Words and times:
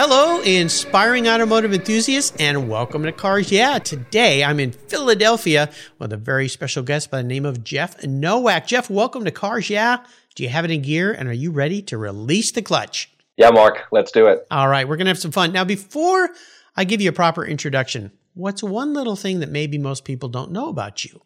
Hello, 0.00 0.40
inspiring 0.42 1.26
automotive 1.26 1.72
enthusiasts, 1.72 2.32
and 2.38 2.68
welcome 2.68 3.02
to 3.02 3.10
Cars 3.10 3.50
Yeah. 3.50 3.80
Today 3.80 4.44
I'm 4.44 4.60
in 4.60 4.70
Philadelphia 4.70 5.72
with 5.98 6.12
a 6.12 6.16
very 6.16 6.46
special 6.46 6.84
guest 6.84 7.10
by 7.10 7.20
the 7.20 7.26
name 7.26 7.44
of 7.44 7.64
Jeff 7.64 8.04
Nowak. 8.04 8.68
Jeff, 8.68 8.88
welcome 8.88 9.24
to 9.24 9.32
Cars 9.32 9.68
Yeah. 9.68 9.96
Do 10.36 10.44
you 10.44 10.50
have 10.50 10.64
it 10.64 10.70
in 10.70 10.82
gear 10.82 11.10
and 11.10 11.28
are 11.28 11.32
you 11.32 11.50
ready 11.50 11.82
to 11.82 11.98
release 11.98 12.52
the 12.52 12.62
clutch? 12.62 13.10
Yeah, 13.36 13.50
Mark, 13.50 13.88
let's 13.90 14.12
do 14.12 14.28
it. 14.28 14.46
All 14.52 14.68
right, 14.68 14.88
we're 14.88 14.94
going 14.94 15.06
to 15.06 15.10
have 15.10 15.18
some 15.18 15.32
fun. 15.32 15.50
Now, 15.50 15.64
before 15.64 16.30
I 16.76 16.84
give 16.84 17.00
you 17.00 17.08
a 17.08 17.12
proper 17.12 17.44
introduction, 17.44 18.12
what's 18.34 18.62
one 18.62 18.94
little 18.94 19.16
thing 19.16 19.40
that 19.40 19.50
maybe 19.50 19.78
most 19.78 20.04
people 20.04 20.28
don't 20.28 20.52
know 20.52 20.68
about 20.68 21.04
you? 21.04 21.22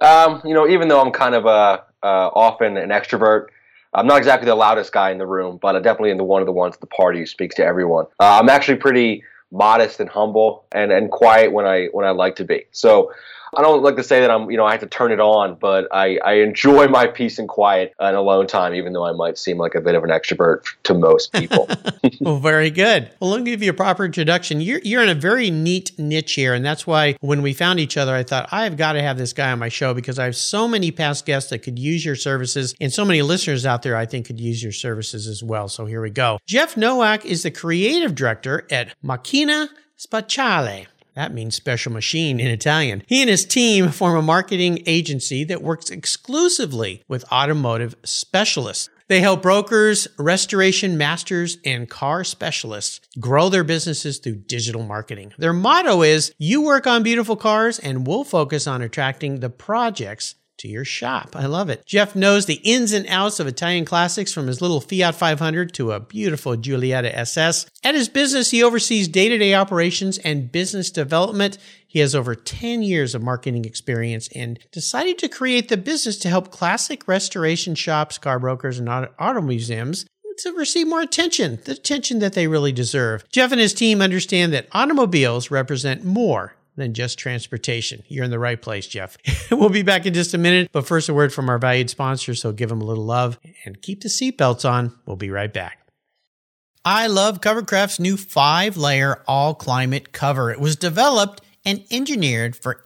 Um, 0.00 0.40
you 0.42 0.54
know, 0.54 0.66
even 0.66 0.88
though 0.88 1.02
I'm 1.02 1.12
kind 1.12 1.34
of 1.34 1.44
a, 1.44 1.84
uh, 2.02 2.30
often 2.32 2.78
an 2.78 2.88
extrovert, 2.88 3.48
I'm 3.92 4.06
not 4.06 4.18
exactly 4.18 4.46
the 4.46 4.54
loudest 4.54 4.92
guy 4.92 5.10
in 5.10 5.18
the 5.18 5.26
room, 5.26 5.58
but 5.60 5.74
I'm 5.74 5.82
definitely 5.82 6.10
in 6.10 6.16
the 6.16 6.24
one 6.24 6.42
of 6.42 6.46
the 6.46 6.52
ones 6.52 6.74
at 6.74 6.80
the 6.80 6.86
party 6.86 7.18
who 7.20 7.26
speaks 7.26 7.54
to 7.56 7.64
everyone. 7.64 8.06
Uh, 8.20 8.38
I'm 8.40 8.48
actually 8.48 8.76
pretty 8.76 9.24
modest 9.50 9.98
and 9.98 10.08
humble 10.08 10.64
and, 10.72 10.92
and 10.92 11.10
quiet 11.10 11.52
when 11.52 11.66
I 11.66 11.86
when 11.86 12.06
I 12.06 12.10
like 12.10 12.36
to 12.36 12.44
be. 12.44 12.64
So 12.70 13.12
I 13.56 13.62
don't 13.62 13.82
like 13.82 13.96
to 13.96 14.04
say 14.04 14.20
that 14.20 14.30
I'm, 14.30 14.50
you 14.50 14.56
know, 14.56 14.64
I 14.64 14.72
have 14.72 14.80
to 14.80 14.86
turn 14.86 15.10
it 15.10 15.20
on, 15.20 15.56
but 15.56 15.88
I, 15.90 16.18
I 16.18 16.34
enjoy 16.34 16.86
my 16.86 17.06
peace 17.06 17.38
and 17.38 17.48
quiet 17.48 17.94
and 17.98 18.16
alone 18.16 18.46
time, 18.46 18.74
even 18.74 18.92
though 18.92 19.04
I 19.04 19.12
might 19.12 19.38
seem 19.38 19.58
like 19.58 19.74
a 19.74 19.80
bit 19.80 19.94
of 19.94 20.04
an 20.04 20.10
extrovert 20.10 20.64
to 20.84 20.94
most 20.94 21.32
people. 21.32 21.68
well, 22.20 22.38
very 22.38 22.70
good. 22.70 23.10
Well, 23.18 23.30
let 23.30 23.42
me 23.42 23.50
give 23.50 23.62
you 23.62 23.70
a 23.70 23.74
proper 23.74 24.04
introduction. 24.04 24.60
You're, 24.60 24.80
you're 24.84 25.02
in 25.02 25.08
a 25.08 25.14
very 25.14 25.50
neat 25.50 25.98
niche 25.98 26.34
here. 26.34 26.54
And 26.54 26.64
that's 26.64 26.86
why 26.86 27.16
when 27.20 27.42
we 27.42 27.52
found 27.52 27.80
each 27.80 27.96
other, 27.96 28.14
I 28.14 28.22
thought, 28.22 28.48
I've 28.52 28.76
got 28.76 28.92
to 28.92 29.02
have 29.02 29.18
this 29.18 29.32
guy 29.32 29.50
on 29.50 29.58
my 29.58 29.68
show 29.68 29.94
because 29.94 30.18
I 30.18 30.24
have 30.24 30.36
so 30.36 30.68
many 30.68 30.92
past 30.92 31.26
guests 31.26 31.50
that 31.50 31.60
could 31.60 31.78
use 31.78 32.04
your 32.04 32.16
services 32.16 32.74
and 32.80 32.92
so 32.92 33.04
many 33.04 33.22
listeners 33.22 33.66
out 33.66 33.82
there 33.82 33.96
I 33.96 34.06
think 34.06 34.26
could 34.26 34.40
use 34.40 34.62
your 34.62 34.72
services 34.72 35.26
as 35.26 35.42
well. 35.42 35.68
So 35.68 35.86
here 35.86 36.00
we 36.00 36.10
go. 36.10 36.38
Jeff 36.46 36.76
Nowak 36.76 37.26
is 37.26 37.42
the 37.42 37.50
creative 37.50 38.14
director 38.14 38.66
at 38.70 38.94
Macchina 39.02 39.68
Speciale. 39.98 40.86
That 41.14 41.34
means 41.34 41.54
special 41.54 41.92
machine 41.92 42.40
in 42.40 42.48
Italian. 42.48 43.02
He 43.06 43.20
and 43.20 43.30
his 43.30 43.44
team 43.44 43.88
form 43.90 44.16
a 44.16 44.22
marketing 44.22 44.82
agency 44.86 45.44
that 45.44 45.62
works 45.62 45.90
exclusively 45.90 47.02
with 47.08 47.30
automotive 47.32 47.94
specialists. 48.04 48.88
They 49.08 49.20
help 49.20 49.42
brokers, 49.42 50.06
restoration 50.20 50.96
masters, 50.96 51.58
and 51.64 51.90
car 51.90 52.22
specialists 52.22 53.00
grow 53.18 53.48
their 53.48 53.64
businesses 53.64 54.18
through 54.18 54.36
digital 54.46 54.84
marketing. 54.84 55.32
Their 55.36 55.52
motto 55.52 56.02
is 56.02 56.32
You 56.38 56.62
work 56.62 56.86
on 56.86 57.02
beautiful 57.02 57.34
cars, 57.34 57.80
and 57.80 58.06
we'll 58.06 58.22
focus 58.22 58.68
on 58.68 58.82
attracting 58.82 59.40
the 59.40 59.50
projects 59.50 60.36
to 60.60 60.68
your 60.68 60.84
shop. 60.84 61.34
I 61.34 61.46
love 61.46 61.68
it. 61.68 61.84
Jeff 61.84 62.14
knows 62.14 62.46
the 62.46 62.60
ins 62.64 62.92
and 62.92 63.06
outs 63.08 63.40
of 63.40 63.46
Italian 63.46 63.84
classics 63.84 64.32
from 64.32 64.46
his 64.46 64.60
little 64.60 64.80
Fiat 64.80 65.14
500 65.14 65.74
to 65.74 65.92
a 65.92 66.00
beautiful 66.00 66.56
Giulietta 66.56 67.16
SS. 67.18 67.66
At 67.82 67.94
his 67.94 68.08
business, 68.08 68.50
he 68.50 68.62
oversees 68.62 69.08
day 69.08 69.28
to 69.28 69.38
day 69.38 69.54
operations 69.54 70.18
and 70.18 70.52
business 70.52 70.90
development. 70.90 71.58
He 71.86 71.98
has 71.98 72.14
over 72.14 72.34
10 72.34 72.82
years 72.82 73.14
of 73.14 73.22
marketing 73.22 73.64
experience 73.64 74.28
and 74.34 74.58
decided 74.70 75.18
to 75.18 75.28
create 75.28 75.68
the 75.68 75.76
business 75.76 76.16
to 76.18 76.28
help 76.28 76.50
classic 76.50 77.08
restoration 77.08 77.74
shops, 77.74 78.18
car 78.18 78.38
brokers, 78.38 78.78
and 78.78 78.88
auto 78.88 79.40
museums 79.40 80.06
to 80.38 80.52
receive 80.52 80.86
more 80.86 81.02
attention, 81.02 81.58
the 81.64 81.72
attention 81.72 82.18
that 82.20 82.32
they 82.32 82.46
really 82.46 82.72
deserve. 82.72 83.28
Jeff 83.30 83.52
and 83.52 83.60
his 83.60 83.74
team 83.74 84.00
understand 84.00 84.52
that 84.52 84.68
automobiles 84.72 85.50
represent 85.50 86.04
more 86.04 86.54
than 86.76 86.94
just 86.94 87.18
transportation. 87.18 88.02
You're 88.08 88.24
in 88.24 88.30
the 88.30 88.38
right 88.38 88.60
place, 88.60 88.86
Jeff. 88.86 89.16
we'll 89.50 89.68
be 89.68 89.82
back 89.82 90.06
in 90.06 90.14
just 90.14 90.34
a 90.34 90.38
minute, 90.38 90.70
but 90.72 90.86
first 90.86 91.08
a 91.08 91.14
word 91.14 91.32
from 91.32 91.48
our 91.48 91.58
valued 91.58 91.90
sponsor, 91.90 92.34
so 92.34 92.52
give 92.52 92.68
them 92.68 92.80
a 92.80 92.84
little 92.84 93.04
love 93.04 93.38
and 93.64 93.80
keep 93.82 94.02
the 94.02 94.08
seatbelts 94.08 94.68
on. 94.68 94.98
We'll 95.06 95.16
be 95.16 95.30
right 95.30 95.52
back. 95.52 95.78
I 96.84 97.08
love 97.08 97.40
Covercraft's 97.40 98.00
new 98.00 98.16
five 98.16 98.76
layer 98.76 99.22
all 99.28 99.54
climate 99.54 100.12
cover. 100.12 100.50
It 100.50 100.60
was 100.60 100.76
developed 100.76 101.42
and 101.64 101.84
engineered 101.90 102.56
for 102.56 102.82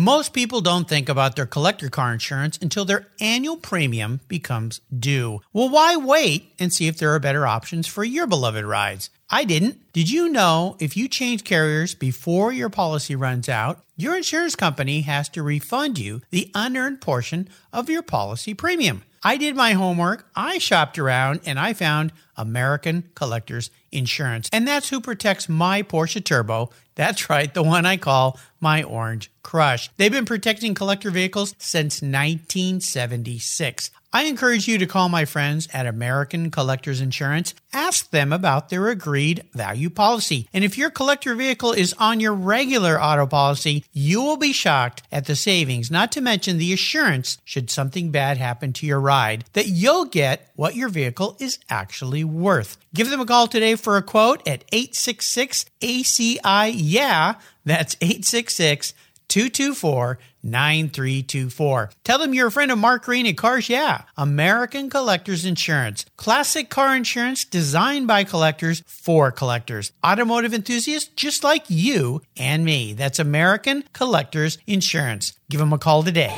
Most 0.00 0.32
people 0.32 0.60
don't 0.60 0.88
think 0.88 1.08
about 1.08 1.34
their 1.34 1.44
collector 1.44 1.88
car 1.88 2.12
insurance 2.12 2.56
until 2.62 2.84
their 2.84 3.08
annual 3.18 3.56
premium 3.56 4.20
becomes 4.28 4.80
due. 4.96 5.40
Well, 5.52 5.68
why 5.68 5.96
wait 5.96 6.52
and 6.56 6.72
see 6.72 6.86
if 6.86 6.98
there 6.98 7.12
are 7.14 7.18
better 7.18 7.48
options 7.48 7.88
for 7.88 8.04
your 8.04 8.28
beloved 8.28 8.64
rides? 8.64 9.10
I 9.28 9.42
didn't. 9.42 9.92
Did 9.92 10.08
you 10.08 10.28
know 10.28 10.76
if 10.78 10.96
you 10.96 11.08
change 11.08 11.42
carriers 11.42 11.96
before 11.96 12.52
your 12.52 12.70
policy 12.70 13.16
runs 13.16 13.48
out, 13.48 13.82
your 13.96 14.16
insurance 14.16 14.54
company 14.54 15.00
has 15.00 15.28
to 15.30 15.42
refund 15.42 15.98
you 15.98 16.22
the 16.30 16.52
unearned 16.54 17.00
portion 17.00 17.48
of 17.72 17.90
your 17.90 18.02
policy 18.02 18.54
premium? 18.54 19.02
I 19.24 19.36
did 19.36 19.56
my 19.56 19.72
homework, 19.72 20.28
I 20.36 20.58
shopped 20.58 20.96
around, 20.96 21.40
and 21.44 21.58
I 21.58 21.72
found 21.72 22.12
American 22.36 23.10
Collectors 23.16 23.70
Insurance. 23.90 24.48
And 24.52 24.68
that's 24.68 24.90
who 24.90 25.00
protects 25.00 25.48
my 25.48 25.82
Porsche 25.82 26.24
Turbo. 26.24 26.70
That's 26.94 27.28
right, 27.28 27.52
the 27.52 27.62
one 27.62 27.84
I 27.84 27.96
call 27.96 28.38
my 28.60 28.82
Orange 28.82 29.30
Crush. 29.42 29.90
They've 29.96 30.12
been 30.12 30.24
protecting 30.24 30.74
collector 30.74 31.10
vehicles 31.10 31.54
since 31.58 32.02
1976. 32.02 33.90
I 34.10 34.24
encourage 34.24 34.66
you 34.66 34.78
to 34.78 34.86
call 34.86 35.10
my 35.10 35.26
friends 35.26 35.68
at 35.70 35.86
American 35.86 36.50
Collectors 36.50 37.02
Insurance. 37.02 37.54
Ask 37.74 38.10
them 38.10 38.32
about 38.32 38.70
their 38.70 38.88
agreed 38.88 39.44
value 39.52 39.90
policy. 39.90 40.48
And 40.54 40.64
if 40.64 40.78
your 40.78 40.88
collector 40.88 41.34
vehicle 41.34 41.72
is 41.72 41.94
on 41.98 42.18
your 42.18 42.32
regular 42.32 43.00
auto 43.00 43.26
policy, 43.26 43.84
you 43.92 44.22
will 44.22 44.38
be 44.38 44.54
shocked 44.54 45.02
at 45.12 45.26
the 45.26 45.36
savings, 45.36 45.90
not 45.90 46.10
to 46.12 46.22
mention 46.22 46.56
the 46.56 46.72
assurance 46.72 47.36
should 47.44 47.70
something 47.70 48.10
bad 48.10 48.38
happen 48.38 48.72
to 48.74 48.86
your 48.86 49.00
ride 49.00 49.44
that 49.52 49.68
you'll 49.68 50.06
get 50.06 50.50
what 50.56 50.74
your 50.74 50.88
vehicle 50.88 51.36
is 51.38 51.58
actually 51.68 52.24
worth. 52.24 52.78
Give 52.94 53.10
them 53.10 53.20
a 53.20 53.26
call 53.26 53.46
today 53.46 53.74
for 53.74 53.98
a 53.98 54.02
quote 54.02 54.40
at 54.48 54.64
866 54.72 55.66
ACI 55.82 56.72
Yeah. 56.74 57.34
That's 57.68 57.96
866 58.00 58.94
224 59.28 60.18
9324. 60.42 61.90
Tell 62.04 62.18
them 62.18 62.32
you're 62.32 62.46
a 62.46 62.50
friend 62.50 62.70
of 62.70 62.78
Mark 62.78 63.04
Green 63.04 63.26
at 63.26 63.36
Cars 63.36 63.68
Yeah, 63.68 64.02
American 64.16 64.88
Collectors 64.88 65.44
Insurance. 65.44 66.06
Classic 66.16 66.70
car 66.70 66.96
insurance 66.96 67.44
designed 67.44 68.06
by 68.06 68.24
collectors 68.24 68.82
for 68.86 69.30
collectors. 69.30 69.92
Automotive 70.04 70.54
enthusiasts 70.54 71.10
just 71.14 71.44
like 71.44 71.64
you 71.68 72.22
and 72.36 72.64
me. 72.64 72.94
That's 72.94 73.18
American 73.18 73.84
Collectors 73.92 74.56
Insurance. 74.66 75.34
Give 75.50 75.60
them 75.60 75.72
a 75.72 75.78
call 75.78 76.02
today. 76.02 76.34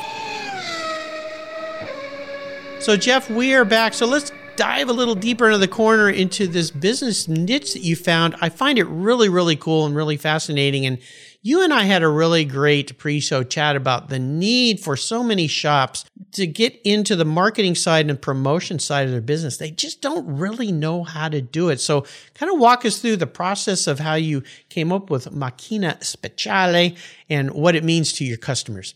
So, 2.79 2.97
Jeff, 2.97 3.29
we 3.29 3.53
are 3.53 3.63
back. 3.63 3.93
So, 3.93 4.05
let's 4.05 4.31
dive 4.55 4.89
a 4.89 4.93
little 4.93 5.15
deeper 5.15 5.47
into 5.47 5.57
the 5.57 5.67
corner 5.67 6.09
into 6.09 6.47
this 6.47 6.71
business 6.71 7.27
niche 7.27 7.73
that 7.73 7.81
you 7.81 7.95
found. 7.95 8.35
I 8.41 8.49
find 8.49 8.77
it 8.77 8.85
really, 8.85 9.29
really 9.29 9.55
cool 9.55 9.85
and 9.85 9.95
really 9.95 10.17
fascinating. 10.17 10.85
And 10.85 10.99
you 11.41 11.63
and 11.63 11.73
I 11.73 11.83
had 11.83 12.03
a 12.03 12.07
really 12.07 12.45
great 12.45 12.97
pre 12.97 13.19
show 13.19 13.43
chat 13.43 13.75
about 13.75 14.09
the 14.09 14.19
need 14.19 14.79
for 14.79 14.95
so 14.95 15.23
many 15.23 15.47
shops 15.47 16.05
to 16.33 16.45
get 16.45 16.79
into 16.83 17.15
the 17.15 17.25
marketing 17.25 17.75
side 17.75 18.09
and 18.09 18.21
promotion 18.21 18.79
side 18.79 19.05
of 19.05 19.11
their 19.11 19.21
business. 19.21 19.57
They 19.57 19.71
just 19.71 20.01
don't 20.01 20.37
really 20.37 20.71
know 20.71 21.03
how 21.03 21.29
to 21.29 21.41
do 21.41 21.69
it. 21.69 21.81
So, 21.81 22.05
kind 22.35 22.51
of 22.51 22.59
walk 22.59 22.85
us 22.85 22.99
through 22.99 23.17
the 23.17 23.27
process 23.27 23.87
of 23.87 23.99
how 23.99 24.15
you 24.15 24.43
came 24.69 24.91
up 24.91 25.09
with 25.09 25.33
Macchina 25.33 25.99
Speciale 25.99 26.95
and 27.29 27.51
what 27.51 27.75
it 27.75 27.83
means 27.83 28.13
to 28.13 28.25
your 28.25 28.37
customers. 28.37 28.93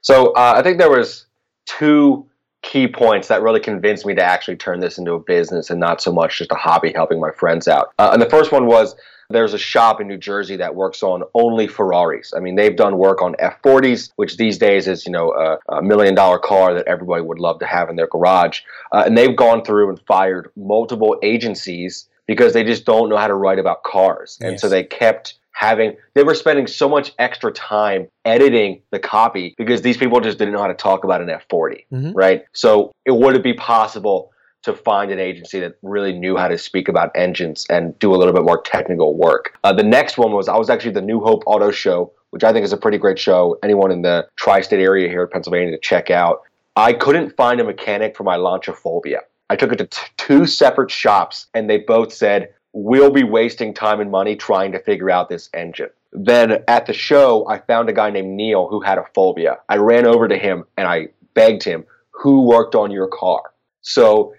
So, 0.00 0.32
uh, 0.32 0.54
I 0.56 0.62
think 0.62 0.78
there 0.78 0.90
was 0.90 1.26
two 1.66 2.29
key 2.62 2.86
points 2.86 3.28
that 3.28 3.42
really 3.42 3.60
convinced 3.60 4.04
me 4.04 4.14
to 4.14 4.22
actually 4.22 4.56
turn 4.56 4.80
this 4.80 4.98
into 4.98 5.14
a 5.14 5.20
business 5.20 5.70
and 5.70 5.80
not 5.80 6.02
so 6.02 6.12
much 6.12 6.38
just 6.38 6.52
a 6.52 6.56
hobby 6.56 6.92
helping 6.94 7.20
my 7.20 7.30
friends 7.30 7.66
out. 7.68 7.92
Uh, 7.98 8.10
and 8.12 8.20
the 8.20 8.28
first 8.28 8.52
one 8.52 8.66
was 8.66 8.94
there's 9.30 9.54
a 9.54 9.58
shop 9.58 10.00
in 10.00 10.08
New 10.08 10.18
Jersey 10.18 10.56
that 10.56 10.74
works 10.74 11.02
on 11.02 11.22
only 11.34 11.68
Ferraris. 11.68 12.32
I 12.36 12.40
mean, 12.40 12.56
they've 12.56 12.76
done 12.76 12.98
work 12.98 13.22
on 13.22 13.34
F40s, 13.34 14.10
which 14.16 14.36
these 14.36 14.58
days 14.58 14.88
is, 14.88 15.06
you 15.06 15.12
know, 15.12 15.32
a, 15.32 15.76
a 15.76 15.82
million 15.82 16.14
dollar 16.14 16.38
car 16.38 16.74
that 16.74 16.86
everybody 16.86 17.22
would 17.22 17.38
love 17.38 17.60
to 17.60 17.66
have 17.66 17.88
in 17.88 17.96
their 17.96 18.08
garage. 18.08 18.60
Uh, 18.92 19.04
and 19.06 19.16
they've 19.16 19.36
gone 19.36 19.64
through 19.64 19.88
and 19.88 20.00
fired 20.06 20.50
multiple 20.56 21.16
agencies 21.22 22.08
because 22.26 22.52
they 22.52 22.64
just 22.64 22.84
don't 22.84 23.08
know 23.08 23.16
how 23.16 23.28
to 23.28 23.34
write 23.34 23.58
about 23.58 23.82
cars. 23.84 24.38
And 24.40 24.58
so 24.60 24.68
they 24.68 24.84
kept 24.84 25.34
having 25.60 25.94
they 26.14 26.22
were 26.22 26.34
spending 26.34 26.66
so 26.66 26.88
much 26.88 27.12
extra 27.18 27.52
time 27.52 28.08
editing 28.24 28.80
the 28.92 28.98
copy 28.98 29.54
because 29.58 29.82
these 29.82 29.98
people 29.98 30.18
just 30.18 30.38
didn't 30.38 30.54
know 30.54 30.60
how 30.60 30.66
to 30.66 30.72
talk 30.74 31.04
about 31.04 31.20
an 31.20 31.28
F40, 31.28 31.84
Mhm. 31.92 32.12
right? 32.14 32.44
So 32.52 32.92
it 33.04 33.10
wouldn't 33.10 33.44
be 33.44 33.52
possible 33.52 34.32
to 34.62 34.72
find 34.72 35.10
an 35.12 35.18
agency 35.18 35.60
that 35.60 35.74
really 35.82 36.14
knew 36.14 36.34
how 36.36 36.48
to 36.48 36.56
speak 36.56 36.88
about 36.88 37.10
engines 37.14 37.66
and 37.68 37.98
do 37.98 38.14
a 38.14 38.16
little 38.16 38.32
bit 38.32 38.42
more 38.42 38.62
technical 38.62 39.14
work. 39.14 39.52
Uh, 39.62 39.72
the 39.74 39.82
next 39.82 40.16
one 40.16 40.32
was 40.32 40.48
I 40.48 40.56
was 40.56 40.70
actually 40.70 40.92
the 40.92 41.02
New 41.02 41.20
Hope 41.20 41.42
Auto 41.46 41.70
Show, 41.70 42.10
which 42.30 42.42
I 42.42 42.54
think 42.54 42.64
is 42.64 42.72
a 42.72 42.78
pretty 42.78 42.96
great 42.98 43.18
show. 43.18 43.58
Anyone 43.62 43.90
in 43.90 44.00
the 44.00 44.26
tri-state 44.36 44.80
area 44.80 45.08
here 45.10 45.22
in 45.24 45.28
Pennsylvania 45.28 45.72
to 45.72 45.78
check 45.78 46.10
out. 46.10 46.40
I 46.76 46.94
couldn't 46.94 47.36
find 47.36 47.60
a 47.60 47.64
mechanic 47.64 48.16
for 48.16 48.22
my 48.24 48.36
Lancia 48.36 48.72
Fulvia. 48.72 49.20
I 49.50 49.56
took 49.56 49.72
it 49.72 49.76
to 49.76 49.86
t- 49.86 50.06
two 50.16 50.46
separate 50.46 50.90
shops, 50.90 51.48
and 51.52 51.68
they 51.68 51.78
both 51.78 52.12
said 52.14 52.48
we'll 52.72 53.10
be 53.10 53.24
wasting 53.24 53.74
time 53.74 54.00
and 54.00 54.10
money 54.10 54.36
trying 54.36 54.72
to 54.72 54.78
figure 54.78 55.10
out 55.10 55.28
this 55.28 55.48
engine. 55.54 55.90
Then 56.12 56.64
at 56.68 56.86
the 56.86 56.92
show, 56.92 57.46
I 57.48 57.58
found 57.58 57.88
a 57.88 57.92
guy 57.92 58.10
named 58.10 58.36
Neil 58.36 58.68
who 58.68 58.80
had 58.80 58.98
a 58.98 59.04
Fulvia. 59.14 59.58
I 59.68 59.76
ran 59.76 60.06
over 60.06 60.28
to 60.28 60.36
him 60.36 60.64
and 60.76 60.88
I 60.88 61.08
begged 61.34 61.62
him, 61.62 61.84
Who 62.10 62.46
worked 62.46 62.74
on 62.74 62.90
your 62.90 63.08
car? 63.08 63.42
So 63.82 64.34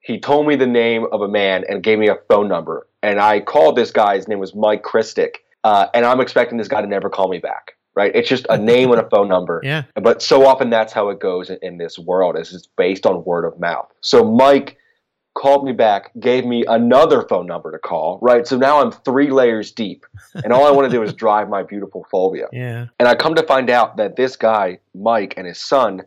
he 0.00 0.18
told 0.18 0.46
me 0.46 0.56
the 0.56 0.66
name 0.66 1.06
of 1.12 1.20
a 1.22 1.28
man 1.28 1.64
and 1.68 1.82
gave 1.82 1.98
me 1.98 2.08
a 2.08 2.18
phone 2.28 2.48
number. 2.48 2.88
And 3.02 3.20
I 3.20 3.40
called 3.40 3.76
this 3.76 3.90
guy. 3.90 4.16
His 4.16 4.28
name 4.28 4.40
was 4.40 4.54
Mike 4.54 4.82
Christic. 4.82 5.44
Uh, 5.64 5.86
and 5.94 6.04
I'm 6.04 6.20
expecting 6.20 6.58
this 6.58 6.68
guy 6.68 6.80
to 6.80 6.88
never 6.88 7.08
call 7.08 7.28
me 7.28 7.38
back. 7.38 7.72
Right? 7.94 8.10
It's 8.14 8.28
just 8.28 8.46
a 8.48 8.56
name 8.56 8.90
and 8.90 9.00
a 9.00 9.08
phone 9.10 9.28
number. 9.28 9.60
Yeah. 9.64 9.84
But 9.94 10.22
so 10.22 10.46
often 10.46 10.70
that's 10.70 10.92
how 10.92 11.10
it 11.10 11.20
goes 11.20 11.50
in, 11.50 11.58
in 11.62 11.78
this 11.78 11.98
world. 11.98 12.38
Is 12.38 12.52
it's 12.52 12.66
based 12.66 13.06
on 13.06 13.24
word 13.24 13.44
of 13.44 13.60
mouth. 13.60 13.92
So 14.00 14.24
Mike 14.24 14.76
called 15.34 15.64
me 15.64 15.72
back, 15.72 16.10
gave 16.18 16.44
me 16.44 16.64
another 16.66 17.22
phone 17.22 17.46
number 17.46 17.72
to 17.72 17.78
call. 17.78 18.18
Right. 18.20 18.46
So 18.46 18.56
now 18.56 18.80
I'm 18.80 18.92
three 18.92 19.30
layers 19.30 19.72
deep, 19.72 20.04
and 20.34 20.52
all 20.52 20.66
I 20.66 20.70
want 20.70 20.90
to 20.90 20.96
do 20.96 21.02
is 21.02 21.12
drive 21.14 21.48
my 21.48 21.62
beautiful 21.62 22.06
Fulvia. 22.10 22.48
Yeah. 22.52 22.86
And 22.98 23.08
I 23.08 23.14
come 23.14 23.34
to 23.36 23.42
find 23.42 23.70
out 23.70 23.96
that 23.96 24.16
this 24.16 24.36
guy, 24.36 24.78
Mike, 24.94 25.34
and 25.36 25.46
his 25.46 25.58
son 25.58 26.02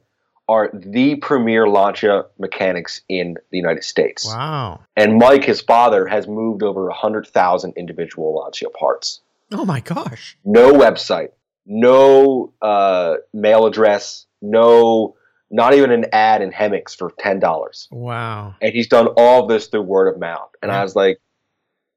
are 0.47 0.69
the 0.73 1.15
premier 1.15 1.67
Lancia 1.67 2.25
mechanics 2.37 3.01
in 3.09 3.35
the 3.51 3.57
United 3.57 3.83
States. 3.83 4.25
Wow. 4.25 4.81
And 4.95 5.17
Mike, 5.17 5.43
his 5.43 5.61
father, 5.61 6.05
has 6.05 6.27
moved 6.27 6.61
over 6.61 6.85
100,000 6.85 7.73
individual 7.75 8.35
Lancia 8.35 8.69
parts. 8.69 9.21
Oh 9.51 9.65
my 9.65 9.79
gosh. 9.79 10.37
No 10.45 10.73
website, 10.73 11.29
no 11.65 12.53
uh, 12.61 13.15
mail 13.33 13.65
address, 13.65 14.25
no, 14.41 15.15
not 15.55 15.73
even 15.73 15.89
an 15.89 16.05
ad 16.11 16.41
in 16.41 16.51
Hemmings 16.51 16.93
for 16.93 17.11
$10. 17.11 17.87
Wow. 17.89 18.55
And 18.61 18.73
he's 18.73 18.87
done 18.87 19.07
all 19.15 19.43
of 19.43 19.49
this 19.49 19.67
through 19.67 19.83
word 19.83 20.13
of 20.13 20.19
mouth. 20.19 20.49
And 20.61 20.69
I 20.69 20.83
was 20.83 20.97
like, 20.97 21.21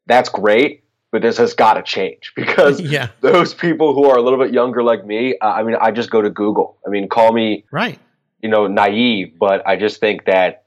that's 0.07 0.29
great, 0.29 0.85
but 1.11 1.23
this 1.23 1.37
has 1.39 1.55
got 1.55 1.75
to 1.75 1.83
change 1.83 2.33
because 2.37 2.81
yeah. 2.81 3.09
those 3.21 3.55
people 3.55 3.95
who 3.95 4.05
are 4.05 4.17
a 4.17 4.23
little 4.23 4.39
bit 4.39 4.53
younger 4.53 4.85
like 4.85 5.05
me, 5.05 5.37
uh, 5.41 5.49
I 5.49 5.65
mean, 5.65 5.77
I 5.81 5.91
just 5.91 6.09
go 6.09 6.23
to 6.23 6.31
Google. 6.31 6.79
I 6.87 6.91
mean, 6.91 7.09
call 7.09 7.33
me, 7.33 7.65
Right. 7.73 7.99
you 8.41 8.49
know, 8.49 8.69
naive, 8.69 9.37
but 9.39 9.67
I 9.67 9.75
just 9.75 9.99
think 9.99 10.27
that 10.27 10.65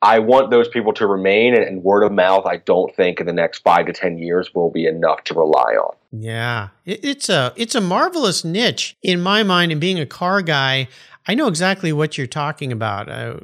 I 0.00 0.18
want 0.20 0.50
those 0.50 0.68
people 0.68 0.92
to 0.94 1.06
remain, 1.06 1.54
and, 1.54 1.64
and 1.64 1.82
word 1.82 2.02
of 2.02 2.12
mouth, 2.12 2.46
I 2.46 2.58
don't 2.58 2.94
think 2.94 3.18
in 3.18 3.26
the 3.26 3.32
next 3.32 3.60
five 3.60 3.86
to 3.86 3.92
ten 3.92 4.18
years 4.18 4.54
will 4.54 4.70
be 4.70 4.86
enough 4.86 5.24
to 5.24 5.34
rely 5.34 5.72
on. 5.72 5.96
Yeah, 6.12 6.68
it, 6.84 7.02
it's 7.02 7.28
a 7.30 7.54
it's 7.56 7.74
a 7.74 7.80
marvelous 7.80 8.44
niche 8.44 8.94
in 9.02 9.20
my 9.22 9.42
mind. 9.42 9.72
And 9.72 9.80
being 9.80 9.98
a 9.98 10.04
car 10.04 10.42
guy, 10.42 10.88
I 11.28 11.34
know 11.34 11.48
exactly 11.48 11.92
what 11.92 12.16
you're 12.16 12.26
talking 12.26 12.70
about. 12.72 13.08
Uh, 13.08 13.38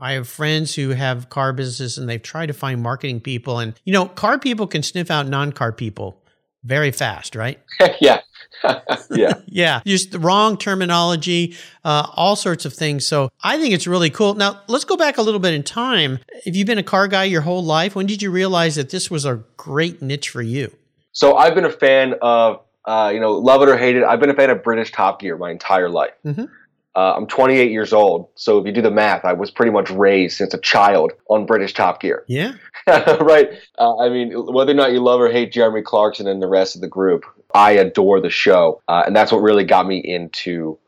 I 0.00 0.12
have 0.12 0.28
friends 0.28 0.74
who 0.74 0.90
have 0.90 1.28
car 1.28 1.52
businesses, 1.52 1.96
and 1.98 2.08
they've 2.08 2.22
tried 2.22 2.46
to 2.46 2.52
find 2.52 2.82
marketing 2.82 3.20
people, 3.20 3.58
and 3.58 3.74
you 3.84 3.92
know, 3.92 4.06
car 4.06 4.38
people 4.38 4.66
can 4.66 4.82
sniff 4.82 5.10
out 5.10 5.28
non-car 5.28 5.72
people 5.72 6.22
very 6.64 6.90
fast, 6.90 7.36
right? 7.36 7.60
yeah, 8.00 8.20
yeah. 9.10 9.34
Yeah, 9.50 9.80
just 9.86 10.12
the 10.12 10.18
wrong 10.18 10.56
terminology, 10.56 11.56
uh, 11.84 12.06
all 12.14 12.36
sorts 12.36 12.64
of 12.64 12.72
things. 12.74 13.06
So 13.06 13.30
I 13.42 13.58
think 13.58 13.74
it's 13.74 13.86
really 13.86 14.10
cool. 14.10 14.34
Now 14.34 14.60
let's 14.68 14.84
go 14.84 14.96
back 14.96 15.18
a 15.18 15.22
little 15.22 15.40
bit 15.40 15.54
in 15.54 15.62
time. 15.62 16.18
If 16.44 16.54
you've 16.54 16.66
been 16.66 16.78
a 16.78 16.82
car 16.82 17.08
guy 17.08 17.24
your 17.24 17.40
whole 17.40 17.64
life, 17.64 17.96
when 17.96 18.06
did 18.06 18.22
you 18.22 18.30
realize 18.30 18.76
that 18.76 18.90
this 18.90 19.10
was 19.10 19.24
a 19.24 19.42
great 19.56 20.00
niche 20.02 20.28
for 20.28 20.42
you? 20.42 20.72
So 21.12 21.36
I've 21.36 21.54
been 21.54 21.64
a 21.64 21.72
fan 21.72 22.14
of, 22.22 22.60
uh, 22.84 23.10
you 23.12 23.18
know, 23.20 23.32
love 23.32 23.62
it 23.62 23.68
or 23.68 23.76
hate 23.76 23.96
it. 23.96 24.04
I've 24.04 24.20
been 24.20 24.30
a 24.30 24.34
fan 24.34 24.50
of 24.50 24.62
British 24.62 24.92
Top 24.92 25.20
Gear 25.20 25.36
my 25.36 25.50
entire 25.50 25.88
life. 25.88 26.12
Mhm. 26.24 26.48
Uh, 26.94 27.14
I'm 27.16 27.26
28 27.26 27.70
years 27.70 27.92
old, 27.92 28.28
so 28.34 28.58
if 28.58 28.66
you 28.66 28.72
do 28.72 28.82
the 28.82 28.90
math, 28.90 29.24
I 29.24 29.34
was 29.34 29.50
pretty 29.50 29.70
much 29.70 29.90
raised 29.90 30.36
since 30.36 30.52
a 30.52 30.58
child 30.58 31.12
on 31.28 31.46
British 31.46 31.74
Top 31.74 32.00
Gear. 32.00 32.24
Yeah. 32.26 32.54
right? 32.86 33.50
Uh, 33.78 33.98
I 33.98 34.08
mean, 34.08 34.32
whether 34.32 34.72
or 34.72 34.74
not 34.74 34.92
you 34.92 35.00
love 35.00 35.20
or 35.20 35.30
hate 35.30 35.52
Jeremy 35.52 35.82
Clarkson 35.82 36.26
and 36.26 36.42
the 36.42 36.48
rest 36.48 36.74
of 36.74 36.80
the 36.80 36.88
group, 36.88 37.24
I 37.54 37.72
adore 37.72 38.20
the 38.20 38.30
show, 38.30 38.82
uh, 38.88 39.04
and 39.06 39.14
that's 39.14 39.30
what 39.30 39.42
really 39.42 39.64
got 39.64 39.86
me 39.86 39.98
into 39.98 40.78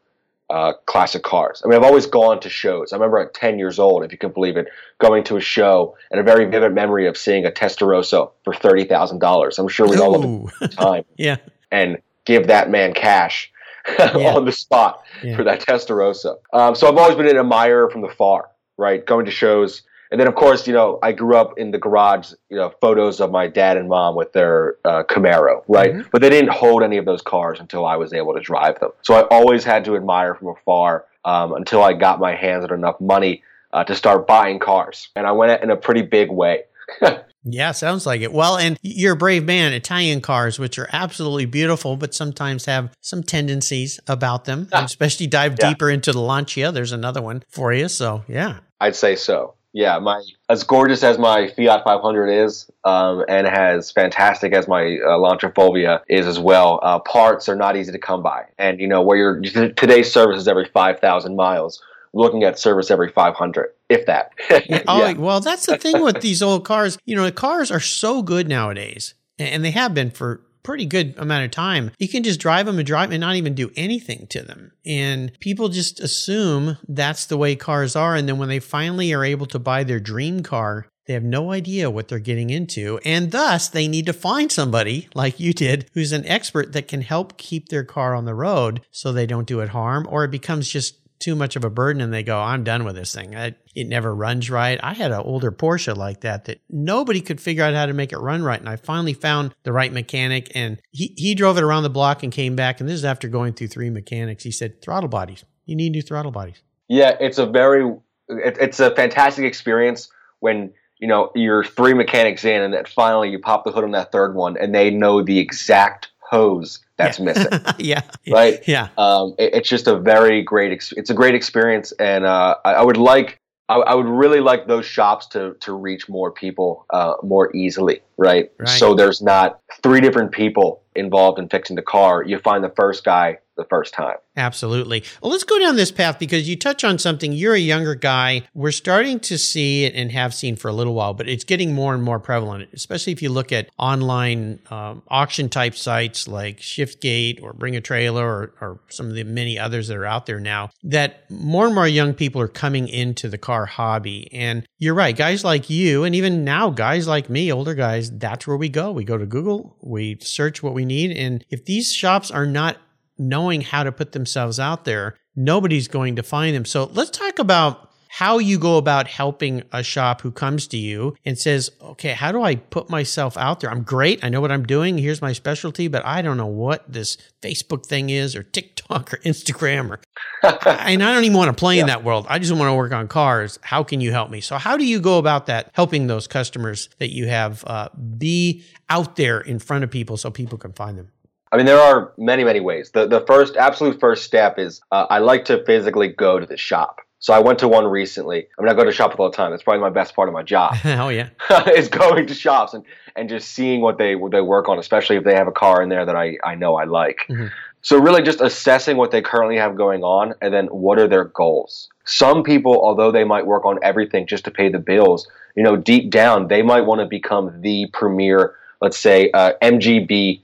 uh, 0.51 0.73
classic 0.87 1.23
cars. 1.23 1.63
I 1.65 1.69
mean, 1.69 1.77
I've 1.79 1.85
always 1.85 2.07
gone 2.07 2.41
to 2.41 2.51
shows. 2.51 2.93
I 2.93 2.97
remember 2.97 3.19
at 3.19 3.33
10 3.35 3.59
years 3.59 3.79
old, 3.79 4.03
if 4.03 4.11
you 4.11 4.19
can 4.19 4.33
believe 4.33 4.57
it, 4.57 4.67
going 4.99 5.23
to 5.25 5.37
a 5.37 5.41
show 5.41 5.97
and 6.11 6.21
a 6.21 6.25
very 6.25 6.45
vivid 6.47 6.75
memory 6.75 7.07
of 7.07 7.17
seeing 7.17 7.47
a 7.47 7.51
Testarossa 7.51 8.33
for 8.45 8.55
thirty 8.55 8.85
thousand 8.85 9.21
dollars. 9.21 9.59
I'm 9.59 9.69
sure 9.69 9.89
we'd 9.89 10.01
all 10.01 10.13
love 10.13 10.25
Ooh. 10.25 10.49
the 10.61 10.69
time 10.69 11.05
yeah. 11.17 11.37
and 11.71 11.99
give 12.25 12.49
that 12.49 12.69
man 12.69 12.95
cash 12.95 13.53
on 14.37 14.45
the 14.45 14.53
spot 14.53 15.03
Yeah. 15.23 15.37
for 15.37 15.45
that 15.45 15.61
Testarossa. 15.61 16.37
Um, 16.53 16.75
so 16.75 16.89
I've 16.89 16.97
always 16.97 17.17
been 17.17 17.29
an 17.29 17.37
admirer 17.39 17.91
from 17.91 18.01
the 18.03 18.09
far, 18.09 18.51
right? 18.77 19.05
Going 19.05 19.25
to 19.27 19.31
shows. 19.31 19.83
And 20.13 20.19
then, 20.21 20.27
of 20.27 20.35
course, 20.35 20.67
you 20.67 20.73
know, 20.73 20.99
I 21.05 21.13
grew 21.13 21.37
up 21.37 21.57
in 21.59 21.71
the 21.71 21.79
garage, 21.79 22.33
you 22.49 22.57
know, 22.57 22.73
photos 22.81 23.21
of 23.21 23.31
my 23.31 23.47
dad 23.47 23.77
and 23.77 23.89
mom 23.89 24.17
with 24.17 24.33
their 24.33 24.75
uh, 24.85 25.05
Camaro, 25.05 25.63
right? 25.69 25.93
Mhm. 25.95 26.09
But 26.11 26.21
they 26.21 26.31
didn't 26.31 26.51
hold 26.51 26.83
any 26.83 26.97
of 26.97 27.05
those 27.05 27.23
cars 27.23 27.61
until 27.61 27.87
I 27.87 27.95
was 27.97 28.13
able 28.13 28.35
to 28.35 28.41
drive 28.41 28.81
them. 28.81 28.91
So 29.03 29.15
I 29.15 29.23
always 29.31 29.63
had 29.63 29.85
to 29.85 29.95
admire 29.95 30.35
from 30.35 30.49
afar 30.49 31.05
um, 31.25 31.53
until 31.53 31.83
I 31.85 31.93
got 31.93 32.19
my 32.19 32.35
hands 32.35 32.65
on 32.65 32.73
enough 32.73 33.01
money 33.01 33.45
uh, 33.73 33.85
to 33.85 33.95
start 33.95 34.27
buying 34.27 34.59
cars. 34.59 35.11
And 35.15 35.29
I 35.29 35.33
went 35.33 35.63
in 35.63 35.71
a 35.71 35.77
pretty 35.77 36.03
big 36.03 36.29
way. 36.31 36.65
Yeah, 37.45 37.73
sounds 37.73 38.05
like 38.07 38.21
it. 38.21 38.33
Well, 38.33 38.57
and 38.59 38.79
you're 38.83 39.15
a 39.15 39.17
brave 39.17 39.45
man. 39.45 39.73
Italian 39.73 40.21
cars, 40.21 40.59
which 40.59 40.79
are 40.79 40.89
absolutely 40.93 41.47
beautiful, 41.47 41.97
but 41.97 42.15
sometimes 42.15 42.67
have 42.67 42.93
some 43.01 43.23
tendencies 43.23 43.99
about 44.07 44.45
them. 44.45 44.69
Especially 44.73 45.27
dive 45.27 45.57
Yeah. 45.59 45.71
deeper 45.71 45.89
into 45.91 46.13
the 46.13 46.21
Lancia. 46.21 46.71
There's 46.71 46.93
another 46.93 47.23
one 47.23 47.43
for 47.49 47.73
you. 47.73 47.89
So, 47.89 48.25
yeah. 48.29 48.59
I'd 48.81 48.97
say 48.97 49.17
so. 49.17 49.55
Yeah, 49.73 50.01
my 50.01 50.21
as 50.49 50.65
gorgeous 50.65 51.05
as 51.05 51.17
my 51.17 51.47
Fiat 51.57 51.85
500 51.85 52.27
is, 52.27 52.69
um, 52.85 53.25
and 53.29 53.47
as 53.47 53.93
fantastic 53.93 54.53
as 54.53 54.67
my 54.67 54.99
uh, 55.07 55.17
Lancia 55.17 55.49
Fulvia 55.51 56.03
is 56.09 56.27
as 56.27 56.41
well. 56.41 56.81
Uh, 56.83 56.99
parts 56.99 57.49
are 57.49 57.55
not 57.55 57.77
easy 57.77 57.93
to 57.93 57.99
come 57.99 58.21
by, 58.21 58.47
and 58.59 58.81
you 58.81 58.89
know 58.89 59.01
where 59.01 59.17
your 59.17 59.41
today's 59.77 60.13
service 60.13 60.39
is 60.41 60.49
every 60.49 60.65
5,000 60.75 61.37
miles. 61.37 61.81
We're 62.13 62.23
looking 62.23 62.45
at 62.45 62.59
service 62.59 62.91
every 62.91 63.09
500, 63.09 63.71
if 63.89 64.07
that. 64.07 64.33
Oh, 64.89 64.99
yeah, 64.99 65.15
Oh, 65.17 65.21
well, 65.21 65.41
that's 65.41 65.67
the 65.67 65.79
thing 65.79 66.03
with 66.03 66.21
these 66.21 66.43
old 66.43 66.65
cars. 66.65 66.99
You 67.05 67.17
know, 67.17 67.25
the 67.25 67.33
cars 67.33 67.71
are 67.71 67.81
so 67.81 68.23
good 68.23 68.49
nowadays, 68.49 69.15
and 69.39 69.65
they 69.65 69.71
have 69.71 69.95
been 69.95 70.11
for 70.11 70.43
pretty 70.63 70.87
good 70.87 71.15
amount 71.17 71.45
of 71.45 71.51
time. 71.51 71.91
You 71.99 72.09
can 72.09 72.23
just 72.23 72.41
drive 72.41 72.67
them 72.67 72.79
and 72.79 72.87
drive 72.87 73.11
and 73.13 73.21
not 73.21 73.37
even 73.37 73.55
do 73.55 73.71
anything 73.77 74.27
to 74.29 74.43
them. 74.43 74.73
And 74.85 75.33
people 75.41 75.69
just 75.69 76.01
assume 76.01 76.77
that's 76.87 77.27
the 77.27 77.39
way 77.39 77.57
cars 77.57 77.97
are. 77.97 78.15
And 78.15 78.29
then 78.29 78.39
when 78.39 78.49
they 78.51 78.59
finally 78.61 79.13
are 79.15 79.25
able 79.25 79.47
to 79.47 79.59
buy 79.59 79.85
their 79.85 80.01
dream 80.01 80.43
car, 80.43 80.87
they 81.07 81.15
have 81.15 81.25
no 81.25 81.51
idea 81.51 81.91
what 81.91 82.09
they're 82.09 82.19
getting 82.19 82.51
into. 82.51 83.01
And 83.05 83.33
thus, 83.33 83.69
they 83.69 83.89
need 83.89 84.07
to 84.07 84.13
find 84.13 84.53
somebody 84.53 85.09
like 85.15 85.41
you 85.41 85.53
did 85.53 85.89
who's 85.95 86.13
an 86.13 86.27
expert 86.27 86.73
that 86.73 86.89
can 86.89 87.01
help 87.01 87.37
keep 87.39 87.69
their 87.69 87.83
car 87.83 88.15
on 88.15 88.27
the 88.27 88.35
road 88.35 88.83
so 88.91 89.13
they 89.13 89.27
don't 89.27 89.49
do 89.49 89.61
it 89.61 89.71
harm 89.71 90.07
or 90.11 90.25
it 90.25 90.31
becomes 90.31 90.69
just 90.69 91.00
too 91.21 91.37
much 91.37 91.55
of 91.55 91.65
a 91.65 91.71
burden 91.71 92.03
and 92.03 92.13
they 92.13 92.23
go, 92.23 92.39
I'm 92.39 92.65
done 92.65 92.85
with 92.85 92.97
this 92.97 93.15
thing. 93.15 93.37
I, 93.37 93.55
it 93.75 93.87
never 93.87 94.15
runs 94.15 94.51
right. 94.51 94.81
I 94.83 94.95
had 94.95 95.13
an 95.13 95.21
older 95.21 95.53
Porsche 95.53 95.97
like 95.97 96.23
that 96.23 96.47
that 96.47 96.61
nobody 96.69 97.21
could 97.21 97.41
figure 97.41 97.63
out 97.63 97.75
how 97.75 97.87
to 97.87 97.93
make 97.93 98.13
it 98.13 98.19
run 98.19 98.43
right. 98.43 98.59
And 98.59 98.69
I 98.69 98.77
finally 98.77 99.13
found 99.13 99.55
the 99.63 99.73
right 99.73 99.93
mechanic 99.93 100.51
and 100.55 100.81
he, 100.91 101.15
he 101.17 101.35
drove 101.35 101.59
it 101.59 101.63
around 101.63 101.85
the 101.85 101.91
block 101.91 102.23
and 102.23 102.33
came 102.33 102.57
back. 102.57 102.81
And 102.81 102.89
this 102.89 102.97
is 102.97 103.05
after 103.05 103.29
going 103.29 103.53
through 103.53 103.69
three 103.69 103.91
mechanics. 103.91 104.43
He 104.43 104.51
said, 104.51 104.83
throttle 104.83 105.09
bodies. 105.09 105.45
You 105.67 105.77
need 105.77 105.93
new 105.93 106.03
throttle 106.03 106.33
bodies. 106.33 106.63
Yeah, 106.89 107.17
it's 107.21 107.39
a 107.39 107.47
very, 107.47 107.85
it, 108.29 108.57
it's 108.61 108.81
a 108.81 108.95
fantastic 108.97 109.45
experience 109.45 110.09
when 110.41 110.73
you 110.99 111.07
know 111.07 111.31
you're 111.35 111.65
three 111.65 111.95
mechanics 111.95 112.45
in, 112.45 112.61
and 112.61 112.75
then 112.75 112.85
finally 112.85 113.31
you 113.31 113.39
pop 113.39 113.65
the 113.65 113.71
hood 113.71 113.85
on 113.85 113.93
that 113.93 114.13
third 114.13 114.35
one, 114.35 114.57
and 114.59 114.75
they 114.75 114.91
know 114.91 115.23
the 115.23 115.39
exact 115.39 116.09
hose 116.31 116.79
that's 117.01 117.19
yeah. 117.19 117.25
missing. 117.25 117.61
yeah. 117.79 118.03
Right. 118.31 118.61
Yeah. 118.67 118.89
Um, 118.97 119.35
it, 119.39 119.55
it's 119.55 119.69
just 119.69 119.87
a 119.87 119.99
very 119.99 120.43
great. 120.43 120.73
Ex- 120.73 120.93
it's 120.93 121.11
a 121.11 121.15
great 121.15 121.35
experience, 121.35 121.93
and 121.99 122.25
uh, 122.25 122.57
I, 122.65 122.75
I, 122.75 122.83
would 122.83 122.97
like. 122.97 123.39
I, 123.69 123.77
I, 123.77 123.95
would 123.95 124.07
really 124.07 124.41
like 124.41 124.67
those 124.67 124.87
shops 124.87 125.27
to 125.29 125.55
to 125.61 125.73
reach 125.73 126.09
more 126.09 126.31
people 126.31 126.87
uh, 126.91 127.15
more 127.23 127.55
easily, 127.55 128.03
right? 128.17 128.51
right? 128.59 128.69
So 128.69 128.95
there's 128.95 129.23
not 129.23 129.61
three 129.83 130.01
different 130.01 130.33
people 130.33 130.83
involved 130.95 131.39
in 131.39 131.49
fixing 131.49 131.77
the 131.77 131.83
car. 131.83 132.23
You 132.23 132.39
find 132.39 132.63
the 132.63 132.73
first 132.77 133.05
guy 133.05 133.39
the 133.61 133.67
first 133.69 133.95
time. 133.95 134.17
Absolutely. 134.37 135.05
Well, 135.23 135.31
let's 135.31 135.45
go 135.45 135.59
down 135.59 135.77
this 135.77 135.93
path 135.93 136.19
because 136.19 136.49
you 136.49 136.57
touch 136.57 136.83
on 136.83 136.99
something. 136.99 137.33
You're 137.33 137.55
a 137.55 137.59
younger 137.59 137.95
guy. 137.95 138.49
We're 138.55 138.73
starting 138.73 139.21
to 139.21 139.37
see 139.39 139.91
and 139.91 140.11
have 140.11 140.35
seen 140.35 140.57
for 140.57 140.69
a 140.69 140.73
little 140.73 140.95
while, 140.95 141.13
but 141.13 141.29
it's 141.29 141.45
getting 141.45 141.75
more 141.75 141.95
and 141.95 142.03
more 142.03 142.19
prevalent, 142.19 142.71
especially 142.73 143.13
if 143.13 143.21
you 143.23 143.29
look 143.29 143.53
at 143.53 143.69
online 143.79 144.61
um, 144.71 145.03
auction 145.09 145.49
type 145.49 145.75
sites 145.75 146.27
like 146.27 146.59
Shiftgate 146.59 147.43
or 147.43 147.53
Bring 147.53 147.77
a 147.77 147.81
Trailer 147.81 148.27
or, 148.27 148.55
or 148.61 148.81
some 148.89 149.09
of 149.09 149.15
the 149.15 149.25
many 149.25 149.59
others 149.59 149.89
that 149.89 149.97
are 149.97 150.07
out 150.07 150.27
there 150.27 150.41
now. 150.41 150.71
That 150.83 151.31
more 151.31 151.67
and 151.67 151.75
more 151.75 151.89
young 151.89 152.15
people 152.15 152.41
are 152.41 152.49
coming 152.49 152.89
into 152.89 153.29
the 153.29 153.39
car 153.39 153.67
hobby. 153.67 154.33
And 154.33 154.67
you're 154.79 154.95
right, 154.95 155.15
guys 155.15 155.45
like 155.45 155.69
you, 155.69 156.05
and 156.05 156.15
even 156.15 156.45
now, 156.45 156.71
guys 156.71 157.07
like 157.07 157.29
me, 157.29 157.53
older 157.53 157.75
guys, 157.75 158.11
that's 158.11 158.47
where 158.47 158.57
we 158.57 158.71
go. 158.71 158.91
We 158.91 159.05
go 159.05 159.19
to 159.19 159.27
Google, 159.27 159.77
we 159.83 160.19
search 160.21 160.63
what 160.63 160.73
we 160.73 160.87
need. 160.87 161.17
And 161.17 161.45
if 161.51 161.67
these 161.67 161.93
shops 161.93 162.31
are 162.31 162.47
not 162.47 162.79
knowing 163.21 163.61
how 163.61 163.85
to 163.85 163.93
put 163.93 164.13
themselves 164.13 164.59
out 164.59 164.85
there, 164.85 165.15
nobody's 165.37 165.87
going 165.87 166.17
to 166.17 166.23
find 166.23 166.57
them. 166.57 166.65
So 166.65 166.91
let's 166.95 167.11
talk 167.11 167.39
about 167.39 167.91
how 168.13 168.39
you 168.39 168.59
go 168.59 168.77
about 168.77 169.07
helping 169.07 169.63
a 169.73 169.85
shop 169.85 170.21
who 170.21 170.33
comes 170.33 170.67
to 170.67 170.77
you 170.77 171.15
and 171.25 171.39
says, 171.39 171.71
okay, 171.81 172.13
how 172.13 172.33
do 172.33 172.43
I 172.43 172.57
put 172.57 172.91
myself 172.91 173.37
out 173.37 173.61
there? 173.61 173.71
I'm 173.71 173.85
great. 173.85 174.25
I 174.25 174.29
know 174.29 174.41
what 174.41 174.51
I'm 174.51 174.67
doing. 174.67 174.99
Here's 174.99 175.23
my 175.23 175.33
specialty, 175.33 175.87
but 175.87 176.05
I 176.05 176.21
don't 176.21 176.37
know 176.37 176.47
what 176.47 176.93
this 176.93 177.19
Facebook 177.41 177.87
thing 177.87 178.11
is 178.11 178.35
or 178.35 178.43
TikTok 178.43 179.15
or 179.15 179.19
Instagram 179.19 179.91
or, 179.91 180.01
and 180.43 181.03
I 181.05 181.15
don't 181.15 181.23
even 181.23 181.37
want 181.37 181.57
to 181.57 181.59
play 181.59 181.77
yeah. 181.77 181.83
in 181.83 181.87
that 181.87 182.03
world. 182.03 182.27
I 182.29 182.41
just 182.41 182.53
want 182.53 182.69
to 182.69 182.75
work 182.75 182.91
on 182.91 183.07
cars. 183.07 183.61
How 183.63 183.85
can 183.85 184.01
you 184.01 184.11
help 184.11 184.29
me? 184.29 184.41
So 184.41 184.57
how 184.57 184.77
do 184.77 184.85
you 184.85 184.99
go 184.99 185.19
about 185.19 185.47
that? 185.47 185.71
Helping 185.75 186.09
those 186.09 186.27
customers 186.27 186.89
that 186.99 187.11
you 187.11 187.29
have 187.29 187.63
uh, 187.65 187.91
be 188.19 188.65
out 188.89 189.15
there 189.15 189.41
in 189.41 189.61
front 189.61 189.85
of 189.85 189.91
people 189.91 190.17
so 190.17 190.33
people 190.33 190.59
can 190.59 190.73
find 190.73 190.99
them. 190.99 191.11
I 191.53 191.57
mean, 191.57 191.67
there 191.67 191.81
are 191.81 192.13
many, 192.17 192.45
many 192.45 192.61
ways. 192.61 192.91
The 192.91 193.07
the 193.07 193.21
first, 193.23 193.57
absolute 193.57 193.99
first 193.99 194.25
step 194.25 194.59
is 194.59 194.81
uh, 194.93 195.07
I 195.11 195.19
like 195.19 195.45
to 195.47 195.65
physically 195.65 196.09
go 196.09 196.39
to 196.39 196.47
the 196.47 196.57
shop. 196.57 197.01
So 197.19 197.35
I 197.35 197.39
went 197.39 197.59
to 197.59 197.69
one 197.69 197.87
recently. 197.87 198.47
I 198.59 198.63
mean, 198.63 198.71
I 198.71 198.75
go 198.75 198.83
to 198.83 198.93
shops 198.93 199.17
all 199.19 199.31
the 199.31 199.37
time. 199.37 199.51
That's 199.51 199.63
probably 199.63 199.83
my 199.83 199.91
best 199.91 200.15
part 200.15 200.29
of 200.29 200.33
my 200.33 200.43
job. 200.43 200.77
oh 200.85 201.09
yeah, 201.09 201.31
is 201.77 201.89
going 201.89 202.27
to 202.27 202.35
shops 202.35 202.73
and, 202.73 202.85
and 203.15 203.29
just 203.29 203.49
seeing 203.49 203.81
what 203.81 203.99
they 203.99 204.15
what 204.15 204.33
they 204.33 204.41
work 204.41 204.69
on, 204.69 204.79
especially 204.79 205.17
if 205.17 205.25
they 205.25 205.35
have 205.35 205.49
a 205.49 205.53
car 205.53 205.83
in 205.83 205.89
there 205.89 206.07
that 206.07 206.17
I 206.17 206.39
I 206.45 206.55
know 206.55 206.77
I 206.77 206.85
like. 206.85 207.27
Mm-hmm. 207.29 207.47
So 207.83 207.99
really, 207.99 208.23
just 208.23 208.41
assessing 208.41 208.97
what 208.97 209.11
they 209.11 209.23
currently 209.23 209.57
have 209.57 209.77
going 209.77 210.03
on, 210.03 210.35
and 210.41 210.53
then 210.53 210.67
what 210.67 210.99
are 210.99 211.09
their 211.09 211.25
goals. 211.25 211.89
Some 212.05 212.43
people, 212.43 212.81
although 212.83 213.11
they 213.11 213.25
might 213.25 213.47
work 213.47 213.65
on 213.65 213.79
everything 213.83 214.27
just 214.27 214.45
to 214.45 214.51
pay 214.51 214.69
the 214.69 214.79
bills, 214.79 215.29
you 215.57 215.63
know, 215.63 215.77
deep 215.77 216.11
down 216.11 216.49
they 216.49 216.63
might 216.63 216.83
want 216.83 217.01
to 217.01 217.07
become 217.07 217.61
the 217.61 217.87
premier, 217.93 218.55
let's 218.81 218.99
say, 218.99 219.31
uh, 219.33 219.53
MGB 219.63 220.41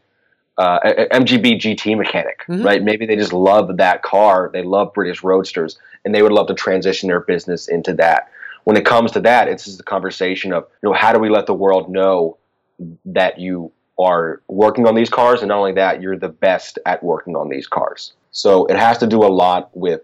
uh, 0.59 0.81
MGB 1.13 1.61
GT 1.61 1.97
mechanic, 1.97 2.45
mm-hmm. 2.49 2.63
right? 2.63 2.83
Maybe 2.83 3.07
they 3.07 3.17
just 3.17 3.33
love 3.33 3.77
that 3.77 4.03
car. 4.03 4.51
They 4.53 4.63
love 4.63 4.95
British 4.95 5.23
Roadsters, 5.23 5.79
and 6.05 6.15
they 6.15 6.23
would 6.23 6.33
love 6.33 6.47
to 6.49 6.55
transition 6.55 7.09
their 7.09 7.21
business 7.21 7.69
into 7.69 7.93
that. 7.95 8.31
When 8.65 8.77
it 8.77 8.85
comes 8.85 9.13
to 9.13 9.21
that, 9.21 9.49
it's 9.49 9.65
just 9.65 9.81
a 9.81 9.85
conversation 9.85 10.53
of, 10.53 10.67
you 10.83 10.89
know, 10.89 10.95
how 10.95 11.13
do 11.13 11.19
we 11.19 11.29
let 11.29 11.47
the 11.47 11.55
world 11.55 11.91
know 11.91 12.39
that 13.05 13.39
you 13.39 13.71
are 13.99 14.43
working 14.49 14.87
on 14.87 14.95
these 14.95 15.11
cars, 15.11 15.41
and 15.41 15.49
not 15.49 15.59
only 15.59 15.73
that, 15.73 16.03
you're 16.03 16.19
the 16.19 16.29
best 16.29 16.79
at 16.87 17.03
working 17.03 17.37
on 17.37 17.49
these 17.49 17.67
cars. 17.67 18.13
So 18.31 18.67
it 18.67 18.77
has 18.77 18.99
to 18.99 19.07
do 19.07 19.25
a 19.25 19.29
lot 19.29 19.71
with 19.75 20.03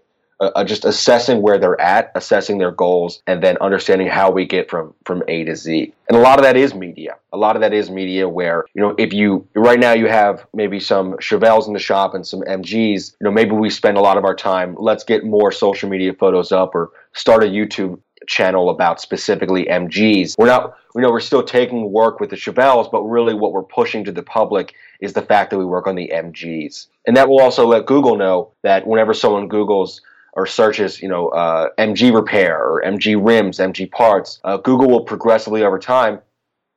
uh, 0.55 0.63
just 0.63 0.85
assessing 0.85 1.41
where 1.41 1.57
they're 1.57 1.79
at, 1.79 2.11
assessing 2.15 2.57
their 2.57 2.71
goals, 2.71 3.21
and 3.27 3.43
then 3.43 3.57
understanding 3.61 4.07
how 4.07 4.31
we 4.31 4.45
get 4.45 4.69
from 4.69 4.93
from 5.05 5.23
A 5.27 5.43
to 5.45 5.55
Z. 5.55 5.93
And 6.09 6.17
a 6.17 6.21
lot 6.21 6.39
of 6.39 6.43
that 6.43 6.57
is 6.57 6.73
media. 6.73 7.15
A 7.31 7.37
lot 7.37 7.55
of 7.55 7.61
that 7.61 7.73
is 7.73 7.89
media 7.89 8.27
where 8.27 8.65
you 8.73 8.81
know 8.81 8.95
if 8.97 9.13
you 9.13 9.47
right 9.55 9.79
now 9.79 9.93
you 9.93 10.07
have 10.07 10.45
maybe 10.53 10.79
some 10.79 11.13
Chevelles 11.13 11.67
in 11.67 11.73
the 11.73 11.79
shop 11.79 12.13
and 12.13 12.25
some 12.25 12.41
MGs. 12.41 13.15
You 13.19 13.25
know 13.25 13.31
maybe 13.31 13.51
we 13.51 13.69
spend 13.69 13.97
a 13.97 14.01
lot 14.01 14.17
of 14.17 14.25
our 14.25 14.35
time. 14.35 14.75
Let's 14.77 15.03
get 15.03 15.23
more 15.23 15.51
social 15.51 15.89
media 15.89 16.13
photos 16.13 16.51
up 16.51 16.75
or 16.75 16.91
start 17.13 17.43
a 17.43 17.47
YouTube 17.47 17.99
channel 18.27 18.69
about 18.69 19.01
specifically 19.01 19.65
MGs. 19.65 20.35
We're 20.37 20.47
not, 20.47 20.77
you 20.95 21.01
know, 21.01 21.11
we're 21.11 21.19
still 21.19 21.43
taking 21.43 21.91
work 21.91 22.19
with 22.19 22.29
the 22.29 22.35
Chevelles, 22.35 22.91
but 22.91 23.01
really 23.03 23.33
what 23.33 23.51
we're 23.51 23.63
pushing 23.63 24.03
to 24.05 24.11
the 24.11 24.23
public 24.23 24.75
is 24.99 25.13
the 25.13 25.21
fact 25.21 25.49
that 25.51 25.57
we 25.57 25.65
work 25.65 25.87
on 25.87 25.95
the 25.95 26.11
MGs. 26.13 26.87
And 27.05 27.17
that 27.17 27.29
will 27.29 27.41
also 27.41 27.67
let 27.67 27.85
Google 27.85 28.15
know 28.15 28.51
that 28.61 28.87
whenever 28.87 29.13
someone 29.13 29.49
Googles 29.49 30.01
or 30.33 30.45
searches, 30.45 31.01
you 31.01 31.07
know, 31.07 31.29
uh, 31.29 31.69
MG 31.77 32.13
repair 32.13 32.57
or 32.57 32.81
MG 32.85 33.15
rims, 33.23 33.59
MG 33.59 33.89
parts, 33.89 34.39
uh, 34.43 34.57
Google 34.57 34.89
will 34.89 35.05
progressively 35.05 35.63
over 35.63 35.79
time 35.79 36.19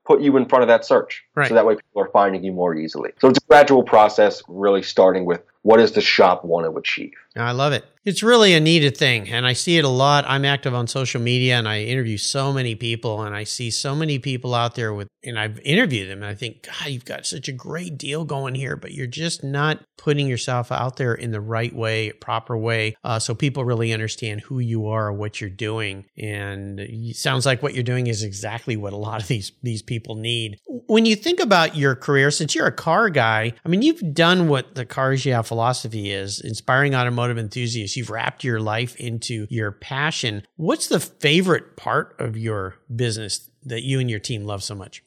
put 0.06 0.20
you 0.20 0.36
in 0.36 0.46
front 0.46 0.62
of 0.62 0.68
that 0.68 0.84
search. 0.84 1.24
Right. 1.34 1.48
So 1.48 1.54
that 1.54 1.66
way 1.66 1.74
people 1.74 2.02
are 2.02 2.10
finding 2.10 2.44
you 2.44 2.52
more 2.52 2.74
easily. 2.74 3.10
So 3.18 3.28
it's 3.28 3.38
a 3.38 3.46
gradual 3.48 3.82
process, 3.82 4.42
really 4.46 4.82
starting 4.82 5.24
with 5.24 5.42
what 5.62 5.78
does 5.78 5.92
the 5.92 6.00
shop 6.00 6.44
want 6.44 6.64
to 6.64 6.78
achieve. 6.78 7.14
I 7.36 7.52
love 7.52 7.72
it. 7.72 7.84
It's 8.04 8.22
really 8.22 8.54
a 8.54 8.60
needed 8.60 8.96
thing, 8.96 9.28
and 9.30 9.44
I 9.44 9.52
see 9.52 9.78
it 9.78 9.84
a 9.84 9.88
lot. 9.88 10.24
I'm 10.28 10.44
active 10.44 10.72
on 10.72 10.86
social 10.86 11.20
media, 11.20 11.58
and 11.58 11.68
I 11.68 11.82
interview 11.82 12.18
so 12.18 12.52
many 12.52 12.76
people, 12.76 13.22
and 13.22 13.34
I 13.34 13.42
see 13.42 13.68
so 13.72 13.96
many 13.96 14.20
people 14.20 14.54
out 14.54 14.76
there 14.76 14.94
with, 14.94 15.08
and 15.24 15.36
I've 15.36 15.58
interviewed 15.64 16.08
them, 16.08 16.22
and 16.22 16.30
I 16.30 16.36
think, 16.36 16.62
God, 16.62 16.86
you've 16.86 17.04
got 17.04 17.26
such 17.26 17.48
a 17.48 17.52
great 17.52 17.98
deal 17.98 18.24
going 18.24 18.54
here, 18.54 18.76
but 18.76 18.92
you're 18.92 19.08
just 19.08 19.42
not 19.42 19.82
putting 19.98 20.28
yourself 20.28 20.70
out 20.70 20.98
there 20.98 21.14
in 21.14 21.32
the 21.32 21.40
right 21.40 21.74
way, 21.74 22.12
proper 22.12 22.56
way, 22.56 22.94
uh, 23.02 23.18
so 23.18 23.34
people 23.34 23.64
really 23.64 23.92
understand 23.92 24.42
who 24.42 24.60
you 24.60 24.86
are, 24.86 25.12
what 25.12 25.40
you're 25.40 25.50
doing, 25.50 26.04
and 26.16 26.78
it 26.78 27.16
sounds 27.16 27.44
like 27.44 27.60
what 27.60 27.74
you're 27.74 27.82
doing 27.82 28.06
is 28.06 28.22
exactly 28.22 28.76
what 28.76 28.92
a 28.92 28.96
lot 28.96 29.20
of 29.20 29.26
these 29.26 29.50
these 29.64 29.82
people 29.82 30.14
need. 30.14 30.60
When 30.86 31.06
you 31.06 31.16
think 31.16 31.40
about 31.40 31.74
your 31.74 31.96
career, 31.96 32.30
since 32.30 32.54
you're 32.54 32.68
a 32.68 32.72
car 32.72 33.10
guy, 33.10 33.52
I 33.64 33.68
mean, 33.68 33.82
you've 33.82 34.14
done 34.14 34.46
what 34.46 34.76
the 34.76 34.86
Cars 34.86 35.26
Yeah 35.26 35.42
philosophy 35.42 36.12
is, 36.12 36.40
inspiring 36.40 36.94
automotive 36.94 37.25
enthusiasts 37.30 37.96
you've 37.96 38.10
wrapped 38.10 38.44
your 38.44 38.60
life 38.60 38.96
into 38.96 39.46
your 39.50 39.72
passion. 39.72 40.44
What's 40.56 40.86
the 40.86 41.00
favorite 41.00 41.76
part 41.76 42.14
of 42.18 42.36
your 42.36 42.76
business 42.94 43.50
that 43.64 43.82
you 43.82 44.00
and 44.00 44.10
your 44.10 44.20
team 44.20 44.44
love 44.44 44.62
so 44.62 44.74
much? 44.74 45.02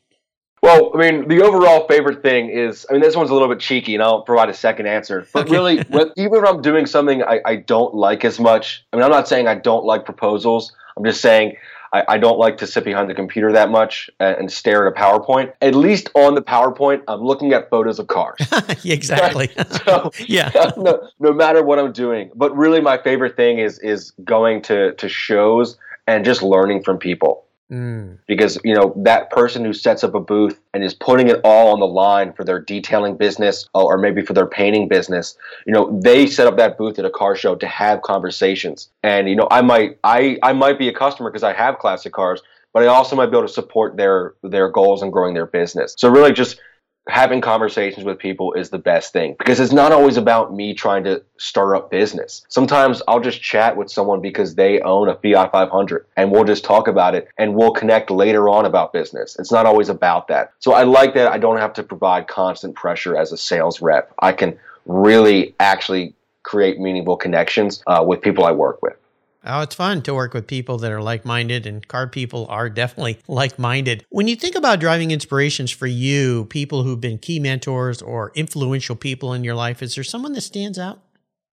Well, 0.61 0.91
I 0.93 0.97
mean, 0.97 1.27
the 1.27 1.41
overall 1.41 1.87
favorite 1.87 2.21
thing 2.21 2.49
is, 2.49 2.85
I 2.89 2.93
mean, 2.93 3.01
this 3.01 3.15
one's 3.15 3.29
a 3.29 3.33
little 3.33 3.47
bit 3.47 3.59
cheeky, 3.59 3.93
and 3.93 4.03
I'll 4.03 4.23
provide 4.23 4.49
a 4.49 4.53
second 4.53 4.87
answer. 4.87 5.25
But 5.33 5.45
okay. 5.45 5.53
really, 5.53 5.73
even 6.17 6.43
if 6.43 6.45
I'm 6.45 6.61
doing 6.61 6.85
something 6.85 7.23
I, 7.23 7.39
I 7.45 7.55
don't 7.55 7.95
like 7.95 8.25
as 8.25 8.39
much, 8.39 8.85
I 8.91 8.97
mean, 8.97 9.05
I'm 9.05 9.11
not 9.11 9.27
saying 9.27 9.47
I 9.47 9.55
don't 9.55 9.85
like 9.85 10.03
proposals. 10.03 10.73
I'm 10.97 11.05
just 11.05 11.21
saying 11.21 11.55
I, 11.91 12.03
I, 12.07 12.17
don't 12.17 12.37
like 12.37 12.57
to 12.59 12.67
sit 12.67 12.83
behind 12.83 13.09
the 13.09 13.13
computer 13.13 13.51
that 13.51 13.69
much 13.69 14.09
and, 14.19 14.37
and, 14.37 14.51
stare 14.51 14.87
at 14.87 14.93
a 14.93 14.99
PowerPoint. 14.99 15.53
At 15.61 15.75
least 15.75 16.09
on 16.13 16.35
the 16.35 16.41
PowerPoint, 16.41 17.03
I'm 17.07 17.21
looking 17.21 17.53
at 17.53 17.69
photos 17.69 17.99
of 17.99 18.07
cars. 18.07 18.39
exactly. 18.85 19.49
so 19.85 20.11
yeah, 20.27 20.71
no, 20.77 21.07
no 21.19 21.33
matter 21.33 21.63
what 21.63 21.79
I'm 21.79 21.91
doing. 21.91 22.31
But 22.35 22.55
really, 22.55 22.81
my 22.81 22.97
favorite 22.97 23.35
thing 23.35 23.59
is 23.59 23.79
is 23.79 24.11
going 24.23 24.61
to 24.63 24.93
to 24.93 25.09
shows 25.09 25.77
and 26.07 26.25
just 26.25 26.41
learning 26.41 26.83
from 26.83 26.97
people. 26.97 27.45
Mm. 27.71 28.17
Because 28.25 28.57
you 28.63 28.73
know 28.73 28.93
that 28.97 29.29
person 29.29 29.63
who 29.63 29.73
sets 29.73 30.03
up 30.03 30.15
a 30.15 30.19
booth 30.19 30.59
and 30.73 30.83
is 30.83 30.95
putting 30.95 31.27
it 31.27 31.39
all 31.43 31.71
on 31.71 31.79
the 31.79 31.87
line 31.87 32.33
for 32.33 32.43
their 32.43 32.59
detailing 32.59 33.15
business 33.15 33.69
or 33.75 33.97
maybe 33.99 34.23
for 34.23 34.33
their 34.33 34.47
painting 34.47 34.87
business, 34.87 35.37
you 35.67 35.73
know 35.73 35.99
they 36.01 36.25
set 36.25 36.47
up 36.47 36.57
that 36.57 36.79
booth 36.79 36.97
at 36.97 37.05
a 37.05 37.11
car 37.11 37.35
show 37.35 37.55
to 37.55 37.67
have 37.67 38.01
conversations. 38.01 38.89
And 39.03 39.29
you 39.29 39.35
know 39.35 39.47
I 39.51 39.61
might 39.61 39.99
I 40.03 40.39
I 40.41 40.53
might 40.53 40.79
be 40.79 40.87
a 40.87 40.93
customer 40.93 41.29
because 41.29 41.43
I 41.43 41.53
have 41.53 41.77
classic 41.77 42.11
cars, 42.11 42.41
but 42.73 42.81
I 42.81 42.87
also 42.87 43.15
might 43.15 43.27
be 43.27 43.37
able 43.37 43.47
to 43.47 43.53
support 43.53 43.97
their 43.97 44.33
their 44.41 44.69
goals 44.69 45.03
and 45.03 45.13
growing 45.13 45.35
their 45.35 45.45
business. 45.45 45.93
So 45.95 46.09
really 46.09 46.33
just 46.33 46.59
having 47.09 47.41
conversations 47.41 48.05
with 48.05 48.19
people 48.19 48.53
is 48.53 48.69
the 48.69 48.77
best 48.77 49.13
thing 49.13 49.35
because 49.37 49.59
it's 49.59 49.73
not 49.73 49.91
always 49.91 50.17
about 50.17 50.53
me 50.53 50.73
trying 50.73 51.03
to 51.03 51.21
start 51.37 51.75
up 51.75 51.91
business. 51.91 52.45
Sometimes 52.49 53.01
I'll 53.07 53.19
just 53.19 53.41
chat 53.41 53.75
with 53.75 53.91
someone 53.91 54.21
because 54.21 54.55
they 54.55 54.79
own 54.81 55.09
a 55.09 55.15
Fiat 55.15 55.51
500 55.51 56.05
and 56.15 56.31
we'll 56.31 56.43
just 56.43 56.63
talk 56.63 56.87
about 56.87 57.15
it 57.15 57.27
and 57.37 57.55
we'll 57.55 57.71
connect 57.71 58.11
later 58.11 58.49
on 58.49 58.65
about 58.65 58.93
business. 58.93 59.35
It's 59.39 59.51
not 59.51 59.65
always 59.65 59.89
about 59.89 60.27
that. 60.27 60.53
So 60.59 60.73
I 60.73 60.83
like 60.83 61.13
that 61.15 61.31
I 61.31 61.37
don't 61.37 61.57
have 61.57 61.73
to 61.73 61.83
provide 61.83 62.27
constant 62.27 62.75
pressure 62.75 63.17
as 63.17 63.31
a 63.31 63.37
sales 63.37 63.81
rep. 63.81 64.13
I 64.19 64.31
can 64.31 64.57
really 64.85 65.55
actually 65.59 66.13
create 66.43 66.79
meaningful 66.79 67.17
connections 67.17 67.83
uh, 67.87 68.03
with 68.05 68.21
people 68.21 68.45
I 68.45 68.51
work 68.51 68.81
with. 68.81 68.95
Oh, 69.45 69.61
it's 69.61 69.75
fun 69.75 70.01
to 70.01 70.13
work 70.13 70.33
with 70.33 70.47
people 70.47 70.77
that 70.79 70.91
are 70.91 71.01
like 71.01 71.23
minded, 71.23 71.65
and 71.65 71.87
car 71.87 72.07
people 72.07 72.45
are 72.49 72.69
definitely 72.69 73.19
like 73.27 73.57
minded. 73.57 74.05
When 74.09 74.27
you 74.27 74.35
think 74.35 74.55
about 74.55 74.79
driving 74.79 75.11
inspirations 75.11 75.71
for 75.71 75.87
you, 75.87 76.45
people 76.45 76.83
who've 76.83 76.99
been 76.99 77.17
key 77.17 77.39
mentors 77.39 78.01
or 78.01 78.31
influential 78.35 78.95
people 78.97 79.33
in 79.33 79.43
your 79.45 79.55
life, 79.55 79.81
is 79.81 79.95
there 79.95 80.03
someone 80.03 80.33
that 80.33 80.41
stands 80.41 80.77
out? 80.77 81.01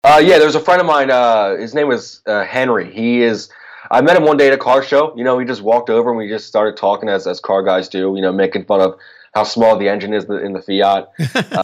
Uh, 0.02 0.20
yeah, 0.24 0.38
there's 0.38 0.54
a 0.56 0.60
friend 0.60 0.80
of 0.80 0.86
mine. 0.86 1.10
Uh, 1.10 1.56
his 1.56 1.74
name 1.74 1.88
was 1.88 2.22
uh, 2.26 2.44
Henry. 2.44 2.92
He 2.92 3.22
is. 3.22 3.50
I 3.90 4.00
met 4.00 4.16
him 4.16 4.24
one 4.24 4.36
day 4.36 4.48
at 4.48 4.52
a 4.52 4.58
car 4.58 4.82
show. 4.82 5.16
You 5.16 5.22
know, 5.22 5.38
he 5.38 5.46
just 5.46 5.62
walked 5.62 5.88
over 5.88 6.10
and 6.10 6.18
we 6.18 6.28
just 6.28 6.46
started 6.46 6.76
talking 6.76 7.08
as 7.08 7.26
as 7.26 7.38
car 7.38 7.62
guys 7.62 7.88
do. 7.88 8.14
You 8.16 8.22
know, 8.22 8.32
making 8.32 8.64
fun 8.64 8.80
of 8.80 8.98
how 9.36 9.44
small 9.44 9.76
the 9.78 9.88
engine 9.88 10.14
is 10.14 10.24
in 10.24 10.54
the 10.54 10.62
Fiat. 10.62 11.08
Uh, 11.56 11.62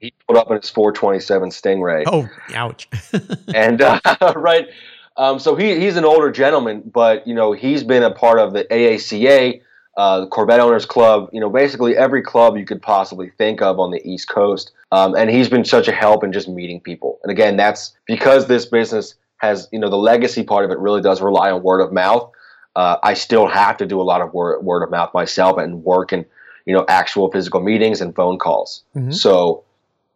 he 0.00 0.12
pulled 0.26 0.36
up 0.36 0.50
in 0.50 0.60
his 0.60 0.68
427 0.68 1.50
Stingray. 1.50 2.02
Oh, 2.06 2.28
ouch! 2.54 2.88
and 3.54 3.80
uh, 3.80 4.00
right, 4.36 4.66
um, 5.16 5.38
so 5.38 5.54
he 5.54 5.78
he's 5.78 5.96
an 5.96 6.04
older 6.04 6.30
gentleman, 6.30 6.82
but 6.92 7.26
you 7.26 7.34
know 7.34 7.52
he's 7.52 7.82
been 7.82 8.02
a 8.02 8.10
part 8.10 8.38
of 8.38 8.52
the 8.52 8.64
AACA, 8.64 9.60
uh, 9.96 10.20
the 10.20 10.26
Corvette 10.26 10.60
Owners 10.60 10.86
Club. 10.86 11.28
You 11.32 11.40
know, 11.40 11.50
basically 11.50 11.96
every 11.96 12.22
club 12.22 12.56
you 12.56 12.64
could 12.64 12.80
possibly 12.80 13.30
think 13.30 13.60
of 13.62 13.78
on 13.78 13.90
the 13.90 14.06
East 14.08 14.28
Coast. 14.28 14.72
Um, 14.90 15.14
and 15.14 15.30
he's 15.30 15.48
been 15.48 15.64
such 15.64 15.88
a 15.88 15.92
help 15.92 16.22
in 16.22 16.32
just 16.32 16.48
meeting 16.48 16.80
people. 16.80 17.18
And 17.22 17.30
again, 17.30 17.56
that's 17.56 17.96
because 18.06 18.46
this 18.46 18.66
business 18.66 19.14
has 19.38 19.68
you 19.72 19.78
know 19.78 19.90
the 19.90 19.96
legacy 19.96 20.42
part 20.42 20.64
of 20.64 20.70
it 20.70 20.78
really 20.78 21.02
does 21.02 21.20
rely 21.20 21.50
on 21.50 21.62
word 21.62 21.80
of 21.80 21.92
mouth. 21.92 22.30
Uh, 22.74 22.96
I 23.02 23.14
still 23.14 23.46
have 23.48 23.76
to 23.78 23.86
do 23.86 24.00
a 24.00 24.04
lot 24.04 24.22
of 24.22 24.32
word, 24.32 24.64
word 24.64 24.82
of 24.82 24.90
mouth 24.90 25.12
myself 25.12 25.58
and 25.58 25.84
work 25.84 26.12
in 26.12 26.24
you 26.64 26.74
know 26.74 26.84
actual 26.88 27.30
physical 27.30 27.60
meetings 27.60 28.00
and 28.00 28.14
phone 28.14 28.38
calls. 28.38 28.84
Mm-hmm. 28.96 29.12
So 29.12 29.64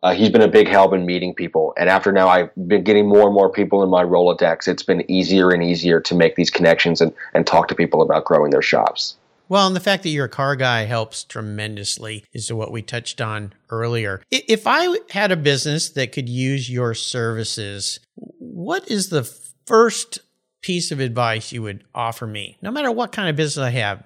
uh, 0.02 0.14
he's 0.14 0.30
been 0.30 0.42
a 0.42 0.48
big 0.48 0.68
help 0.68 0.92
in 0.92 1.06
meeting 1.06 1.34
people. 1.34 1.74
And 1.76 1.88
after 1.88 2.12
now, 2.12 2.28
I've 2.28 2.50
been 2.68 2.84
getting 2.84 3.08
more 3.08 3.22
and 3.22 3.34
more 3.34 3.50
people 3.50 3.82
in 3.82 3.90
my 3.90 4.04
Rolodex. 4.04 4.68
It's 4.68 4.82
been 4.82 5.08
easier 5.10 5.50
and 5.50 5.62
easier 5.62 6.00
to 6.00 6.14
make 6.14 6.36
these 6.36 6.50
connections 6.50 7.00
and, 7.00 7.12
and 7.34 7.46
talk 7.46 7.68
to 7.68 7.74
people 7.74 8.02
about 8.02 8.24
growing 8.24 8.50
their 8.50 8.62
shops. 8.62 9.16
Well, 9.48 9.66
and 9.66 9.76
the 9.76 9.80
fact 9.80 10.02
that 10.02 10.08
you're 10.08 10.26
a 10.26 10.28
car 10.28 10.56
guy 10.56 10.84
helps 10.84 11.22
tremendously 11.22 12.24
is 12.32 12.52
what 12.52 12.72
we 12.72 12.82
touched 12.82 13.20
on 13.20 13.52
earlier. 13.70 14.22
If 14.30 14.66
I 14.66 14.96
had 15.10 15.30
a 15.30 15.36
business 15.36 15.88
that 15.90 16.12
could 16.12 16.28
use 16.28 16.68
your 16.68 16.94
services, 16.94 18.00
what 18.14 18.90
is 18.90 19.08
the 19.08 19.22
first 19.66 20.18
piece 20.62 20.90
of 20.90 20.98
advice 20.98 21.52
you 21.52 21.62
would 21.62 21.84
offer 21.94 22.26
me, 22.26 22.58
no 22.60 22.72
matter 22.72 22.90
what 22.90 23.12
kind 23.12 23.28
of 23.28 23.36
business 23.36 23.62
I 23.64 23.70
have? 23.70 24.02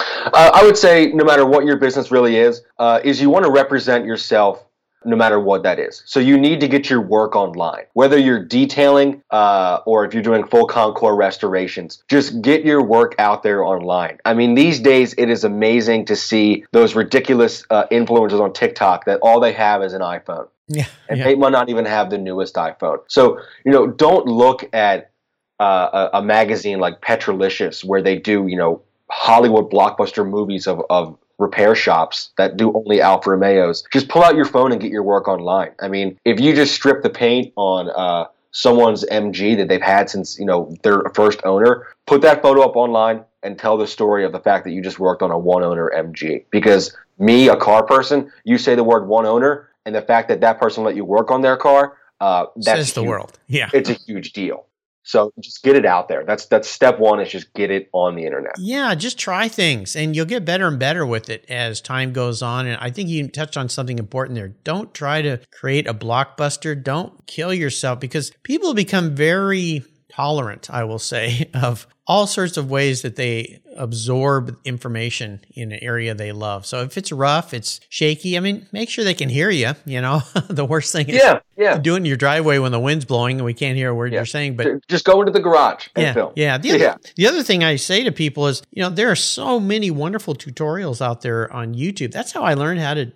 Uh, 0.00 0.50
I 0.54 0.64
would 0.64 0.78
say, 0.78 1.12
no 1.12 1.24
matter 1.24 1.44
what 1.44 1.66
your 1.66 1.76
business 1.76 2.10
really 2.10 2.36
is, 2.36 2.62
uh, 2.78 3.00
is 3.04 3.20
you 3.20 3.28
want 3.28 3.44
to 3.44 3.50
represent 3.50 4.06
yourself 4.06 4.64
no 5.04 5.16
matter 5.16 5.40
what 5.40 5.62
that 5.62 5.78
is. 5.78 6.02
So 6.06 6.20
you 6.20 6.38
need 6.38 6.60
to 6.60 6.68
get 6.68 6.90
your 6.90 7.00
work 7.00 7.34
online, 7.34 7.84
whether 7.94 8.18
you're 8.18 8.44
detailing 8.44 9.22
uh, 9.30 9.80
or 9.86 10.04
if 10.04 10.14
you're 10.14 10.22
doing 10.22 10.46
full 10.46 10.66
Concours 10.66 11.16
restorations. 11.16 12.02
Just 12.08 12.42
get 12.42 12.64
your 12.64 12.82
work 12.82 13.14
out 13.18 13.42
there 13.42 13.64
online. 13.64 14.18
I 14.24 14.34
mean, 14.34 14.54
these 14.54 14.80
days 14.80 15.14
it 15.16 15.30
is 15.30 15.44
amazing 15.44 16.06
to 16.06 16.16
see 16.16 16.64
those 16.72 16.94
ridiculous 16.94 17.64
uh, 17.70 17.86
influencers 17.88 18.40
on 18.40 18.52
TikTok 18.52 19.06
that 19.06 19.20
all 19.22 19.40
they 19.40 19.52
have 19.52 19.82
is 19.82 19.92
an 19.92 20.02
iPhone. 20.02 20.48
Yeah, 20.68 20.86
and 21.08 21.18
yeah. 21.18 21.24
they 21.24 21.34
might 21.34 21.50
not 21.50 21.68
even 21.68 21.84
have 21.84 22.10
the 22.10 22.18
newest 22.18 22.54
iPhone. 22.54 22.98
So 23.08 23.40
you 23.64 23.72
know, 23.72 23.88
don't 23.88 24.26
look 24.26 24.68
at 24.72 25.10
uh, 25.58 26.08
a, 26.12 26.18
a 26.18 26.22
magazine 26.22 26.78
like 26.78 27.00
Petrolicious 27.00 27.82
where 27.84 28.00
they 28.00 28.16
do 28.16 28.46
you 28.46 28.56
know 28.56 28.82
Hollywood 29.10 29.70
blockbuster 29.70 30.28
movies 30.28 30.66
of, 30.66 30.82
of 30.88 31.18
repair 31.40 31.74
shops 31.74 32.30
that 32.36 32.56
do 32.56 32.72
only 32.74 33.00
Alfa 33.00 33.30
Romeos. 33.30 33.82
Just 33.92 34.08
pull 34.08 34.22
out 34.22 34.36
your 34.36 34.44
phone 34.44 34.70
and 34.72 34.80
get 34.80 34.90
your 34.92 35.02
work 35.02 35.26
online. 35.26 35.70
I 35.80 35.88
mean, 35.88 36.18
if 36.24 36.38
you 36.38 36.54
just 36.54 36.74
strip 36.74 37.02
the 37.02 37.10
paint 37.10 37.52
on 37.56 37.90
uh, 37.90 38.26
someone's 38.52 39.04
MG 39.06 39.56
that 39.56 39.68
they've 39.68 39.82
had 39.82 40.10
since 40.10 40.38
you 40.38 40.44
know 40.44 40.74
their 40.82 41.02
first 41.14 41.40
owner, 41.44 41.86
put 42.06 42.20
that 42.22 42.42
photo 42.42 42.62
up 42.62 42.76
online 42.76 43.24
and 43.42 43.58
tell 43.58 43.78
the 43.78 43.86
story 43.86 44.24
of 44.24 44.32
the 44.32 44.40
fact 44.40 44.64
that 44.64 44.72
you 44.72 44.82
just 44.82 44.98
worked 44.98 45.22
on 45.22 45.30
a 45.30 45.38
one 45.38 45.62
owner 45.64 45.90
MG. 45.96 46.44
Because 46.50 46.94
me, 47.18 47.48
a 47.48 47.56
car 47.56 47.82
person, 47.84 48.30
you 48.44 48.58
say 48.58 48.74
the 48.74 48.84
word 48.84 49.06
one 49.08 49.26
owner, 49.26 49.70
and 49.86 49.94
the 49.94 50.02
fact 50.02 50.28
that 50.28 50.40
that 50.42 50.60
person 50.60 50.84
let 50.84 50.94
you 50.94 51.04
work 51.04 51.30
on 51.30 51.40
their 51.40 51.56
car, 51.56 51.96
uh, 52.20 52.46
that's 52.56 52.66
Says 52.66 52.92
the 52.92 53.00
huge. 53.00 53.08
world. 53.08 53.38
Yeah, 53.48 53.70
it's 53.72 53.88
a 53.88 53.94
huge 53.94 54.34
deal. 54.34 54.66
So 55.10 55.32
just 55.40 55.64
get 55.64 55.74
it 55.74 55.84
out 55.84 56.06
there. 56.06 56.24
That's 56.24 56.46
that's 56.46 56.70
step 56.70 57.00
one. 57.00 57.20
Is 57.20 57.30
just 57.30 57.52
get 57.54 57.70
it 57.72 57.90
on 57.92 58.14
the 58.14 58.24
internet. 58.24 58.52
Yeah, 58.58 58.94
just 58.94 59.18
try 59.18 59.48
things, 59.48 59.96
and 59.96 60.14
you'll 60.14 60.24
get 60.24 60.44
better 60.44 60.68
and 60.68 60.78
better 60.78 61.04
with 61.04 61.28
it 61.28 61.44
as 61.48 61.80
time 61.80 62.12
goes 62.12 62.42
on. 62.42 62.68
And 62.68 62.76
I 62.80 62.90
think 62.90 63.08
you 63.08 63.26
touched 63.26 63.56
on 63.56 63.68
something 63.68 63.98
important 63.98 64.36
there. 64.36 64.54
Don't 64.62 64.94
try 64.94 65.20
to 65.22 65.40
create 65.50 65.88
a 65.88 65.94
blockbuster. 65.94 66.80
Don't 66.80 67.26
kill 67.26 67.52
yourself 67.52 67.98
because 67.98 68.30
people 68.44 68.72
become 68.72 69.16
very 69.16 69.82
tolerant, 70.12 70.70
I 70.70 70.84
will 70.84 71.00
say, 71.00 71.50
of 71.54 71.88
all 72.06 72.26
sorts 72.26 72.56
of 72.56 72.70
ways 72.70 73.02
that 73.02 73.16
they 73.16 73.60
absorb 73.76 74.56
information 74.64 75.40
in 75.54 75.72
an 75.72 75.78
area 75.82 76.14
they 76.14 76.32
love. 76.32 76.66
So 76.66 76.82
if 76.82 76.96
it's 76.98 77.12
rough, 77.12 77.54
it's 77.54 77.80
shaky, 77.88 78.36
I 78.36 78.40
mean, 78.40 78.66
make 78.72 78.88
sure 78.88 79.04
they 79.04 79.14
can 79.14 79.28
hear 79.28 79.50
you. 79.50 79.72
You 79.86 80.00
know, 80.00 80.22
the 80.48 80.64
worst 80.64 80.92
thing 80.92 81.08
is 81.08 81.16
yeah, 81.16 81.40
yeah. 81.56 81.78
doing 81.78 82.04
your 82.04 82.16
driveway 82.16 82.58
when 82.58 82.72
the 82.72 82.80
wind's 82.80 83.04
blowing 83.04 83.36
and 83.36 83.44
we 83.44 83.54
can't 83.54 83.76
hear 83.76 83.90
a 83.90 83.94
word 83.94 84.12
Yeah. 84.12 84.20
you're 84.20 84.26
saying. 84.26 84.56
But 84.56 84.86
just 84.88 85.04
go 85.04 85.20
into 85.20 85.32
the 85.32 85.40
garage 85.40 85.88
and 85.94 86.02
yeah, 86.04 86.12
film. 86.12 86.32
yeah. 86.36 86.58
The 86.58 86.70
other, 86.72 86.78
Yeah. 86.84 86.96
the 87.16 87.26
other 87.28 87.42
thing 87.42 87.62
I 87.62 87.76
say 87.76 88.02
to 88.04 88.12
people 88.12 88.48
is, 88.48 88.62
you 88.72 88.82
know, 88.82 88.90
there 88.90 89.10
are 89.10 89.16
so 89.16 89.60
many 89.60 89.90
wonderful 89.90 90.34
tutorials 90.34 91.00
out 91.00 91.20
there 91.22 91.52
on 91.52 91.74
YouTube. 91.74 92.12
That's 92.12 92.32
how 92.32 92.42
I 92.42 92.54
learned 92.54 92.80
how 92.80 92.94
to 92.94 93.12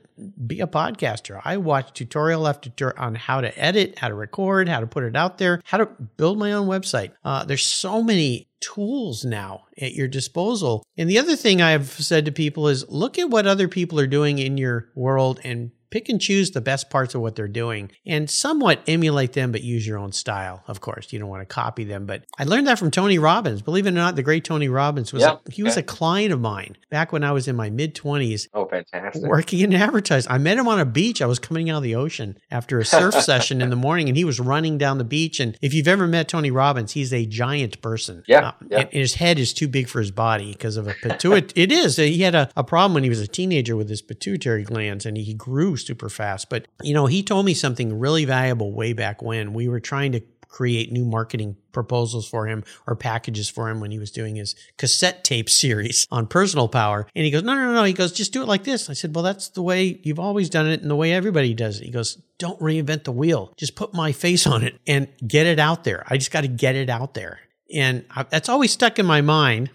be 0.47 0.61
a 0.61 0.67
podcaster. 0.69 1.41
I 1.45 1.57
watch 1.57 1.93
tutorial 1.93 2.47
after 2.47 2.71
tutorial 2.71 2.99
on 3.03 3.15
how 3.17 3.41
to 3.41 3.59
edit, 3.59 3.99
how 3.99 4.07
to 4.09 4.15
record, 4.15 4.69
how 4.69 4.79
to 4.79 4.87
put 4.87 5.03
it 5.03 5.17
out 5.17 5.39
there, 5.39 5.61
how 5.65 5.79
to 5.79 5.87
build 6.17 6.39
my 6.39 6.53
own 6.53 6.69
website. 6.69 7.11
Uh, 7.25 7.45
there's 7.45 7.65
so 7.67 8.01
many 8.03 8.47
tools 8.65 9.25
now 9.25 9.65
at 9.81 9.95
your 9.95 10.09
disposal. 10.09 10.83
And 10.97 11.09
the 11.11 11.19
other 11.19 11.37
thing 11.37 11.61
I've 11.61 11.91
said 11.91 12.25
to 12.25 12.33
people 12.33 12.69
is 12.69 12.89
look 12.89 13.19
at 13.19 13.31
what 13.31 13.47
other 13.47 13.69
people 13.69 14.01
are 14.01 14.07
doing 14.07 14.39
in 14.39 14.57
your 14.57 14.89
world 14.95 15.41
and 15.45 15.71
pick 15.95 16.09
and 16.09 16.21
choose 16.21 16.51
the 16.51 16.61
best 16.61 16.91
parts 16.91 17.15
of 17.15 17.21
what 17.21 17.37
they're 17.37 17.47
doing 17.47 17.89
and 18.05 18.29
somewhat 18.29 18.81
emulate 18.89 19.33
them, 19.35 19.53
but 19.53 19.63
use 19.63 19.87
your 19.87 19.97
own 19.97 20.11
style. 20.11 20.65
Of 20.67 20.81
course, 20.81 21.13
you 21.13 21.21
don't 21.21 21.29
want 21.29 21.43
to 21.43 21.47
copy 21.47 21.85
them. 21.85 22.05
But 22.05 22.25
I 22.37 22.43
learned 22.43 22.67
that 22.67 22.81
from 22.81 22.91
Tony 22.91 23.17
Robbins. 23.19 23.63
Believe 23.63 23.87
it 23.87 23.91
or 23.91 23.93
not, 23.93 24.17
the 24.17 24.25
great 24.25 24.43
Tony 24.45 24.69
Robbins 24.69 25.13
was 25.13 25.23
Yeah, 25.23 25.37
a, 25.47 25.51
he 25.53 25.63
was 25.63 25.77
a 25.77 25.85
client 25.85 26.33
of 26.33 26.41
mine 26.41 26.77
back 26.91 27.13
when 27.13 27.23
I 27.23 27.31
was 27.31 27.47
in 27.47 27.55
my 27.55 27.71
mid 27.71 27.95
twenties 27.95 28.49
Oh, 28.53 28.67
fantastic. 28.67 29.23
working 29.23 29.61
in 29.61 29.73
advertising. 29.73 30.33
I 30.33 30.39
met 30.39 30.59
him 30.59 30.67
on 30.67 30.81
a 30.81 30.85
beach. 30.85 31.23
I 31.23 31.27
was 31.27 31.39
coming 31.39 31.71
out 31.71 31.77
of 31.77 31.83
the 31.85 31.95
ocean 31.95 32.39
after 32.51 32.81
a 32.81 32.85
surf 32.85 33.15
session 33.31 33.63
in 33.63 33.71
the 33.71 33.77
morning, 33.77 34.09
and 34.09 34.17
he 34.17 34.25
was 34.25 34.41
running 34.41 34.79
down 34.79 34.99
the 34.99 35.05
beach. 35.05 35.39
And 35.39 35.57
if 35.63 35.73
you've 35.73 35.87
ever 35.89 36.09
met 36.09 36.27
Tony 36.29 36.51
Robbins, 36.51 36.91
he's 36.93 37.13
a 37.13 37.25
giant 37.25 37.81
person. 37.81 38.25
Yeah, 38.27 38.49
Uh, 38.49 38.53
yeah. 38.69 38.79
And 38.81 38.93
his 38.93 39.15
head 39.15 39.39
is 39.39 39.53
too 39.55 39.69
big 39.69 39.89
for 39.89 40.01
his 40.01 40.11
body 40.11 40.53
because 40.53 40.77
of 40.77 40.89
a 40.89 40.95
pituitary. 40.95 41.53
it 41.63 41.71
is. 41.71 41.97
He 41.97 42.23
had 42.23 42.35
a, 42.35 42.51
a 42.57 42.65
problem 42.65 42.95
when 42.95 43.05
he 43.05 43.09
was 43.11 43.21
a 43.21 43.29
teenager 43.29 43.77
with 43.77 43.89
his 43.89 44.03
pituitary 44.03 44.65
glands, 44.65 45.07
and 45.07 45.17
he 45.17 45.35
grew 45.35 45.77
super 45.87 46.09
fast. 46.09 46.49
But 46.51 46.67
you 46.83 46.95
know, 46.95 47.07
he 47.07 47.23
told 47.23 47.47
me 47.47 47.55
something 47.55 47.99
really 47.99 48.25
valuable 48.25 48.73
way 48.73 48.93
back 48.93 49.23
when 49.23 49.53
we 49.53 49.69
were 49.69 49.81
trying 49.81 50.13
to 50.13 50.23
create 50.55 50.93
new 50.93 51.05
marketing 51.05 51.57
proposals 51.73 52.29
for 52.29 52.47
him 52.47 52.63
or 52.87 52.95
packages 52.95 53.51
for 53.51 53.69
him 53.69 53.81
when 53.81 53.91
he 53.91 53.99
was 53.99 54.13
doing 54.13 54.37
his 54.37 54.55
cassette 54.79 55.25
tape 55.25 55.51
series 55.51 56.07
on 56.13 56.29
personal 56.29 56.69
power. 56.69 57.09
And 57.13 57.25
he 57.25 57.33
goes, 57.33 57.43
no, 57.43 57.55
no, 57.57 57.73
no. 57.73 57.83
He 57.83 57.93
goes, 57.93 58.13
just 58.13 58.33
do 58.33 58.41
it 58.41 58.47
like 58.47 58.63
this. 58.63 58.89
I 58.89 58.93
said, 58.93 59.13
well, 59.17 59.25
that's 59.25 59.49
the 59.49 59.63
way 59.63 59.99
you've 60.05 60.21
always 60.21 60.49
done 60.49 60.69
it 60.69 60.81
and 60.81 60.89
the 60.89 60.95
way 60.95 61.13
everybody 61.13 61.55
does 61.55 61.81
it. 61.81 61.87
He 61.87 61.91
goes, 61.91 62.23
don't 62.39 62.61
reinvent 62.61 63.03
the 63.03 63.11
wheel. 63.11 63.53
Just 63.57 63.75
put 63.75 63.95
my 63.95 64.13
face 64.13 64.47
on 64.47 64.63
it 64.63 64.79
and 64.87 65.09
get 65.27 65.49
it 65.49 65.59
out 65.59 65.83
there. 65.83 66.05
I 66.07 66.19
just 66.19 66.31
got 66.31 66.43
to 66.43 66.49
get 66.49 66.77
it 66.77 66.89
out 66.89 67.15
there. 67.15 67.41
And 67.75 68.05
I, 68.11 68.23
that's 68.23 68.49
always 68.49 68.71
stuck 68.71 69.01
in 69.01 69.07
my 69.07 69.23
mind. 69.23 69.71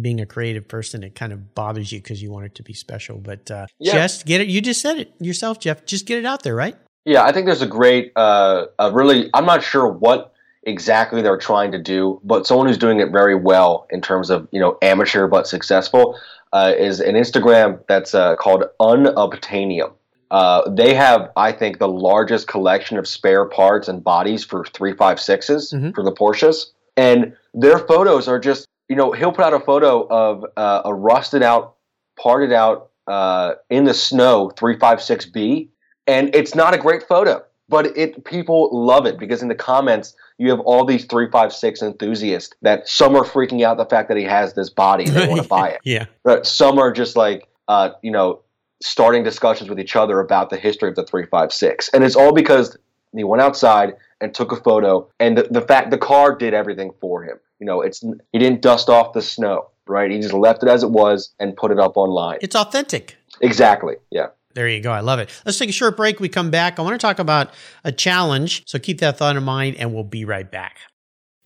Being 0.00 0.20
a 0.20 0.26
creative 0.26 0.66
person, 0.66 1.02
it 1.04 1.14
kind 1.14 1.32
of 1.32 1.54
bothers 1.54 1.92
you 1.92 2.00
because 2.00 2.22
you 2.22 2.30
want 2.32 2.46
it 2.46 2.54
to 2.56 2.62
be 2.62 2.72
special. 2.72 3.18
But 3.18 3.50
uh, 3.50 3.66
Yeah. 3.78 3.92
just 3.92 4.26
get 4.26 4.40
it. 4.40 4.48
You 4.48 4.60
just 4.60 4.80
said 4.80 4.98
it 4.98 5.12
yourself, 5.20 5.60
Jeff. 5.60 5.84
Just 5.86 6.06
get 6.06 6.18
it 6.18 6.24
out 6.24 6.42
there, 6.42 6.54
right? 6.56 6.76
Yeah, 7.04 7.22
I 7.22 7.32
think 7.32 7.46
there's 7.46 7.62
a 7.62 7.66
great, 7.66 8.12
uh, 8.16 8.64
a 8.78 8.90
really, 8.92 9.30
I'm 9.34 9.44
not 9.46 9.62
sure 9.62 9.86
what 9.86 10.32
exactly 10.62 11.20
they're 11.22 11.36
trying 11.36 11.72
to 11.72 11.78
do, 11.78 12.18
but 12.24 12.46
someone 12.46 12.66
who's 12.66 12.78
doing 12.78 12.98
it 13.00 13.10
very 13.12 13.34
well 13.34 13.86
in 13.90 14.00
terms 14.00 14.30
of, 14.30 14.48
you 14.50 14.58
know, 14.58 14.78
amateur 14.80 15.28
but 15.28 15.46
successful 15.46 16.18
uh, 16.54 16.72
is 16.76 17.00
an 17.00 17.14
Instagram 17.14 17.80
that's 17.88 18.14
uh, 18.14 18.34
called 18.36 18.64
Unobtainium. 18.80 19.92
Uh, 20.30 20.68
they 20.70 20.94
have, 20.94 21.30
I 21.36 21.52
think, 21.52 21.78
the 21.78 21.88
largest 21.88 22.48
collection 22.48 22.96
of 22.98 23.06
spare 23.06 23.44
parts 23.44 23.86
and 23.88 24.02
bodies 24.02 24.42
for 24.44 24.64
356s 24.64 25.72
Mhm. 25.72 25.94
for 25.94 26.02
the 26.02 26.12
Porsches. 26.12 26.66
And 26.96 27.36
their 27.52 27.78
photos 27.78 28.26
are 28.28 28.38
just, 28.38 28.66
you 28.88 28.96
know, 28.96 29.12
he'll 29.12 29.32
put 29.32 29.44
out 29.44 29.54
a 29.54 29.60
photo 29.60 30.06
of 30.08 30.44
uh, 30.56 30.82
a 30.84 30.94
rusted 30.94 31.42
out, 31.42 31.76
parted 32.16 32.52
out, 32.52 32.90
uh, 33.06 33.54
in 33.68 33.84
the 33.84 33.94
snow 33.94 34.50
356B 34.56 35.68
and 36.06 36.34
it's 36.34 36.54
not 36.54 36.74
a 36.74 36.78
great 36.78 37.02
photo 37.02 37.42
but 37.68 37.96
it 37.96 38.24
people 38.24 38.68
love 38.72 39.06
it 39.06 39.18
because 39.18 39.42
in 39.42 39.48
the 39.48 39.54
comments 39.54 40.14
you 40.38 40.50
have 40.50 40.60
all 40.60 40.84
these 40.84 41.04
356 41.04 41.82
enthusiasts 41.82 42.54
that 42.62 42.88
some 42.88 43.14
are 43.14 43.24
freaking 43.24 43.62
out 43.62 43.76
the 43.76 43.84
fact 43.86 44.08
that 44.08 44.16
he 44.16 44.24
has 44.24 44.54
this 44.54 44.70
body 44.70 45.04
and 45.04 45.14
they 45.14 45.26
want 45.26 45.42
to 45.42 45.48
buy 45.60 45.68
it 45.68 45.80
Yeah. 45.84 46.06
but 46.22 46.46
some 46.46 46.78
are 46.78 46.92
just 46.92 47.16
like 47.16 47.46
uh, 47.68 47.90
you 48.02 48.10
know 48.10 48.40
starting 48.82 49.22
discussions 49.22 49.68
with 49.68 49.78
each 49.78 49.96
other 49.96 50.20
about 50.20 50.50
the 50.50 50.56
history 50.56 50.88
of 50.88 50.94
the 50.94 51.04
356 51.04 51.90
and 51.90 52.04
it's 52.04 52.16
all 52.16 52.32
because 52.32 52.76
he 53.14 53.24
went 53.24 53.42
outside 53.42 53.94
and 54.20 54.34
took 54.34 54.52
a 54.52 54.56
photo. 54.56 55.08
And 55.20 55.38
the, 55.38 55.44
the 55.44 55.60
fact 55.60 55.90
the 55.90 55.98
car 55.98 56.34
did 56.34 56.54
everything 56.54 56.92
for 57.00 57.22
him. 57.22 57.38
You 57.60 57.66
know, 57.66 57.80
it's 57.80 58.00
he 58.32 58.38
didn't 58.38 58.60
dust 58.60 58.88
off 58.88 59.12
the 59.12 59.22
snow, 59.22 59.70
right? 59.86 60.10
He 60.10 60.20
just 60.20 60.34
left 60.34 60.62
it 60.62 60.68
as 60.68 60.82
it 60.82 60.90
was 60.90 61.34
and 61.38 61.56
put 61.56 61.70
it 61.70 61.78
up 61.78 61.96
online. 61.96 62.38
It's 62.42 62.56
authentic. 62.56 63.16
Exactly. 63.40 63.96
Yeah. 64.10 64.28
There 64.54 64.68
you 64.68 64.80
go. 64.80 64.92
I 64.92 65.00
love 65.00 65.18
it. 65.18 65.30
Let's 65.44 65.58
take 65.58 65.68
a 65.68 65.72
short 65.72 65.96
break. 65.96 66.20
We 66.20 66.28
come 66.28 66.50
back. 66.50 66.78
I 66.78 66.82
want 66.82 66.94
to 66.94 67.04
talk 67.04 67.18
about 67.18 67.50
a 67.82 67.90
challenge. 67.90 68.62
So 68.66 68.78
keep 68.78 69.00
that 69.00 69.18
thought 69.18 69.36
in 69.36 69.42
mind 69.42 69.76
and 69.76 69.92
we'll 69.92 70.04
be 70.04 70.24
right 70.24 70.48
back. 70.48 70.78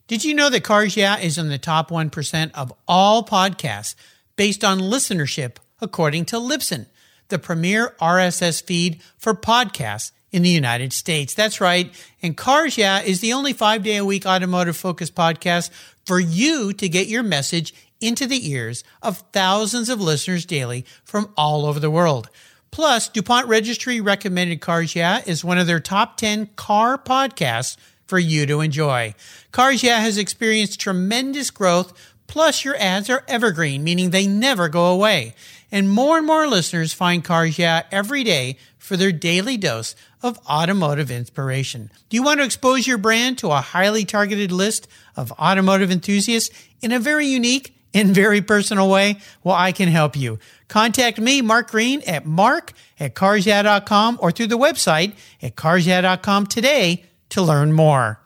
Did 0.07 0.23
you 0.23 0.33
know 0.33 0.49
that 0.49 0.63
Cars 0.63 0.95
Yeah 0.95 1.17
is 1.17 1.37
in 1.37 1.49
the 1.49 1.57
top 1.57 1.89
1% 1.89 2.51
of 2.53 2.73
all 2.87 3.23
podcasts 3.23 3.95
based 4.35 4.63
on 4.63 4.79
listenership, 4.79 5.57
according 5.81 6.25
to 6.25 6.37
Libsyn, 6.37 6.87
the 7.29 7.39
premier 7.39 7.95
RSS 7.99 8.63
feed 8.63 9.01
for 9.17 9.33
podcasts 9.33 10.11
in 10.31 10.41
the 10.43 10.49
United 10.49 10.93
States? 10.93 11.33
That's 11.33 11.61
right. 11.61 11.93
And 12.21 12.37
Cars 12.37 12.77
Yeah 12.77 13.01
is 13.01 13.21
the 13.21 13.33
only 13.33 13.53
five 13.53 13.83
day 13.83 13.97
a 13.97 14.05
week 14.05 14.25
automotive 14.25 14.77
focused 14.77 15.15
podcast 15.15 15.69
for 16.05 16.19
you 16.19 16.73
to 16.73 16.89
get 16.89 17.07
your 17.07 17.23
message 17.23 17.73
into 18.01 18.25
the 18.25 18.49
ears 18.49 18.83
of 19.01 19.23
thousands 19.33 19.89
of 19.89 19.99
listeners 19.99 20.45
daily 20.45 20.85
from 21.03 21.31
all 21.35 21.65
over 21.65 21.79
the 21.79 21.91
world. 21.91 22.29
Plus, 22.71 23.09
DuPont 23.09 23.47
Registry 23.47 23.99
recommended 23.99 24.61
Cars 24.61 24.95
Yeah 24.95 25.21
is 25.25 25.43
one 25.43 25.57
of 25.57 25.67
their 25.67 25.79
top 25.79 26.17
10 26.17 26.49
car 26.55 26.97
podcasts 26.97 27.77
for 28.05 28.19
you 28.19 28.45
to 28.45 28.61
enjoy. 28.61 29.13
Cars 29.51 29.83
Yeah 29.83 29.99
has 29.99 30.17
experienced 30.17 30.79
tremendous 30.79 31.51
growth, 31.51 31.93
plus 32.27 32.63
your 32.63 32.75
ads 32.77 33.09
are 33.09 33.23
evergreen, 33.27 33.83
meaning 33.83 34.09
they 34.09 34.27
never 34.27 34.69
go 34.69 34.87
away. 34.87 35.35
And 35.71 35.89
more 35.89 36.17
and 36.17 36.25
more 36.25 36.47
listeners 36.47 36.93
find 36.93 37.23
Cars 37.23 37.59
Yeah 37.59 37.83
every 37.91 38.23
day 38.23 38.57
for 38.77 38.97
their 38.97 39.11
daily 39.11 39.57
dose 39.57 39.95
of 40.23 40.39
automotive 40.47 41.11
inspiration. 41.11 41.91
Do 42.09 42.17
you 42.17 42.23
want 42.23 42.39
to 42.39 42.45
expose 42.45 42.87
your 42.87 42.97
brand 42.97 43.37
to 43.39 43.51
a 43.51 43.61
highly 43.61 44.03
targeted 44.03 44.51
list 44.51 44.87
of 45.15 45.31
automotive 45.33 45.91
enthusiasts 45.91 46.55
in 46.81 46.91
a 46.91 46.99
very 46.99 47.27
unique 47.27 47.75
in 47.93 48.13
very 48.13 48.41
personal 48.41 48.89
way? 48.89 49.17
Well, 49.43 49.55
I 49.55 49.71
can 49.71 49.89
help 49.89 50.15
you. 50.15 50.39
Contact 50.67 51.19
me, 51.19 51.41
Mark 51.41 51.71
Green, 51.71 52.01
at 52.07 52.25
mark 52.25 52.73
at 52.99 53.15
carsyeah.com 53.15 54.19
or 54.21 54.31
through 54.31 54.47
the 54.47 54.57
website 54.57 55.13
at 55.41 55.55
carsyeah.com 55.55 56.47
today 56.47 57.05
to 57.29 57.41
learn 57.41 57.73
more. 57.73 58.19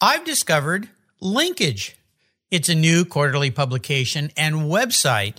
I've 0.00 0.24
discovered 0.24 0.88
Linkage. 1.20 1.96
It's 2.50 2.68
a 2.68 2.74
new 2.74 3.04
quarterly 3.04 3.50
publication 3.50 4.30
and 4.36 4.56
website 4.56 5.38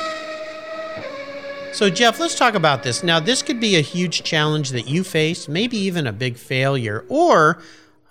So, 1.73 1.89
Jeff, 1.89 2.19
let's 2.19 2.35
talk 2.35 2.53
about 2.53 2.83
this. 2.83 3.01
Now, 3.01 3.21
this 3.21 3.41
could 3.41 3.61
be 3.61 3.77
a 3.77 3.81
huge 3.81 4.23
challenge 4.23 4.71
that 4.71 4.89
you 4.89 5.05
face, 5.05 5.47
maybe 5.47 5.77
even 5.77 6.05
a 6.05 6.11
big 6.11 6.35
failure, 6.35 7.05
or 7.07 7.61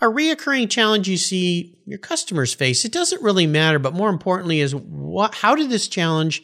a 0.00 0.06
reoccurring 0.06 0.70
challenge 0.70 1.08
you 1.08 1.18
see 1.18 1.76
your 1.84 1.98
customers 1.98 2.54
face. 2.54 2.86
It 2.86 2.92
doesn't 2.92 3.22
really 3.22 3.46
matter, 3.46 3.78
but 3.78 3.92
more 3.92 4.08
importantly, 4.08 4.60
is 4.60 4.74
what, 4.74 5.34
how 5.36 5.54
did 5.54 5.68
this 5.68 5.88
challenge 5.88 6.42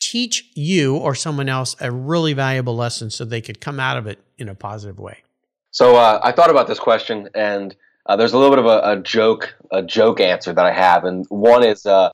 teach 0.00 0.50
you 0.54 0.96
or 0.96 1.14
someone 1.14 1.50
else 1.50 1.76
a 1.78 1.92
really 1.92 2.32
valuable 2.32 2.74
lesson 2.74 3.10
so 3.10 3.26
they 3.26 3.42
could 3.42 3.60
come 3.60 3.78
out 3.78 3.98
of 3.98 4.06
it 4.06 4.18
in 4.38 4.48
a 4.48 4.54
positive 4.54 4.98
way? 4.98 5.18
So, 5.72 5.96
uh, 5.96 6.20
I 6.24 6.32
thought 6.32 6.50
about 6.50 6.68
this 6.68 6.78
question, 6.78 7.28
and 7.34 7.76
uh, 8.06 8.16
there's 8.16 8.32
a 8.32 8.38
little 8.38 8.56
bit 8.56 8.64
of 8.64 8.66
a, 8.66 8.92
a, 8.92 9.02
joke, 9.02 9.54
a 9.70 9.82
joke 9.82 10.20
answer 10.20 10.54
that 10.54 10.64
I 10.64 10.72
have, 10.72 11.04
and 11.04 11.26
one 11.28 11.62
is 11.62 11.84
uh, 11.84 12.10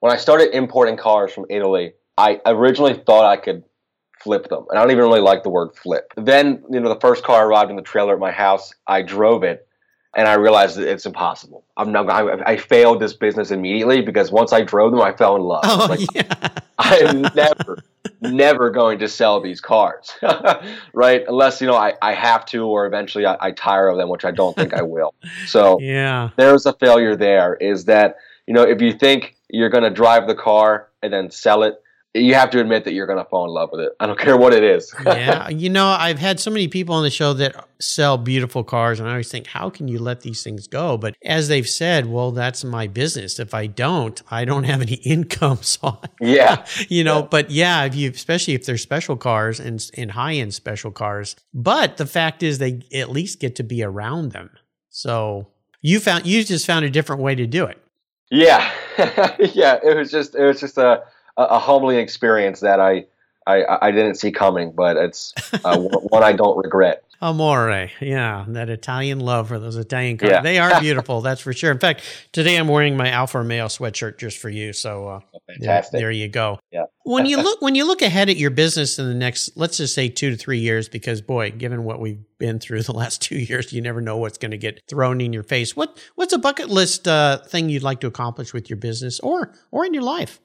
when 0.00 0.10
I 0.10 0.16
started 0.16 0.56
importing 0.56 0.96
cars 0.96 1.30
from 1.30 1.44
Italy, 1.50 1.92
I 2.16 2.40
originally 2.46 2.94
thought 2.94 3.26
I 3.26 3.36
could 3.36 3.64
flip 4.22 4.48
them. 4.48 4.66
And 4.70 4.78
I 4.78 4.82
don't 4.82 4.90
even 4.90 5.04
really 5.04 5.20
like 5.20 5.42
the 5.42 5.50
word 5.50 5.74
flip. 5.74 6.12
Then, 6.16 6.62
you 6.70 6.80
know, 6.80 6.88
the 6.88 7.00
first 7.00 7.24
car 7.24 7.46
arrived 7.46 7.70
in 7.70 7.76
the 7.76 7.82
trailer 7.82 8.14
at 8.14 8.20
my 8.20 8.30
house. 8.30 8.72
I 8.86 9.02
drove 9.02 9.42
it 9.42 9.66
and 10.14 10.28
I 10.28 10.34
realized 10.34 10.76
that 10.76 10.88
it's 10.88 11.06
impossible. 11.06 11.64
I'm 11.76 11.90
not, 11.90 12.08
I, 12.10 12.52
I 12.52 12.56
failed 12.56 13.00
this 13.00 13.14
business 13.14 13.50
immediately 13.50 14.02
because 14.02 14.30
once 14.30 14.52
I 14.52 14.62
drove 14.62 14.92
them, 14.92 15.00
I 15.00 15.12
fell 15.12 15.36
in 15.36 15.42
love. 15.42 15.64
Oh, 15.64 15.86
like, 15.88 16.00
yeah. 16.14 16.48
I 16.78 16.96
am 16.98 17.22
never, 17.34 17.78
never 18.20 18.70
going 18.70 18.98
to 18.98 19.08
sell 19.08 19.40
these 19.40 19.60
cars, 19.60 20.12
right? 20.92 21.24
Unless, 21.26 21.60
you 21.60 21.66
know, 21.66 21.76
I, 21.76 21.94
I 22.02 22.12
have 22.12 22.44
to, 22.46 22.66
or 22.66 22.86
eventually 22.86 23.24
I, 23.24 23.36
I 23.40 23.50
tire 23.52 23.88
of 23.88 23.96
them, 23.96 24.08
which 24.08 24.24
I 24.24 24.30
don't 24.30 24.54
think 24.56 24.74
I 24.74 24.82
will. 24.82 25.14
So 25.46 25.78
yeah, 25.80 26.30
there's 26.36 26.66
a 26.66 26.72
failure 26.74 27.16
there 27.16 27.54
is 27.56 27.86
that, 27.86 28.16
you 28.46 28.54
know, 28.54 28.62
if 28.62 28.82
you 28.82 28.92
think 28.92 29.36
you're 29.48 29.70
going 29.70 29.84
to 29.84 29.90
drive 29.90 30.26
the 30.26 30.34
car 30.34 30.88
and 31.02 31.12
then 31.12 31.30
sell 31.30 31.62
it, 31.62 31.81
you 32.14 32.34
have 32.34 32.50
to 32.50 32.60
admit 32.60 32.84
that 32.84 32.92
you're 32.92 33.06
going 33.06 33.18
to 33.18 33.24
fall 33.24 33.46
in 33.46 33.50
love 33.50 33.70
with 33.72 33.80
it. 33.80 33.92
I 33.98 34.06
don't 34.06 34.18
care 34.18 34.36
what 34.36 34.52
it 34.52 34.62
is. 34.62 34.94
yeah. 35.06 35.48
You 35.48 35.70
know, 35.70 35.86
I've 35.86 36.18
had 36.18 36.38
so 36.40 36.50
many 36.50 36.68
people 36.68 36.94
on 36.94 37.04
the 37.04 37.10
show 37.10 37.32
that 37.34 37.68
sell 37.80 38.18
beautiful 38.18 38.64
cars, 38.64 39.00
and 39.00 39.08
I 39.08 39.12
always 39.12 39.30
think, 39.30 39.46
how 39.46 39.70
can 39.70 39.88
you 39.88 39.98
let 39.98 40.20
these 40.20 40.42
things 40.42 40.66
go? 40.66 40.98
But 40.98 41.16
as 41.24 41.48
they've 41.48 41.68
said, 41.68 42.06
well, 42.06 42.30
that's 42.30 42.64
my 42.64 42.86
business. 42.86 43.38
If 43.38 43.54
I 43.54 43.66
don't, 43.66 44.22
I 44.30 44.44
don't 44.44 44.64
have 44.64 44.82
any 44.82 44.94
income. 45.04 45.60
So, 45.72 46.00
yeah. 46.20 46.66
you 46.88 47.02
know, 47.02 47.20
yeah. 47.20 47.26
but 47.30 47.50
yeah, 47.50 47.84
if 47.84 47.94
you, 47.94 48.10
especially 48.10 48.54
if 48.54 48.66
they're 48.66 48.76
special 48.76 49.16
cars 49.16 49.58
and, 49.58 49.82
and 49.96 50.10
high 50.10 50.34
end 50.34 50.52
special 50.52 50.90
cars. 50.90 51.34
But 51.54 51.96
the 51.96 52.04
fact 52.04 52.42
is, 52.42 52.58
they 52.58 52.82
at 52.92 53.10
least 53.10 53.40
get 53.40 53.56
to 53.56 53.62
be 53.62 53.82
around 53.82 54.32
them. 54.32 54.50
So 54.90 55.48
you 55.80 55.98
found, 55.98 56.26
you 56.26 56.44
just 56.44 56.66
found 56.66 56.84
a 56.84 56.90
different 56.90 57.22
way 57.22 57.34
to 57.36 57.46
do 57.46 57.64
it. 57.64 57.78
Yeah. 58.30 58.70
yeah. 59.38 59.78
It 59.82 59.96
was 59.96 60.10
just, 60.10 60.34
it 60.34 60.44
was 60.44 60.60
just 60.60 60.76
a, 60.76 61.04
a, 61.36 61.42
a 61.44 61.58
humbling 61.58 61.98
experience 61.98 62.60
that 62.60 62.80
I, 62.80 63.06
I, 63.46 63.88
I 63.88 63.90
didn't 63.90 64.16
see 64.16 64.32
coming, 64.32 64.72
but 64.72 64.96
it's 64.96 65.32
uh, 65.64 65.78
one 65.80 66.22
I 66.22 66.32
don't 66.32 66.56
regret. 66.56 67.04
Amore, 67.22 67.88
yeah, 68.00 68.44
that 68.48 68.68
Italian 68.68 69.20
love 69.20 69.46
for 69.46 69.60
those 69.60 69.76
Italian 69.76 70.18
cars. 70.18 70.32
Yeah. 70.32 70.40
They 70.40 70.58
are 70.58 70.80
beautiful, 70.80 71.20
that's 71.20 71.40
for 71.40 71.52
sure. 71.52 71.70
In 71.70 71.78
fact, 71.78 72.02
today 72.32 72.56
I'm 72.56 72.66
wearing 72.66 72.96
my 72.96 73.10
Alfa 73.10 73.38
Romeo 73.38 73.66
sweatshirt 73.66 74.18
just 74.18 74.38
for 74.38 74.48
you. 74.48 74.72
So, 74.72 75.06
uh, 75.06 75.20
fantastic. 75.46 75.92
There, 75.92 76.00
there 76.00 76.10
you 76.10 76.26
go. 76.26 76.58
Yeah. 76.72 76.86
when 77.04 77.26
you 77.26 77.36
look 77.42 77.62
when 77.62 77.76
you 77.76 77.86
look 77.86 78.02
ahead 78.02 78.28
at 78.28 78.38
your 78.38 78.50
business 78.50 78.98
in 78.98 79.06
the 79.06 79.14
next, 79.14 79.52
let's 79.54 79.76
just 79.76 79.94
say 79.94 80.08
two 80.08 80.30
to 80.30 80.36
three 80.36 80.58
years, 80.58 80.88
because 80.88 81.22
boy, 81.22 81.52
given 81.52 81.84
what 81.84 82.00
we've 82.00 82.24
been 82.38 82.58
through 82.58 82.82
the 82.82 82.92
last 82.92 83.22
two 83.22 83.38
years, 83.38 83.72
you 83.72 83.80
never 83.80 84.00
know 84.00 84.16
what's 84.16 84.38
going 84.38 84.50
to 84.50 84.58
get 84.58 84.80
thrown 84.88 85.20
in 85.20 85.32
your 85.32 85.44
face. 85.44 85.76
What 85.76 85.96
what's 86.16 86.32
a 86.32 86.38
bucket 86.38 86.70
list 86.70 87.06
uh, 87.06 87.38
thing 87.46 87.68
you'd 87.68 87.84
like 87.84 88.00
to 88.00 88.08
accomplish 88.08 88.52
with 88.52 88.68
your 88.68 88.78
business 88.78 89.20
or 89.20 89.54
or 89.70 89.84
in 89.84 89.94
your 89.94 90.02
life? 90.02 90.40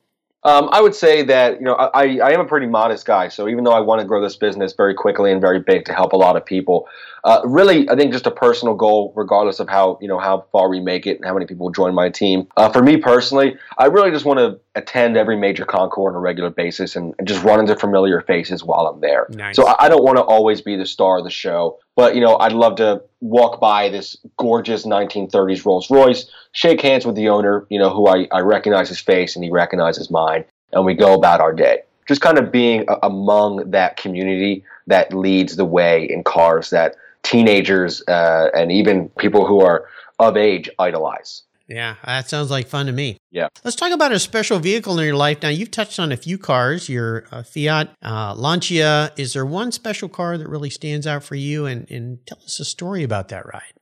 Um, 0.47 0.69
I 0.71 0.79
would 0.79 0.95
say 0.95 1.23
that 1.23 1.59
you 1.59 1.65
know 1.65 1.73
I, 1.73 2.19
I 2.19 2.31
am 2.31 2.39
a 2.39 2.45
pretty 2.45 2.67
modest 2.67 3.05
guy, 3.05 3.27
so 3.27 3.49
even 3.49 3.65
though 3.65 3.73
I 3.73 3.81
want 3.81 3.99
to 3.99 4.07
grow 4.07 4.21
this 4.21 4.37
business 4.37 4.71
very 4.71 4.93
quickly 4.93 5.33
and 5.33 5.41
very 5.41 5.59
big 5.59 5.83
to 5.85 5.93
help 5.93 6.13
a 6.13 6.15
lot 6.15 6.37
of 6.37 6.45
people, 6.45 6.87
uh, 7.25 7.41
really 7.43 7.89
I 7.89 7.97
think 7.97 8.13
just 8.13 8.27
a 8.27 8.31
personal 8.31 8.73
goal, 8.73 9.11
regardless 9.13 9.59
of 9.59 9.67
how 9.67 9.99
you 10.01 10.07
know 10.07 10.19
how 10.19 10.45
far 10.53 10.69
we 10.69 10.79
make 10.79 11.05
it 11.05 11.17
and 11.17 11.25
how 11.25 11.33
many 11.33 11.47
people 11.47 11.69
join 11.69 11.93
my 11.93 12.07
team. 12.07 12.47
Uh, 12.55 12.69
for 12.69 12.81
me 12.81 12.95
personally, 12.95 13.57
I 13.77 13.87
really 13.87 14.09
just 14.09 14.23
want 14.23 14.39
to 14.39 14.57
attend 14.75 15.17
every 15.17 15.35
major 15.35 15.65
concours 15.65 16.11
on 16.11 16.15
a 16.15 16.19
regular 16.19 16.49
basis 16.49 16.95
and, 16.95 17.13
and, 17.19 17.27
just 17.27 17.43
run 17.43 17.59
into 17.59 17.75
familiar 17.75 18.21
faces 18.21 18.63
while 18.63 18.87
I'm 18.87 19.01
there. 19.01 19.27
Nice. 19.31 19.57
So 19.57 19.67
I, 19.67 19.75
I 19.85 19.89
don't 19.89 20.03
want 20.03 20.17
to 20.17 20.23
always 20.23 20.61
be 20.61 20.77
the 20.77 20.85
star 20.85 21.17
of 21.17 21.25
the 21.25 21.29
show, 21.29 21.77
but 21.97 22.15
you 22.15 22.21
know 22.21 22.37
I'd 22.37 22.53
love 22.53 22.77
to 22.77 23.01
walk 23.19 23.59
by 23.59 23.89
this 23.89 24.15
gorgeous 24.37 24.85
1930s 24.85 25.65
Rolls 25.65 25.91
Royce, 25.91 26.29
shake 26.53 26.81
hands 26.81 27.05
with 27.05 27.15
the 27.15 27.27
owner, 27.27 27.65
you 27.69 27.77
know 27.77 27.89
who 27.89 28.07
I, 28.07 28.29
I 28.31 28.39
recognize 28.39 28.87
his 28.87 29.01
face 29.01 29.35
and 29.35 29.43
he 29.43 29.51
recognizes 29.51 30.09
mine, 30.09 30.45
and 30.71 30.85
we 30.85 30.93
go 30.93 31.13
about 31.13 31.41
our 31.41 31.51
day. 31.51 31.81
Just 32.07 32.21
kind 32.21 32.37
of 32.37 32.53
being 32.53 32.85
a, 32.87 32.97
among 33.03 33.71
that 33.71 33.97
community 33.97 34.63
that 34.85 35.11
leads 35.11 35.57
the 35.57 35.65
way 35.65 36.05
in 36.09 36.23
cars 36.23 36.69
that 36.69 36.95
teenagers 37.23 38.01
uh, 38.07 38.47
and 38.53 38.71
even 38.71 39.09
people 39.17 39.45
who 39.45 39.59
are 39.59 39.87
of 40.19 40.37
age 40.37 40.69
idolize. 40.79 41.41
Yeah, 41.67 41.95
that 42.05 42.29
sounds 42.29 42.49
like 42.49 42.67
fun 42.67 42.85
to 42.85 42.93
me. 42.93 43.17
Yeah. 43.29 43.49
Let's 43.63 43.75
talk 43.75 43.91
about 43.91 44.13
a 44.13 44.19
special 44.19 44.59
vehicle 44.59 44.97
in 44.99 45.05
your 45.05 45.15
life. 45.15 45.41
Now, 45.41 45.49
you've 45.49 45.71
touched 45.71 45.99
on 45.99 46.13
a 46.13 46.17
few 46.17 46.37
cars, 46.37 46.87
your 46.87 47.25
uh, 47.31 47.43
Fiat 47.43 47.93
uh, 48.01 48.33
Lancia. 48.35 49.11
Is 49.17 49.33
there 49.33 49.45
one 49.45 49.73
special 49.73 50.07
car 50.07 50.37
that 50.37 50.47
really 50.47 50.69
stands 50.69 51.05
out 51.05 51.23
for 51.23 51.35
you? 51.35 51.65
And, 51.65 51.89
and 51.91 52.25
tell 52.25 52.37
us 52.37 52.59
a 52.61 52.65
story 52.65 53.03
about 53.03 53.27
that 53.29 53.45
ride. 53.45 53.73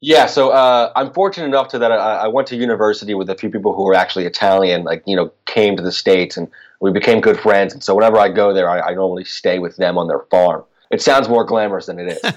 Yeah, 0.00 0.26
so 0.26 0.50
uh, 0.50 0.92
I'm 0.96 1.12
fortunate 1.12 1.46
enough 1.46 1.68
to 1.68 1.78
that 1.78 1.92
I, 1.92 1.96
I 1.96 2.28
went 2.28 2.48
to 2.48 2.56
university 2.56 3.12
with 3.14 3.28
a 3.28 3.36
few 3.36 3.50
people 3.50 3.74
who 3.74 3.84
were 3.84 3.94
actually 3.94 4.24
Italian, 4.24 4.82
like 4.82 5.02
you 5.06 5.14
know, 5.14 5.30
came 5.44 5.76
to 5.76 5.82
the 5.82 5.92
states, 5.92 6.38
and 6.38 6.48
we 6.80 6.90
became 6.90 7.20
good 7.20 7.38
friends. 7.38 7.74
And 7.74 7.84
so 7.84 7.94
whenever 7.94 8.16
I 8.16 8.30
go 8.30 8.54
there, 8.54 8.70
I, 8.70 8.80
I 8.80 8.94
normally 8.94 9.24
stay 9.24 9.58
with 9.58 9.76
them 9.76 9.98
on 9.98 10.08
their 10.08 10.20
farm. 10.30 10.64
It 10.90 11.02
sounds 11.02 11.28
more 11.28 11.44
glamorous 11.44 11.86
than 11.86 11.98
it 12.00 12.12
is. 12.12 12.20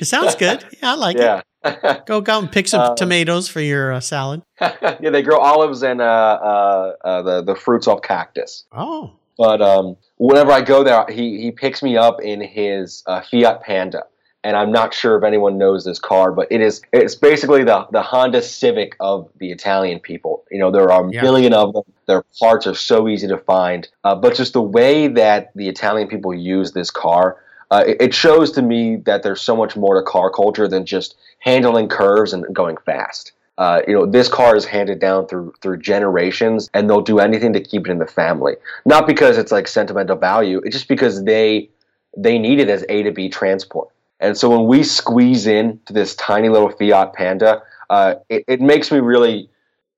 it 0.00 0.06
sounds 0.06 0.36
good. 0.36 0.62
Yeah, 0.80 0.92
I 0.92 0.94
like 0.94 1.16
yeah. 1.16 1.38
it. 1.38 1.44
Go 2.06 2.18
out 2.18 2.42
and 2.42 2.50
pick 2.52 2.68
some 2.68 2.80
Uh, 2.80 2.94
tomatoes 2.94 3.48
for 3.48 3.60
your 3.60 3.92
uh, 3.92 4.00
salad. 4.00 4.42
yeah, 4.60 5.10
they 5.10 5.22
grow 5.22 5.38
olives 5.38 5.82
and 5.82 6.00
uh, 6.00 6.04
uh, 6.04 6.92
uh, 7.04 7.22
the 7.22 7.42
the 7.42 7.54
fruits 7.54 7.86
off 7.86 8.02
cactus. 8.02 8.64
Oh, 8.72 9.12
But 9.38 9.60
um, 9.62 9.96
whenever 10.16 10.50
I 10.52 10.62
go 10.62 10.82
there, 10.84 11.04
he 11.08 11.40
he 11.40 11.50
picks 11.50 11.82
me 11.82 11.96
up 11.96 12.20
in 12.22 12.40
his 12.40 13.02
uh, 13.06 13.20
Fiat 13.22 13.62
Panda, 13.62 14.04
and 14.44 14.56
I'm 14.56 14.72
not 14.72 14.94
sure 14.94 15.16
if 15.18 15.24
anyone 15.24 15.58
knows 15.58 15.84
this 15.84 15.98
car, 15.98 16.32
but 16.32 16.46
it 16.50 16.60
is 16.60 16.80
it's 16.92 17.14
basically 17.14 17.64
the 17.64 17.86
the 17.92 18.02
Honda 18.02 18.40
Civic 18.42 18.96
of 19.00 19.28
the 19.38 19.50
Italian 19.52 20.00
people. 20.00 20.44
You 20.50 20.58
know, 20.60 20.70
there 20.70 20.90
are 20.90 21.04
a 21.06 21.12
Yeah. 21.12 21.22
million 21.22 21.52
of 21.52 21.72
them. 21.74 21.82
Their 22.06 22.22
parts 22.40 22.66
are 22.66 22.74
so 22.74 23.08
easy 23.08 23.28
to 23.28 23.38
find, 23.38 23.88
uh, 24.04 24.14
but 24.14 24.34
just 24.36 24.52
the 24.52 24.62
way 24.62 25.08
that 25.08 25.50
the 25.54 25.68
Italian 25.68 26.08
people 26.08 26.32
use 26.34 26.72
this 26.72 26.90
car. 26.90 27.36
Uh, 27.70 27.84
it, 27.86 28.14
shows 28.14 28.52
to 28.52 28.62
me 28.62 28.96
that 28.96 29.22
there's 29.22 29.40
so 29.40 29.56
much 29.56 29.76
more 29.76 29.96
to 29.96 30.02
car 30.02 30.30
culture 30.30 30.68
than 30.68 30.86
just 30.86 31.16
handling 31.40 31.88
curves 31.88 32.32
and 32.32 32.54
going 32.54 32.76
fast. 32.78 33.32
Uh, 33.58 33.80
you 33.88 33.94
know, 33.94 34.06
this 34.06 34.28
car 34.28 34.54
is 34.54 34.64
handed 34.64 35.00
down 35.00 35.26
through 35.26 35.52
through 35.62 35.78
generations, 35.78 36.70
and 36.74 36.88
they'll 36.88 37.00
do 37.00 37.18
anything 37.18 37.52
to 37.52 37.60
keep 37.60 37.86
it 37.86 37.90
in 37.90 37.98
the 37.98 38.06
family. 38.06 38.54
Not 38.84 39.06
because 39.06 39.38
it's 39.38 39.50
like 39.50 39.66
sentimental 39.66 40.16
value; 40.16 40.60
it's 40.64 40.76
just 40.76 40.88
because 40.88 41.24
they 41.24 41.70
they 42.16 42.38
need 42.38 42.60
it 42.60 42.68
as 42.68 42.84
A 42.88 43.02
to 43.02 43.10
B 43.10 43.28
transport. 43.28 43.88
And 44.20 44.36
so 44.36 44.48
when 44.48 44.66
we 44.66 44.82
squeeze 44.82 45.46
in 45.46 45.80
to 45.86 45.92
this 45.92 46.14
tiny 46.16 46.48
little 46.48 46.70
Fiat 46.70 47.12
Panda, 47.12 47.62
uh, 47.90 48.14
it, 48.28 48.44
it 48.46 48.60
makes 48.60 48.90
me 48.90 48.98
really 48.98 49.48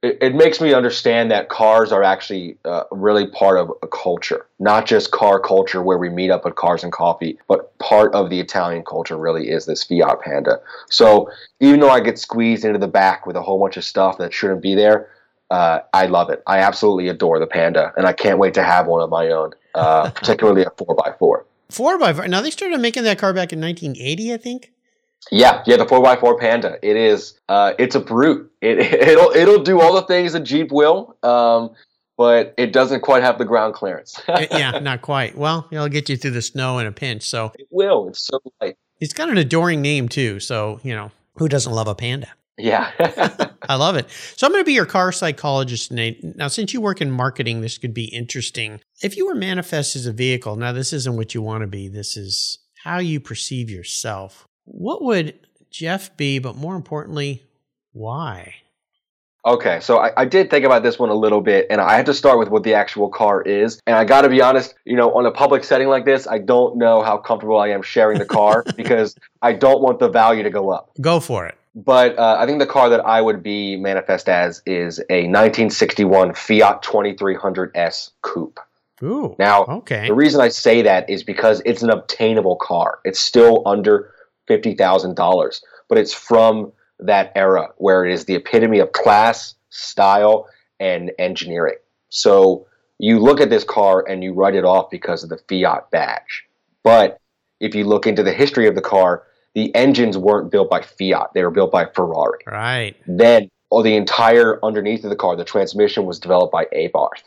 it, 0.02 0.18
it 0.20 0.34
makes 0.34 0.61
me 0.61 0.72
understand 0.72 1.30
that 1.30 1.48
cars 1.48 1.90
are 1.90 2.02
actually 2.02 2.56
uh, 2.64 2.84
really 2.92 3.26
part 3.26 3.58
of 3.58 3.72
a 3.82 3.88
culture, 3.88 4.46
not 4.61 4.87
just 4.87 5.11
car 5.11 5.40
culture 5.40 5.82
where 5.82 5.98
we 5.98 6.08
meet 6.08 6.30
up 6.30 6.46
at 6.46 6.54
cars 6.54 6.84
and 6.84 6.92
coffee, 6.92 7.38
but 7.48 7.76
part 7.78 8.14
of 8.14 8.30
the 8.30 8.38
Italian 8.38 8.84
culture 8.84 9.16
really 9.16 9.50
is 9.50 9.66
this 9.66 9.82
Fiat 9.82 10.20
Panda. 10.20 10.61
So 10.88 11.30
even 11.61 11.80
though 11.80 11.90
I 11.90 12.00
get 12.00 12.18
squeezed 12.18 12.64
into 12.64 12.78
the 12.78 12.88
back 12.88 13.26
with 13.26 13.34
a 13.34 13.42
whole 13.42 13.58
bunch 13.58 13.76
of 13.76 13.84
stuff 13.84 14.18
that 14.18 14.32
shouldn't 14.32 14.62
be 14.62 14.74
there, 14.74 15.11
uh, 15.50 15.80
I 15.92 16.06
love 16.06 16.30
it. 16.30 16.42
I 16.46 16.58
absolutely 16.58 17.08
adore 17.08 17.40
the 17.40 17.46
Panda, 17.46 17.92
and 17.96 18.06
I 18.06 18.12
can't 18.12 18.38
wait 18.38 18.54
to 18.54 18.62
have 18.62 18.87
one 18.87 19.00
of 19.00 19.11
my 19.11 19.30
own, 19.30 19.52
uh, 19.74 20.11
particularly 20.14 20.62
a 20.62 20.70
four 20.76 20.96
x 21.06 21.16
four. 21.18 21.46
four 21.70 21.98
by 21.98 22.12
four. 22.12 22.28
Now 22.28 22.40
they 22.40 22.50
started 22.50 22.78
making 22.80 23.04
that 23.04 23.18
car 23.18 23.32
back 23.32 23.52
in 23.52 23.61
1980, 23.61 24.32
I 24.32 24.37
think. 24.37 24.72
Yeah, 25.31 25.62
yeah, 25.66 25.76
the 25.76 25.87
four 25.87 26.07
x 26.07 26.20
four 26.20 26.38
Panda. 26.38 26.78
It 26.83 26.96
is. 26.96 27.38
Uh, 27.48 27.74
it's 27.78 27.94
a 27.94 28.00
brute. 28.00 28.50
It 28.61 28.78
it'll 28.78 29.31
it'll 29.31 29.62
do 29.62 29.81
all 29.81 29.94
the 29.94 30.02
things 30.02 30.35
a 30.35 30.40
Jeep 30.40 30.72
will, 30.72 31.16
um, 31.22 31.70
but 32.16 32.54
it 32.57 32.72
doesn't 32.72 33.00
quite 33.00 33.22
have 33.22 33.38
the 33.38 33.44
ground 33.44 33.74
clearance. 33.74 34.20
Yeah, 34.50 34.78
not 34.78 35.02
quite. 35.02 35.37
Well, 35.37 35.68
it'll 35.70 35.88
get 35.88 36.09
you 36.09 36.16
through 36.16 36.33
the 36.33 36.42
snow 36.42 36.78
in 36.78 36.87
a 36.87 36.92
pinch. 36.92 37.22
So 37.22 37.52
it 37.59 37.68
will. 37.70 38.09
It's 38.09 38.26
so 38.26 38.40
light. 38.61 38.76
it's 39.00 39.12
got 39.12 39.28
an 39.28 39.38
adoring 39.38 39.83
name 39.83 40.09
too. 40.09 40.40
So 40.40 40.81
you 40.83 40.94
know 40.94 41.11
who 41.37 41.48
doesn't 41.48 41.72
love 41.72 41.88
a 41.88 41.94
panda? 41.94 42.28
Yeah. 42.59 42.90
I 43.68 43.76
love 43.76 43.94
it. 43.96 44.11
So 44.37 44.46
I'm 44.46 44.52
going 44.52 44.62
to 44.62 44.66
be 44.66 44.72
your 44.72 44.87
car 44.87 45.12
psychologist 45.12 45.90
today. 45.90 46.18
Now, 46.35 46.48
since 46.48 46.74
you 46.74 46.81
work 46.81 47.00
in 47.00 47.11
marketing, 47.11 47.61
this 47.61 47.78
could 47.78 47.94
be 47.94 48.07
interesting. 48.07 48.81
If 49.00 49.16
you 49.16 49.26
were 49.26 49.37
manifest 49.37 49.94
as 49.94 50.07
a 50.07 50.12
vehicle, 50.12 50.57
now 50.57 50.72
this 50.72 50.92
isn't 50.92 51.16
what 51.16 51.35
you 51.35 51.42
want 51.42 51.62
to 51.62 51.68
be. 51.68 51.88
This 51.88 52.16
is 52.16 52.59
how 52.83 52.98
you 52.98 53.20
perceive 53.20 53.70
yourself. 53.70 54.47
What 54.70 55.02
would 55.02 55.35
Jeff 55.70 56.16
be? 56.16 56.38
But 56.38 56.57
more 56.57 56.76
importantly, 56.76 57.44
why? 57.92 58.54
Okay, 59.44 59.81
so 59.81 59.98
I, 59.98 60.11
I 60.16 60.24
did 60.24 60.50
think 60.50 60.64
about 60.66 60.83
this 60.83 60.98
one 60.98 61.09
a 61.09 61.14
little 61.14 61.40
bit, 61.40 61.68
and 61.70 61.81
I 61.81 61.96
had 61.96 62.07
to 62.07 62.14
start 62.14 62.38
with 62.38 62.48
what 62.48 62.64
the 62.64 62.74
actual 62.74 63.09
car 63.09 63.40
is. 63.40 63.81
And 63.87 63.96
I 63.96 64.04
got 64.04 64.22
to 64.22 64.28
be 64.28 64.42
honest, 64.42 64.74
you 64.85 64.96
know, 64.96 65.14
on 65.14 65.24
a 65.24 65.31
public 65.31 65.64
setting 65.64 65.88
like 65.88 66.04
this, 66.04 66.26
I 66.26 66.38
don't 66.38 66.76
know 66.76 67.02
how 67.02 67.16
comfortable 67.16 67.59
I 67.59 67.68
am 67.68 67.83
sharing 67.83 68.18
the 68.18 68.26
car 68.26 68.64
because 68.76 69.16
I 69.40 69.54
don't 69.54 69.81
want 69.81 70.00
the 70.00 70.09
value 70.09 70.42
to 70.42 70.50
go 70.50 70.70
up. 70.70 70.90
Go 71.00 71.18
for 71.18 71.46
it. 71.46 71.57
But 71.74 72.18
uh, 72.18 72.37
I 72.38 72.46
think 72.46 72.59
the 72.59 72.66
car 72.66 72.90
that 72.90 73.00
I 73.00 73.20
would 73.20 73.42
be 73.42 73.76
manifest 73.76 74.28
as 74.28 74.61
is 74.66 74.98
a 75.09 75.22
1961 75.22 76.35
Fiat 76.35 76.83
2300S 76.83 78.11
Coupe. 78.22 78.59
Ooh. 79.02 79.37
Now, 79.38 79.64
okay. 79.64 80.09
The 80.09 80.14
reason 80.14 80.40
I 80.40 80.48
say 80.48 80.83
that 80.83 81.09
is 81.09 81.22
because 81.22 81.62
it's 81.64 81.83
an 81.83 81.90
obtainable 81.90 82.57
car. 82.57 82.98
It's 83.04 83.20
still 83.20 83.62
under 83.64 84.12
fifty 84.48 84.74
thousand 84.74 85.14
dollars, 85.14 85.62
but 85.88 85.98
it's 85.98 86.12
from 86.12 86.72
that 86.98 87.30
era 87.37 87.68
where 87.76 88.04
it 88.04 88.12
is 88.12 88.24
the 88.24 88.34
epitome 88.34 88.80
of 88.80 88.90
class, 88.92 89.54
style, 89.70 90.48
and 90.80 91.12
engineering. 91.18 91.76
So 92.08 92.66
you 92.98 93.20
look 93.20 93.40
at 93.40 93.50
this 93.50 93.62
car 93.62 94.04
and 94.08 94.24
you 94.24 94.32
write 94.32 94.56
it 94.56 94.64
off 94.64 94.90
because 94.90 95.22
of 95.22 95.28
the 95.28 95.38
Fiat 95.48 95.90
badge. 95.92 96.44
But 96.82 97.20
if 97.61 97.74
you 97.74 97.84
look 97.84 98.06
into 98.06 98.22
the 98.22 98.32
history 98.32 98.66
of 98.66 98.74
the 98.74 98.80
car, 98.80 99.24
the 99.54 99.74
engines 99.74 100.18
weren't 100.18 100.50
built 100.50 100.70
by 100.70 100.82
Fiat; 100.82 101.30
they 101.34 101.42
were 101.42 101.50
built 101.50 101.70
by 101.70 101.87
Ferrari. 101.87 102.40
Right. 102.46 102.96
Then, 103.06 103.48
all 103.70 103.82
the 103.82 103.96
entire 103.96 104.64
underneath 104.64 105.04
of 105.04 105.11
the 105.11 105.16
car, 105.16 105.37
the 105.37 105.44
transmission 105.44 106.06
was 106.06 106.18
developed 106.18 106.52
by 106.52 106.64
Abarth. 106.66 107.22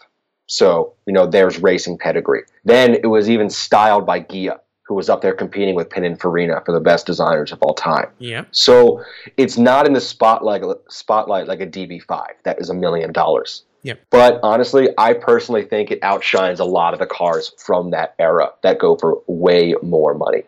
So, 0.48 0.94
you 1.06 1.14
know, 1.14 1.28
there's 1.28 1.60
racing 1.60 1.98
pedigree. 1.98 2.44
Then 2.66 2.96
it 2.96 3.08
was 3.08 3.30
even 3.30 3.50
styled 3.50 4.06
by 4.06 4.22
Ghia, 4.22 4.60
who 4.92 4.96
was 4.96 5.08
up 5.10 5.22
there 5.22 5.34
competing 5.34 5.74
with 5.74 5.88
Pininfarina 5.88 6.66
for 6.66 6.74
the 6.74 6.82
best 6.82 7.06
designers 7.06 7.54
of 7.54 7.60
all 7.62 7.74
time. 7.74 8.08
Yep. 8.20 8.50
So 8.52 9.02
it's 9.38 9.58
not 9.58 9.88
in 9.88 9.94
the 9.94 10.02
spotlight 10.02 10.64
spotlight 10.90 11.48
like 11.48 11.62
a 11.62 11.66
DB5 11.66 12.26
that 12.44 12.60
is 12.60 12.70
a 12.70 12.74
million 12.74 13.14
dollars. 13.14 13.64
Yep. 13.84 14.02
But 14.10 14.42
honestly, 14.44 14.90
I 14.98 15.14
personally 15.14 15.64
think 15.64 15.92
it 15.92 16.00
outshines 16.04 16.60
a 16.60 16.66
lot 16.66 16.92
of 16.94 17.00
the 17.00 17.06
cars 17.06 17.54
from 17.58 17.92
that 17.92 18.16
era 18.20 18.52
that 18.64 18.80
go 18.80 18.98
for 18.98 19.22
way 19.28 19.76
more 19.82 20.14
money. 20.14 20.44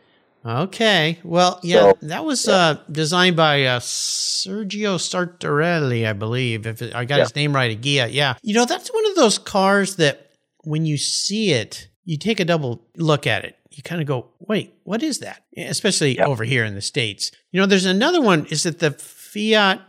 Okay. 0.46 1.20
Well, 1.24 1.62
yeah, 1.64 1.94
So- 1.94 1.98
that 2.02 2.26
was 2.26 2.46
uh, 2.50 2.80
designed 2.92 3.38
by 3.38 3.64
uh, 3.64 3.80
Sergio 3.80 4.98
Sartorelli, 5.00 6.06
I 6.06 6.12
believe. 6.12 6.68
If 6.68 6.82
it, 6.82 6.94
I 6.94 7.06
got 7.06 7.16
Yeah. 7.20 7.24
his 7.24 7.36
name 7.38 7.56
right, 7.56 7.72
a 7.72 7.80
Ghia. 7.80 8.10
Yeah. 8.12 8.34
You 8.44 8.56
know, 8.56 8.66
that's 8.66 8.94
one 8.94 9.06
of 9.10 9.16
those 9.16 9.38
cars 9.38 9.96
that 9.96 10.32
when 10.66 10.86
you 10.86 10.98
see 10.98 11.54
it, 11.54 11.88
you 12.06 12.18
take 12.18 12.40
a 12.40 12.46
double 12.46 12.86
look 12.98 13.26
at 13.28 13.46
it. 13.46 13.56
You 13.72 13.82
kind 13.84 14.02
of 14.02 14.08
go, 14.08 14.30
wait, 14.40 14.74
what 14.84 15.02
is 15.04 15.20
that? 15.20 15.44
Especially 15.58 16.18
Yeah. 16.18 16.26
over 16.28 16.44
here 16.44 16.64
in 16.66 16.76
the 16.76 16.82
States. 16.82 17.32
You 17.52 17.60
know, 17.60 17.66
there's 17.66 17.86
another 17.86 18.22
one. 18.22 18.46
Is 18.48 18.66
it 18.66 18.80
the 18.80 18.92
Fiat, 18.92 19.82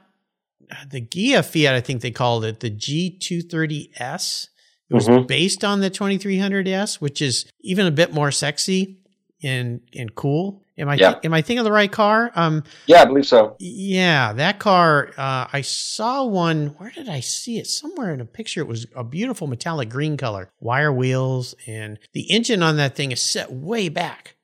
the 0.89 1.01
Ghia 1.01 1.45
Fiat, 1.45 1.75
I 1.75 1.81
think 1.81 2.01
they 2.01 2.11
called 2.11 2.45
it, 2.45 2.61
the 2.61 2.71
G230S? 2.71 4.49
It 4.91 4.95
was 4.95 5.09
Mhm. 5.09 5.27
based 5.27 5.65
on 5.65 5.81
the 5.81 5.91
2300S, 5.91 7.01
which 7.01 7.21
is 7.23 7.47
even 7.61 7.87
a 7.87 7.91
bit 7.91 8.13
more 8.13 8.31
sexy 8.31 8.99
and 9.43 9.81
and 9.95 10.15
cool. 10.15 10.63
Am 10.77 10.89
I 10.89 10.97
Yeah. 10.97 11.19
am 11.23 11.33
I 11.33 11.41
thinking 11.41 11.59
of 11.59 11.65
the 11.65 11.73
right 11.73 11.91
car? 11.91 12.33
Um, 12.35 12.65
Yeah, 12.87 13.03
I 13.03 13.05
believe 13.05 13.27
so. 13.27 13.57
yeah, 13.61 14.33
that 14.33 14.59
car. 14.59 15.11
Uh, 15.17 15.47
I 15.53 15.61
saw 15.61 16.25
one. 16.25 16.75
Where 16.79 16.91
did 16.91 17.09
I 17.09 17.21
see 17.21 17.59
it? 17.59 17.67
Somewhere 17.69 18.13
in 18.13 18.21
a 18.21 18.25
picture. 18.25 18.61
It 18.61 18.67
was 18.67 18.87
a 18.97 19.05
beautiful 19.05 19.47
metallic 19.47 19.89
green 19.89 20.17
color, 20.17 20.51
wire 20.61 20.93
wheels, 20.93 21.55
and 21.67 21.99
the 22.13 22.23
engine 22.31 22.63
on 22.63 22.77
that 22.79 22.97
thing 22.97 23.13
is 23.13 23.21
set 23.21 23.53
way 23.53 23.89
back, 23.89 24.35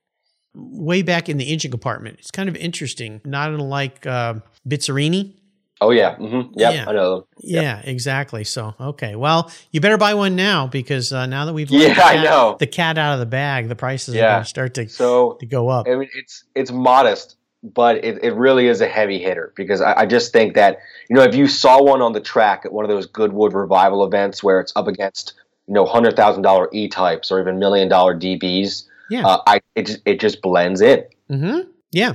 way 0.55 1.03
back 1.03 1.29
in 1.29 1.37
the 1.37 1.47
engine 1.53 1.73
compartment. 1.73 2.19
It's 2.21 2.31
kind 2.31 2.49
of 2.49 2.55
interesting, 2.57 3.21
not 3.25 3.51
unlike 3.51 4.07
uh, 4.07 4.35
Bizzarrini. 4.69 5.35
Oh 5.81 5.91
yeah. 5.91 6.17
hmm 6.17 6.41
Yep, 6.55 6.75
Yeah. 6.75 6.85
I 6.89 6.93
know 6.93 7.15
them. 7.17 7.25
Yep. 7.39 7.63
Yeah, 7.63 7.81
exactly. 7.85 8.45
So, 8.45 8.75
okay. 8.79 9.17
Well, 9.17 9.51
you 9.71 9.81
better 9.81 9.97
buy 9.97 10.15
one 10.15 10.37
now 10.37 10.67
because 10.67 11.13
uh, 11.13 11.27
now 11.27 11.47
that 11.47 11.55
we've 11.55 11.71
Yeah, 11.71 11.95
the 11.95 12.05
I 12.05 12.15
cat- 12.15 12.25
know. 12.25 12.57
the 12.59 12.67
cat 12.67 12.99
out 12.99 13.15
of 13.15 13.21
the 13.21 13.27
bag, 13.27 13.69
the 13.69 13.77
prices 13.77 14.15
are 14.15 14.19
Yeah. 14.19 14.33
going 14.35 14.43
to 14.43 14.49
start 14.49 14.75
to, 14.75 14.89
So 14.89 15.33
to 15.41 15.47
go 15.47 15.69
up. 15.69 15.87
I 15.89 15.95
mean, 15.97 16.09
it's 16.15 16.45
it's 16.55 16.71
modest, 16.71 17.37
but 17.63 18.05
it, 18.05 18.23
it 18.23 18.35
really 18.35 18.67
is 18.69 18.81
a 18.83 18.87
heavy 18.89 19.19
hitter 19.19 19.53
because 19.57 19.81
I, 19.81 20.01
I 20.01 20.07
just 20.07 20.33
think 20.33 20.55
that 20.55 20.79
you 21.09 21.17
know 21.17 21.23
if 21.23 21.35
you 21.35 21.47
saw 21.47 21.83
one 21.83 22.03
on 22.03 22.13
the 22.13 22.21
track 22.21 22.63
at 22.67 22.73
one 22.73 22.85
of 22.85 22.91
those 22.91 23.07
Goodwood 23.07 23.55
revival 23.55 24.05
events 24.05 24.43
where 24.43 24.61
it's 24.61 24.73
up 24.77 24.87
against 24.87 25.33
you 25.67 25.73
know 25.75 25.87
hundred 25.87 26.15
thousand 26.15 26.43
dollar 26.43 26.69
E 26.73 26.89
types 26.89 27.31
or 27.31 27.41
even 27.41 27.59
million 27.59 27.89
dollar 27.89 28.15
DBs, 28.15 28.85
Yeah. 29.09 29.27
uh, 29.27 29.41
I 29.47 29.61
it 29.75 29.87
just, 29.87 29.99
it 30.05 30.21
just 30.21 30.43
blends 30.43 30.83
in. 30.83 31.05
mm-hmm. 31.31 31.71
Yeah. 31.91 32.13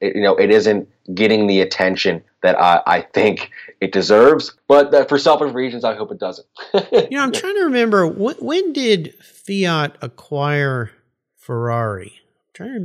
It, 0.00 0.14
you 0.16 0.22
know, 0.22 0.36
it 0.36 0.50
isn't 0.50 0.88
getting 1.14 1.46
the 1.46 1.60
attention 1.62 2.22
that 2.46 2.60
I, 2.60 2.80
I 2.86 3.00
think 3.00 3.50
it 3.80 3.92
deserves, 3.92 4.54
but 4.68 4.92
that 4.92 5.08
for 5.08 5.18
selfish 5.18 5.52
reasons, 5.52 5.84
I 5.84 5.96
hope 5.96 6.12
it 6.12 6.18
doesn't. 6.18 6.46
You 7.10 7.18
know, 7.18 7.24
I'm 7.24 7.32
trying 7.32 7.54
to 7.54 7.64
remember 7.64 8.08
wh- 8.08 8.42
when 8.42 8.72
did 8.72 9.14
Fiat 9.22 9.96
acquire 10.02 10.90
Ferrari? 11.36 12.20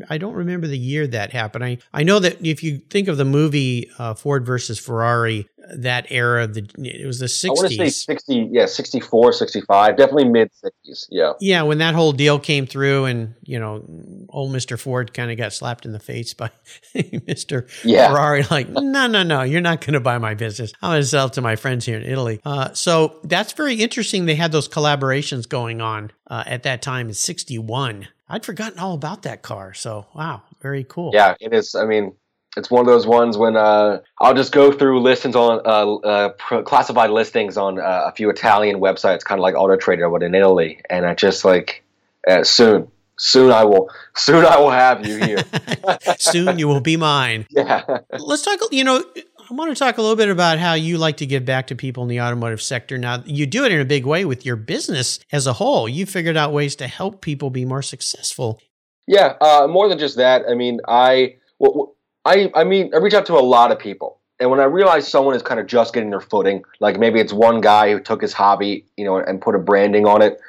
I 0.09 0.17
don't 0.17 0.33
remember 0.33 0.67
the 0.67 0.77
year 0.77 1.07
that 1.07 1.31
happened. 1.31 1.63
I, 1.63 1.77
I 1.93 2.03
know 2.03 2.19
that 2.19 2.45
if 2.45 2.61
you 2.61 2.79
think 2.89 3.07
of 3.07 3.15
the 3.17 3.25
movie 3.25 3.89
uh, 3.97 4.13
Ford 4.13 4.45
versus 4.45 4.77
Ferrari, 4.77 5.47
that 5.73 6.07
era 6.09 6.43
of 6.43 6.53
the 6.53 6.67
it 6.77 7.05
was 7.05 7.19
the 7.19 7.25
60s. 7.25 7.45
I 7.45 7.49
want 7.49 7.69
to 7.69 7.77
say 7.77 7.89
60 7.89 8.49
yeah, 8.51 8.65
64, 8.65 9.33
65, 9.33 9.97
definitely 9.97 10.29
mid 10.29 10.51
60s. 10.63 11.07
Yeah. 11.09 11.33
Yeah, 11.39 11.63
when 11.63 11.77
that 11.79 11.95
whole 11.95 12.11
deal 12.11 12.39
came 12.39 12.65
through 12.65 13.05
and, 13.05 13.35
you 13.43 13.59
know, 13.59 13.83
old 14.29 14.51
Mr. 14.51 14.79
Ford 14.79 15.13
kind 15.13 15.31
of 15.31 15.37
got 15.37 15.53
slapped 15.53 15.85
in 15.85 15.91
the 15.91 15.99
face 15.99 16.33
by 16.33 16.51
Mr. 16.95 17.69
Yeah. 17.83 18.09
Ferrari 18.09 18.43
like, 18.49 18.69
"No, 18.69 19.07
no, 19.07 19.23
no, 19.23 19.41
you're 19.43 19.61
not 19.61 19.81
going 19.81 19.93
to 19.93 19.99
buy 19.99 20.17
my 20.17 20.33
business. 20.33 20.73
I'm 20.81 20.91
going 20.91 21.01
to 21.01 21.07
sell 21.07 21.27
it 21.27 21.33
to 21.33 21.41
my 21.41 21.55
friends 21.55 21.85
here 21.85 21.97
in 21.97 22.03
Italy." 22.03 22.41
Uh, 22.43 22.73
so 22.73 23.19
that's 23.23 23.53
very 23.53 23.75
interesting 23.75 24.25
they 24.25 24.35
had 24.35 24.51
those 24.51 24.67
collaborations 24.67 25.47
going 25.47 25.81
on 25.81 26.11
uh, 26.27 26.43
at 26.45 26.63
that 26.63 26.81
time 26.81 27.07
in 27.07 27.13
61. 27.13 28.07
I'd 28.29 28.45
forgotten 28.45 28.79
all 28.79 28.93
about 28.93 29.23
that 29.23 29.41
car. 29.41 29.73
So, 29.73 30.05
wow, 30.15 30.43
very 30.61 30.85
cool. 30.85 31.11
Yeah, 31.13 31.35
it 31.41 31.53
is. 31.53 31.75
I 31.75 31.85
mean, 31.85 32.13
it's 32.57 32.69
one 32.69 32.81
of 32.81 32.87
those 32.87 33.07
ones 33.07 33.37
when 33.37 33.55
uh, 33.55 34.01
I'll 34.19 34.33
just 34.33 34.51
go 34.51 34.71
through 34.71 35.01
listings 35.01 35.35
on 35.35 35.61
uh, 35.65 35.95
uh, 35.95 36.61
classified 36.63 37.09
listings 37.09 37.57
on 37.57 37.79
uh, 37.79 38.03
a 38.05 38.11
few 38.11 38.29
Italian 38.29 38.79
websites, 38.79 39.23
kind 39.23 39.39
of 39.39 39.43
like 39.43 39.55
Auto 39.55 39.77
Trader, 39.77 40.09
but 40.09 40.21
in 40.21 40.35
Italy, 40.35 40.81
and 40.89 41.05
I 41.05 41.13
just 41.13 41.45
like 41.45 41.83
uh, 42.27 42.43
soon, 42.43 42.91
soon 43.17 43.51
I 43.51 43.63
will, 43.63 43.89
soon 44.15 44.45
I 44.45 44.57
will 44.57 44.71
have 44.71 45.05
you 45.05 45.17
here. 45.17 45.43
soon 46.17 46.59
you 46.59 46.67
will 46.67 46.81
be 46.81 46.97
mine. 46.97 47.47
Yeah. 47.51 47.83
Let's 48.11 48.41
talk. 48.41 48.59
You 48.71 48.83
know, 48.83 49.03
I 49.49 49.53
want 49.53 49.75
to 49.75 49.79
talk 49.79 49.97
a 49.97 50.01
little 50.01 50.17
bit 50.17 50.29
about 50.29 50.59
how 50.59 50.73
you 50.73 50.97
like 50.97 51.17
to 51.17 51.25
give 51.25 51.45
back 51.45 51.67
to 51.67 51.75
people 51.75 52.03
in 52.03 52.09
the 52.09 52.21
automotive 52.21 52.61
sector. 52.61 52.97
Now, 52.97 53.23
you 53.25 53.45
do 53.45 53.63
it 53.65 53.71
in 53.71 53.79
a 53.79 53.85
big 53.85 54.05
way 54.05 54.25
with 54.25 54.45
your 54.45 54.55
business 54.55 55.19
as 55.31 55.47
a 55.47 55.53
whole. 55.53 55.87
You 55.87 56.05
figured 56.05 56.37
out 56.37 56.51
ways 56.51 56.75
to 56.77 56.87
help 56.87 57.21
people 57.21 57.49
be 57.49 57.65
more 57.65 57.81
successful. 57.81 58.59
Yeah, 59.07 59.35
uh, 59.41 59.67
more 59.69 59.87
than 59.87 59.99
just 59.99 60.17
that. 60.17 60.43
I 60.49 60.55
mean, 60.55 60.79
I. 60.87 61.35
Well, 61.59 61.95
I, 62.25 62.51
I 62.53 62.63
mean, 62.63 62.91
I 62.93 62.97
reach 62.97 63.13
out 63.13 63.25
to 63.27 63.33
a 63.33 63.41
lot 63.41 63.71
of 63.71 63.79
people. 63.79 64.19
And 64.39 64.49
when 64.49 64.59
I 64.59 64.63
realize 64.63 65.07
someone 65.07 65.35
is 65.35 65.43
kind 65.43 65.59
of 65.59 65.67
just 65.67 65.93
getting 65.93 66.09
their 66.09 66.21
footing, 66.21 66.63
like 66.79 66.99
maybe 66.99 67.19
it's 67.19 67.33
one 67.33 67.61
guy 67.61 67.91
who 67.91 67.99
took 67.99 68.21
his 68.21 68.33
hobby, 68.33 68.85
you 68.97 69.05
know, 69.05 69.17
and 69.17 69.39
put 69.39 69.55
a 69.55 69.59
branding 69.59 70.07
on 70.07 70.21
it, 70.21 70.39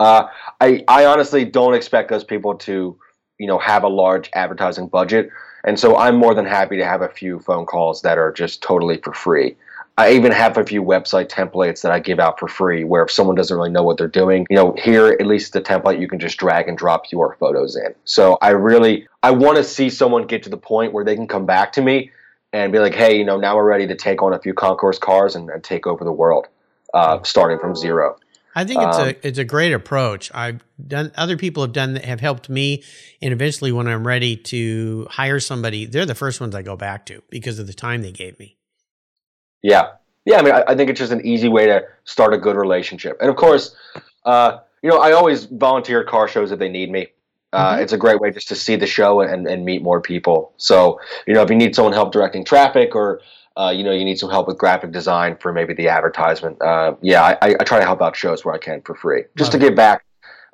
uh, 0.00 0.28
I, 0.60 0.84
I 0.86 1.06
honestly 1.06 1.44
don't 1.44 1.74
expect 1.74 2.10
those 2.10 2.24
people 2.24 2.54
to, 2.56 2.98
you 3.38 3.46
know, 3.46 3.58
have 3.58 3.84
a 3.84 3.88
large 3.88 4.30
advertising 4.34 4.88
budget. 4.88 5.30
And 5.64 5.78
so 5.78 5.96
I'm 5.96 6.16
more 6.16 6.34
than 6.34 6.44
happy 6.44 6.76
to 6.76 6.84
have 6.84 7.02
a 7.02 7.08
few 7.08 7.40
phone 7.40 7.66
calls 7.66 8.02
that 8.02 8.18
are 8.18 8.32
just 8.32 8.62
totally 8.62 8.98
for 8.98 9.12
free. 9.12 9.56
I 9.98 10.12
even 10.12 10.30
have 10.30 10.56
a 10.56 10.64
few 10.64 10.80
website 10.80 11.28
templates 11.28 11.82
that 11.82 11.90
I 11.90 11.98
give 11.98 12.20
out 12.20 12.38
for 12.38 12.46
free 12.46 12.84
where 12.84 13.02
if 13.02 13.10
someone 13.10 13.34
doesn't 13.34 13.56
really 13.56 13.68
know 13.68 13.82
what 13.82 13.98
they're 13.98 14.06
doing, 14.06 14.46
you 14.48 14.54
know, 14.54 14.72
here 14.78 15.08
at 15.08 15.26
least 15.26 15.54
the 15.54 15.60
template 15.60 16.00
you 16.00 16.06
can 16.06 16.20
just 16.20 16.36
drag 16.38 16.68
and 16.68 16.78
drop 16.78 17.10
your 17.10 17.34
photos 17.40 17.74
in. 17.74 17.92
So 18.04 18.38
I 18.40 18.50
really 18.50 19.08
I 19.24 19.32
want 19.32 19.56
to 19.56 19.64
see 19.64 19.90
someone 19.90 20.28
get 20.28 20.44
to 20.44 20.50
the 20.50 20.56
point 20.56 20.92
where 20.92 21.04
they 21.04 21.16
can 21.16 21.26
come 21.26 21.46
back 21.46 21.72
to 21.72 21.82
me 21.82 22.12
and 22.52 22.70
be 22.70 22.78
like, 22.78 22.94
hey, 22.94 23.18
you 23.18 23.24
know, 23.24 23.38
now 23.38 23.56
we're 23.56 23.66
ready 23.66 23.88
to 23.88 23.96
take 23.96 24.22
on 24.22 24.32
a 24.32 24.38
few 24.38 24.54
concours 24.54 25.00
cars 25.00 25.34
and, 25.34 25.50
and 25.50 25.64
take 25.64 25.84
over 25.84 26.04
the 26.04 26.12
world, 26.12 26.46
uh, 26.94 27.20
starting 27.24 27.58
from 27.58 27.74
zero. 27.74 28.16
I 28.54 28.64
think 28.64 28.80
it's 28.80 28.98
um, 28.98 29.08
a 29.08 29.26
it's 29.26 29.38
a 29.38 29.44
great 29.44 29.72
approach. 29.72 30.30
I've 30.32 30.62
done 30.86 31.10
other 31.16 31.36
people 31.36 31.64
have 31.64 31.72
done 31.72 31.94
that 31.94 32.04
have 32.04 32.20
helped 32.20 32.48
me, 32.48 32.84
and 33.20 33.32
eventually 33.32 33.72
when 33.72 33.88
I'm 33.88 34.06
ready 34.06 34.36
to 34.36 35.08
hire 35.10 35.40
somebody, 35.40 35.86
they're 35.86 36.06
the 36.06 36.14
first 36.14 36.40
ones 36.40 36.54
I 36.54 36.62
go 36.62 36.76
back 36.76 37.04
to 37.06 37.20
because 37.30 37.58
of 37.58 37.66
the 37.66 37.74
time 37.74 38.02
they 38.02 38.12
gave 38.12 38.38
me. 38.38 38.57
Yeah, 39.62 39.92
yeah. 40.24 40.38
I 40.38 40.42
mean, 40.42 40.54
I, 40.54 40.64
I, 40.68 40.74
think 40.74 40.90
it's 40.90 40.98
just 40.98 41.12
an 41.12 41.24
easy 41.26 41.48
way 41.48 41.66
to 41.66 41.82
start 42.04 42.34
a 42.34 42.38
good 42.38 42.56
relationship. 42.56 43.16
And 43.20 43.30
of 43.30 43.36
course, 43.36 43.74
uh, 44.24 44.58
you 44.82 44.90
know, 44.90 44.98
I 44.98 45.12
always 45.12 45.44
volunteer 45.44 46.00
at 46.02 46.06
car 46.06 46.28
shows 46.28 46.52
if 46.52 46.58
they 46.58 46.68
need 46.68 46.90
me. 46.90 47.08
Uh, 47.52 47.72
mm-hmm. 47.72 47.82
It's 47.82 47.92
a 47.92 47.98
great 47.98 48.20
way 48.20 48.30
just 48.30 48.48
to 48.48 48.54
see 48.54 48.76
the 48.76 48.86
show 48.86 49.20
and, 49.20 49.46
and 49.46 49.64
meet 49.64 49.82
more 49.82 50.00
people. 50.00 50.52
So, 50.58 51.00
you 51.26 51.34
know, 51.34 51.42
if 51.42 51.50
you 51.50 51.56
need 51.56 51.74
someone 51.74 51.94
help 51.94 52.12
directing 52.12 52.44
traffic 52.44 52.94
or 52.94 53.20
uh, 53.58 53.70
you 53.70 53.82
know, 53.82 53.90
you 53.90 54.04
need 54.04 54.18
some 54.18 54.30
help 54.30 54.46
with 54.46 54.56
graphic 54.56 54.92
design 54.92 55.36
for 55.36 55.52
maybe 55.52 55.74
the 55.74 55.88
advertisement. 55.88 56.62
Uh, 56.62 56.94
yeah, 57.02 57.36
I, 57.42 57.56
I, 57.58 57.64
try 57.64 57.80
to 57.80 57.84
help 57.84 58.00
out 58.00 58.14
shows 58.14 58.44
where 58.44 58.54
I 58.54 58.58
can 58.58 58.82
for 58.82 58.94
free, 58.94 59.24
just 59.36 59.52
Love 59.52 59.60
to 59.60 59.66
give 59.66 59.74
back, 59.74 60.04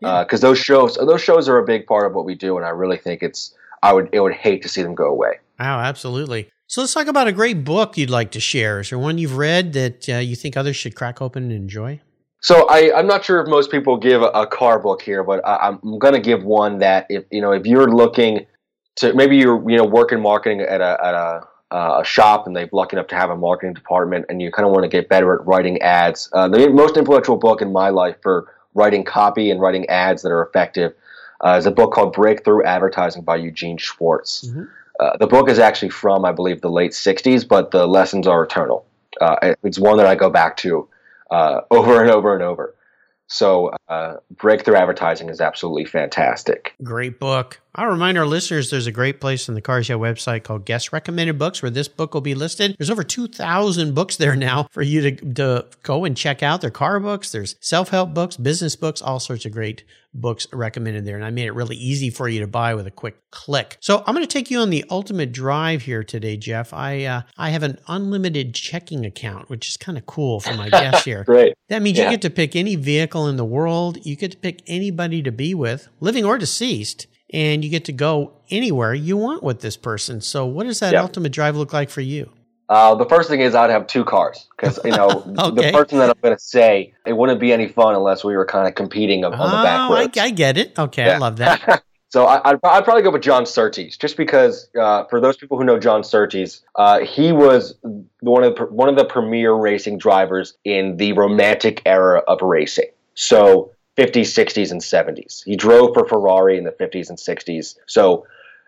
because 0.01 0.43
yeah. 0.43 0.49
Uh, 0.49 0.51
those 0.51 0.59
shows 0.59 0.95
those 0.95 1.21
shows 1.21 1.47
are 1.47 1.59
a 1.59 1.65
big 1.65 1.87
part 1.87 2.07
of 2.07 2.15
what 2.15 2.25
we 2.25 2.35
do, 2.35 2.57
and 2.57 2.65
I 2.65 2.71
really 2.71 2.97
think 2.97 3.23
it's 3.23 3.55
I 3.83 3.93
would 3.93 4.09
it 4.13 4.21
would 4.21 4.33
hate 4.33 4.63
to 4.63 4.71
see 4.71 4.83
them 4.83 4.95
go 4.95 5.11
away. 5.11 5.35
Wow, 5.61 5.81
absolutely. 5.81 6.51
So 6.75 6.81
let's 6.81 6.93
talk 6.93 7.07
about 7.07 7.29
a 7.29 7.33
great 7.33 7.63
book 7.63 7.97
you'd 7.97 8.11
like 8.11 8.33
to 8.33 8.41
share. 8.41 8.81
Is 8.81 8.91
there 8.91 8.99
one 8.99 9.17
you've 9.17 9.37
read 9.37 9.75
that 9.75 10.09
uh, 10.09 10.17
you 10.17 10.35
think 10.35 10.57
others 10.57 10.75
should 10.75 10.97
crack 10.97 11.23
open 11.23 11.45
and 11.45 11.53
enjoy? 11.53 12.01
So 12.41 12.67
I, 12.67 12.99
am 12.99 13.07
not 13.07 13.25
sure 13.25 13.41
if 13.41 13.47
most 13.47 13.71
people 13.71 13.97
give 13.97 14.23
a, 14.23 14.31
a 14.31 14.45
car 14.49 14.81
book 14.81 15.01
here, 15.01 15.23
but 15.23 15.41
I, 15.47 15.69
am 15.69 16.01
going 16.01 16.15
to 16.15 16.21
give 16.21 16.43
one 16.43 16.81
that 16.81 17.07
if 17.09 17.27
you 17.31 17.41
know 17.41 17.53
if 17.53 17.65
you're 17.65 17.95
looking 17.95 18.47
to 18.97 19.15
maybe 19.15 19.37
you're 19.37 19.71
you 19.71 19.77
know 19.77 19.85
working 19.85 20.21
marketing 20.21 20.63
at 20.63 20.81
a 20.81 20.99
at 21.01 21.15
a, 21.15 21.47
uh, 21.71 22.01
a 22.01 22.05
shop 22.05 22.49
and 22.49 22.57
they're 22.57 22.69
lucky 22.73 22.97
enough 22.97 23.07
to 23.07 23.15
have 23.15 23.31
a 23.31 23.37
marketing 23.37 23.75
department 23.75 24.27
and 24.29 24.43
you 24.43 24.51
kind 24.51 24.67
of 24.67 24.73
want 24.73 24.83
to 24.83 24.89
get 24.89 25.09
better 25.09 25.33
at 25.33 25.47
writing 25.47 25.81
ads. 25.81 26.29
Uh, 26.33 26.49
the 26.49 26.69
most 26.71 26.97
influential 26.97 27.37
book 27.37 27.63
in 27.63 27.71
my 27.71 27.89
life 27.91 28.17
for 28.21 28.53
writing 28.75 29.05
copy 29.05 29.53
and 29.53 29.61
writing 29.61 29.89
ads 29.89 30.23
that 30.23 30.33
are 30.33 30.43
effective 30.43 30.93
uh, 31.45 31.51
is 31.51 31.67
a 31.67 31.71
book 31.71 31.93
called 31.93 32.13
Breakthrough 32.15 32.65
Advertising 32.65 33.23
by 33.23 33.37
Eugene 33.37 33.77
Schwartz. 33.77 34.49
Mm-hmm. 34.49 34.65
Uh, 35.05 35.15
the 35.19 35.27
book 35.27 35.51
is 35.51 35.59
actually 35.59 35.91
from, 35.91 36.25
I 36.25 36.33
believe, 36.33 36.63
the 36.63 36.71
late 36.71 36.93
60s, 36.93 37.47
but 37.47 37.73
the 37.73 37.87
lessons 37.87 38.27
are 38.27 38.43
eternal. 38.43 38.87
Uh, 39.21 39.55
it's 39.63 39.79
one 39.79 39.99
that 39.99 40.07
I 40.07 40.15
go 40.15 40.31
back 40.31 40.57
to 40.59 40.89
uh, 41.31 41.61
over 41.71 42.01
and 42.01 42.11
over 42.11 42.33
and 42.33 42.43
over. 42.43 42.75
So, 43.27 43.71
uh, 43.89 44.17
breakthrough 44.31 44.77
advertising 44.77 45.29
is 45.29 45.41
absolutely 45.41 45.85
fantastic. 45.85 46.75
Great 46.83 47.19
book. 47.19 47.61
I'll 47.77 47.89
remind 47.89 48.17
our 48.19 48.27
listeners 48.27 48.71
there's 48.71 48.87
a 48.87 48.93
great 48.93 49.21
place 49.21 49.49
on 49.49 49.57
the 49.57 49.61
Cars 49.61 49.89
Yeah 49.89 49.97
website 49.97 50.45
called 50.45 50.65
Guest 50.65 50.93
Recommended 50.93 51.41
Books 51.41 51.61
where 51.61 51.71
this 51.71 51.89
book 51.89 52.15
will 52.15 52.21
be 52.21 52.37
listed. 52.37 52.77
There's 52.79 52.91
over 52.91 53.03
2,000 53.03 53.97
books 53.97 54.17
there 54.17 54.37
now 54.37 54.69
for 54.71 54.83
you 54.83 55.01
to, 55.11 55.35
to 55.35 55.67
go 55.83 56.05
and 56.05 56.17
check 56.17 56.41
out. 56.41 56.61
There 56.61 56.69
are 56.69 56.71
car 56.71 57.01
books, 57.01 57.33
there's 57.33 57.57
self 57.61 57.89
help 57.89 58.15
books, 58.15 58.37
business 58.37 58.77
books, 58.77 59.03
all 59.03 59.19
sorts 59.19 59.45
of 59.45 59.51
great 59.51 59.83
books 60.15 60.47
recommended 60.53 61.05
there. 61.05 61.17
And 61.17 61.25
I 61.25 61.31
made 61.31 61.47
it 61.47 61.53
really 61.53 61.75
easy 61.75 62.11
for 62.11 62.29
you 62.29 62.39
to 62.39 62.47
buy 62.47 62.77
with 62.77 62.87
a 62.87 62.93
quick 62.93 63.17
click. 63.33 63.77
So 63.81 64.05
I'm 64.07 64.15
going 64.15 64.25
to 64.25 64.33
take 64.33 64.53
you 64.53 64.61
on 64.61 64.71
the 64.71 64.85
ultimate 64.89 65.33
drive 65.33 65.83
here 65.83 66.05
today, 66.05 66.37
Jeff. 66.37 66.73
I 66.73 67.03
uh, 67.03 67.23
I 67.37 67.51
have 67.51 67.65
an 67.65 67.79
unlimited 67.89 68.55
checking 68.55 69.05
account, 69.05 69.51
which 69.51 69.69
is 69.69 69.77
kind 69.77 69.99
of 69.99 70.07
cool 70.07 70.39
for 70.39 70.55
my 70.55 70.69
guests 70.69 71.05
here. 71.05 71.25
Great. 71.25 71.55
That 71.71 71.83
means 71.83 71.99
yeah. 71.99 72.05
you 72.05 72.11
get 72.11 72.23
to 72.23 72.31
pick 72.31 72.55
any 72.55 72.77
vehicle 72.77 73.27
in 73.27 73.37
the 73.37 73.45
world. 73.45 74.07
You 74.07 74.15
get 74.15 74.31
to 74.31 74.37
pick 74.37 74.63
anybody 74.69 75.25
to 75.25 75.33
be 75.33 75.57
with, 75.57 75.89
living 75.99 76.25
or 76.25 76.39
deceased 76.39 77.09
and 77.35 77.65
you 77.65 77.69
get 77.69 77.85
to 77.87 77.93
go 77.93 78.33
anywhere 78.49 78.95
you 78.95 79.17
want 79.17 79.43
with 79.43 79.61
this 79.61 79.77
person. 79.77 80.21
So, 80.21 80.47
what 80.47 80.67
does 80.67 80.79
that 80.81 80.93
yep. 80.93 81.03
ultimate 81.03 81.33
drive 81.33 81.57
look 81.57 81.73
like 81.73 81.91
for 81.91 82.01
you? 82.01 82.31
Uh, 82.69 82.95
the 82.95 83.05
first 83.05 83.29
thing 83.29 83.41
is 83.41 83.55
I'd 83.55 83.69
have 83.69 83.87
two 83.87 84.05
cars 84.05 84.49
because 84.57 84.79
you 84.85 84.93
know 84.93 85.09
okay. 85.39 85.67
the 85.67 85.73
person 85.73 85.99
that 85.99 86.09
I'm 86.09 86.17
going 86.23 86.35
to 86.35 86.43
say 86.43 86.95
it 87.05 87.13
wouldn't 87.13 87.41
be 87.41 87.53
any 87.53 87.69
fun 87.69 87.95
unless 87.95 88.25
we 88.25 88.37
were 88.37 88.47
kind 88.47 88.67
of 88.67 88.75
competing 88.75 89.25
on, 89.25 89.35
oh, 89.35 89.37
the 89.37 89.63
back 89.63 89.91
oh, 89.91 89.95
roads. 89.95 90.17
I, 90.17 90.25
I 90.25 90.31
get 90.31 90.57
it. 90.57 90.79
Okay, 90.79 91.05
yeah. 91.05 91.17
I 91.17 91.19
love 91.19 91.37
that. 91.39 91.83
so 92.09 92.25
I, 92.25 92.53
would 92.53 92.61
I'd 92.63 92.85
probably 92.85 93.03
go 93.03 93.11
with 93.11 93.23
John 93.23 93.45
Surtees, 93.45 93.99
just 93.99 94.17
because 94.17 94.71
uh, 94.81 95.05
for 95.07 95.21
those 95.21 95.37
people 95.37 95.59
who 95.59 95.65
know 95.65 95.79
John 95.79 96.05
Surtees, 96.05 96.63
uh, 96.77 97.01
he 97.01 97.33
was 97.33 97.75
one 98.21 98.45
of 98.45 98.55
the, 98.55 98.65
one 98.67 98.89
of 98.89 98.97
the 98.97 99.05
premier 99.05 99.53
racing 99.53 99.99
drivers 99.99 100.57
in 100.65 100.97
the 100.97 101.13
romantic 101.15 101.83
era 101.85 102.23
of 102.29 102.41
racing. 102.41 102.89
So 103.15 103.74
50s, 103.97 104.23
60s, 104.23 104.71
and 104.71 104.81
70s. 104.81 105.45
He 105.45 105.57
drove 105.57 105.95
for 105.95 106.07
Ferrari 106.07 106.59
in 106.59 106.65
the 106.65 106.73
50s 106.73 107.09
and 107.09 107.19
60s. 107.19 107.77
So, 107.87 108.27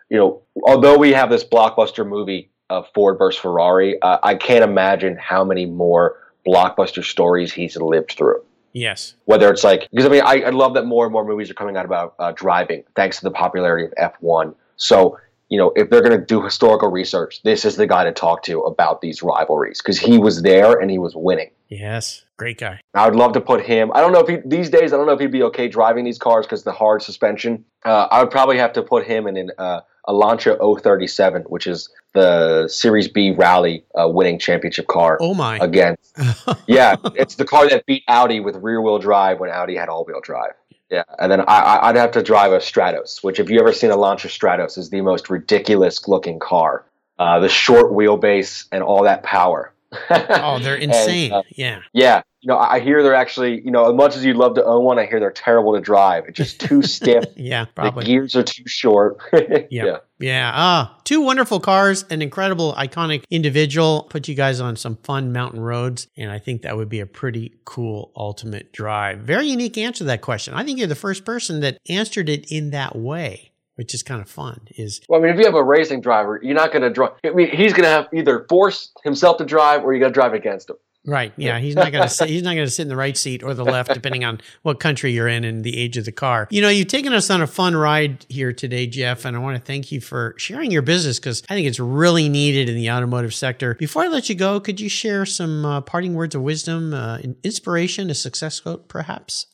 you 0.09 0.17
know, 0.17 0.41
although 0.63 0.97
we 0.97 1.11
have 1.13 1.29
this 1.29 1.43
blockbuster 1.43 2.07
movie 2.07 2.49
of 2.69 2.87
Ford 2.93 3.17
versus 3.17 3.39
Ferrari, 3.39 4.01
uh, 4.01 4.19
I 4.23 4.35
can't 4.35 4.63
imagine 4.63 5.17
how 5.17 5.43
many 5.43 5.65
more 5.65 6.17
blockbuster 6.47 7.03
stories 7.03 7.51
he's 7.51 7.75
lived 7.75 8.13
through. 8.17 8.41
Yes. 8.73 9.15
Whether 9.25 9.49
it's 9.49 9.63
like, 9.63 9.87
because 9.91 10.05
I 10.05 10.09
mean, 10.09 10.21
I, 10.21 10.41
I 10.43 10.49
love 10.51 10.73
that 10.75 10.85
more 10.85 11.05
and 11.05 11.11
more 11.11 11.25
movies 11.25 11.49
are 11.49 11.55
coming 11.55 11.75
out 11.75 11.85
about 11.85 12.15
uh, 12.19 12.31
driving 12.33 12.83
thanks 12.95 13.17
to 13.17 13.23
the 13.23 13.31
popularity 13.31 13.85
of 13.85 14.13
F1. 14.21 14.53
So, 14.75 15.17
you 15.49 15.57
know, 15.57 15.71
if 15.75 15.89
they're 15.89 16.01
going 16.01 16.17
to 16.17 16.25
do 16.25 16.43
historical 16.43 16.89
research, 16.89 17.41
this 17.43 17.65
is 17.65 17.75
the 17.75 17.87
guy 17.87 18.03
to 18.03 18.11
talk 18.11 18.43
to 18.43 18.61
about 18.61 19.01
these 19.01 19.23
rivalries 19.23 19.81
because 19.81 19.97
he 19.97 20.17
was 20.17 20.41
there 20.41 20.73
and 20.73 20.91
he 20.91 20.99
was 20.99 21.15
winning. 21.15 21.49
Yes, 21.69 22.23
great 22.37 22.57
guy. 22.57 22.79
I 22.93 23.05
would 23.05 23.15
love 23.15 23.33
to 23.33 23.41
put 23.41 23.65
him. 23.65 23.91
I 23.93 24.01
don't 24.01 24.13
know 24.13 24.19
if 24.19 24.27
he, 24.27 24.37
these 24.45 24.69
days. 24.69 24.93
I 24.93 24.97
don't 24.97 25.07
know 25.07 25.13
if 25.13 25.19
he'd 25.19 25.31
be 25.31 25.43
okay 25.43 25.67
driving 25.67 26.05
these 26.05 26.17
cars 26.17 26.45
because 26.45 26.63
the 26.63 26.71
hard 26.71 27.01
suspension. 27.01 27.65
Uh, 27.83 28.07
I 28.09 28.21
would 28.21 28.31
probably 28.31 28.57
have 28.57 28.73
to 28.73 28.83
put 28.83 29.05
him 29.05 29.27
in 29.27 29.37
an 29.37 29.51
uh, 29.57 29.81
a 30.07 30.13
Lancia 30.13 30.57
037, 30.57 31.43
which 31.43 31.67
is 31.67 31.89
the 32.13 32.67
Series 32.69 33.09
B 33.09 33.31
Rally 33.31 33.83
uh, 33.93 34.07
winning 34.07 34.39
championship 34.39 34.87
car. 34.87 35.17
Oh 35.19 35.33
my! 35.33 35.57
Again, 35.57 35.97
yeah, 36.67 36.95
it's 37.15 37.35
the 37.35 37.45
car 37.45 37.69
that 37.69 37.85
beat 37.85 38.03
Audi 38.07 38.39
with 38.39 38.55
rear 38.57 38.81
wheel 38.81 38.99
drive 38.99 39.39
when 39.39 39.49
Audi 39.49 39.75
had 39.75 39.89
all 39.89 40.05
wheel 40.05 40.21
drive. 40.21 40.53
Yeah, 40.89 41.03
and 41.19 41.29
then 41.29 41.43
I, 41.49 41.87
would 41.87 41.97
have 41.97 42.11
to 42.11 42.23
drive 42.23 42.53
a 42.53 42.59
Stratos, 42.59 43.21
which 43.21 43.41
if 43.41 43.49
you 43.49 43.59
ever 43.59 43.73
seen 43.73 43.91
a 43.91 43.97
Lancia 43.97 44.29
Stratos, 44.29 44.77
is 44.77 44.89
the 44.89 45.01
most 45.01 45.29
ridiculous 45.29 46.07
looking 46.07 46.39
car. 46.39 46.85
Uh, 47.19 47.39
the 47.39 47.49
short 47.49 47.91
wheelbase 47.91 48.67
and 48.71 48.83
all 48.83 49.03
that 49.03 49.23
power 49.23 49.73
oh, 50.09 50.59
they're 50.61 50.75
insane. 50.75 51.31
And, 51.33 51.33
uh, 51.33 51.43
yeah. 51.49 51.79
Yeah. 51.93 52.21
You 52.41 52.49
know, 52.53 52.57
I 52.59 52.79
hear 52.79 53.01
they're 53.03 53.15
actually, 53.15 53.61
you 53.65 53.71
know, 53.71 53.89
as 53.89 53.95
much 53.95 54.15
as 54.15 54.23
you'd 54.23 54.37
love 54.37 54.53
to 54.55 54.63
own 54.63 54.83
one, 54.85 54.99
I 54.99 55.05
hear 55.05 55.19
they're 55.19 55.31
terrible 55.31 55.73
to 55.73 55.81
drive. 55.81 56.25
It's 56.27 56.37
just 56.37 56.59
too 56.61 56.81
stiff. 56.83 57.25
yeah, 57.35 57.65
The 57.65 57.71
probably. 57.73 58.05
gears 58.05 58.35
are 58.35 58.43
too 58.43 58.63
short. 58.67 59.17
Yeah. 59.69 59.97
Yeah. 60.19 60.51
Ah, 60.53 60.97
two 61.03 61.21
wonderful 61.21 61.59
cars, 61.59 62.03
an 62.09 62.21
incredible, 62.21 62.73
iconic 62.73 63.23
individual. 63.29 64.07
Put 64.09 64.27
you 64.27 64.35
guys 64.35 64.59
on 64.61 64.75
some 64.75 64.97
fun 65.03 65.31
mountain 65.33 65.59
roads. 65.59 66.07
And 66.17 66.31
I 66.31 66.39
think 66.39 66.61
that 66.61 66.77
would 66.77 66.89
be 66.89 66.99
a 66.99 67.05
pretty 67.05 67.55
cool 67.65 68.11
ultimate 68.15 68.71
drive. 68.73 69.19
Very 69.19 69.47
unique 69.47 69.77
answer 69.77 69.99
to 69.99 70.03
that 70.05 70.21
question. 70.21 70.53
I 70.53 70.63
think 70.63 70.77
you're 70.79 70.87
the 70.87 70.95
first 70.95 71.25
person 71.25 71.59
that 71.61 71.77
answered 71.89 72.29
it 72.29 72.51
in 72.51 72.69
that 72.71 72.95
way, 72.95 73.51
which 73.77 73.93
is 73.93 74.03
kind 74.03 74.21
of 74.21 74.29
fun. 74.29 74.59
Is 74.75 75.01
Well, 75.07 75.19
I 75.19 75.23
mean, 75.23 75.33
if 75.33 75.39
you 75.39 75.45
have 75.45 75.55
a 75.55 75.63
racing 75.63 76.01
driver, 76.01 76.39
you're 76.43 76.55
not 76.55 76.71
going 76.71 76.81
to 76.81 76.89
drive. 76.89 77.11
I 77.23 77.29
mean, 77.29 77.49
he's 77.55 77.73
going 77.73 77.83
to 77.83 77.89
have 77.89 78.07
either 78.11 78.45
force 78.49 78.91
himself 79.03 79.37
to 79.37 79.45
drive 79.45 79.83
or 79.83 79.93
you 79.93 79.99
got 79.99 80.07
to 80.07 80.13
drive 80.13 80.33
against 80.33 80.71
him. 80.71 80.77
right. 81.05 81.31
Yeah. 81.37 81.59
He's 81.59 81.75
not 81.75 81.91
gonna 81.91 82.09
sit 82.09 82.27
he's 82.27 82.41
not 82.41 82.55
gonna 82.55 82.69
sit 82.69 82.81
in 82.81 82.87
the 82.89 82.95
right 82.97 83.15
seat 83.15 83.43
or 83.43 83.53
the 83.53 83.63
left, 83.63 83.93
depending 83.93 84.25
on 84.25 84.41
what 84.63 84.79
country 84.79 85.11
you're 85.11 85.27
in 85.27 85.43
and 85.45 85.63
the 85.63 85.77
age 85.77 85.95
of 85.95 86.05
the 86.05 86.11
car. 86.11 86.47
You 86.49 86.61
know, 86.61 86.69
you've 86.69 86.89
taken 86.89 87.13
us 87.13 87.29
on 87.29 87.41
a 87.41 87.47
fun 87.47 87.77
ride 87.77 88.25
here 88.27 88.51
today, 88.51 88.87
Jeff, 88.87 89.23
and 89.23 89.37
I 89.37 89.39
want 89.39 89.55
to 89.55 89.63
thank 89.63 89.91
you 89.91 90.01
for 90.01 90.33
sharing 90.37 90.71
your 90.71 90.81
business 90.81 91.19
because 91.19 91.43
I 91.49 91.53
think 91.53 91.67
it's 91.67 91.79
really 91.79 92.27
needed 92.27 92.67
in 92.67 92.75
the 92.75 92.91
automotive 92.91 93.33
sector. 93.33 93.75
Before 93.75 94.03
I 94.03 94.07
let 94.07 94.27
you 94.27 94.35
go, 94.35 94.59
could 94.59 94.81
you 94.81 94.89
share 94.89 95.25
some 95.25 95.63
uh, 95.63 95.81
parting 95.81 96.13
words 96.13 96.35
of 96.35 96.41
wisdom, 96.41 96.93
uh, 96.93 97.19
inspiration, 97.43 98.09
a 98.09 98.15
success 98.15 98.59
quote, 98.59 98.89
perhaps? 98.89 99.45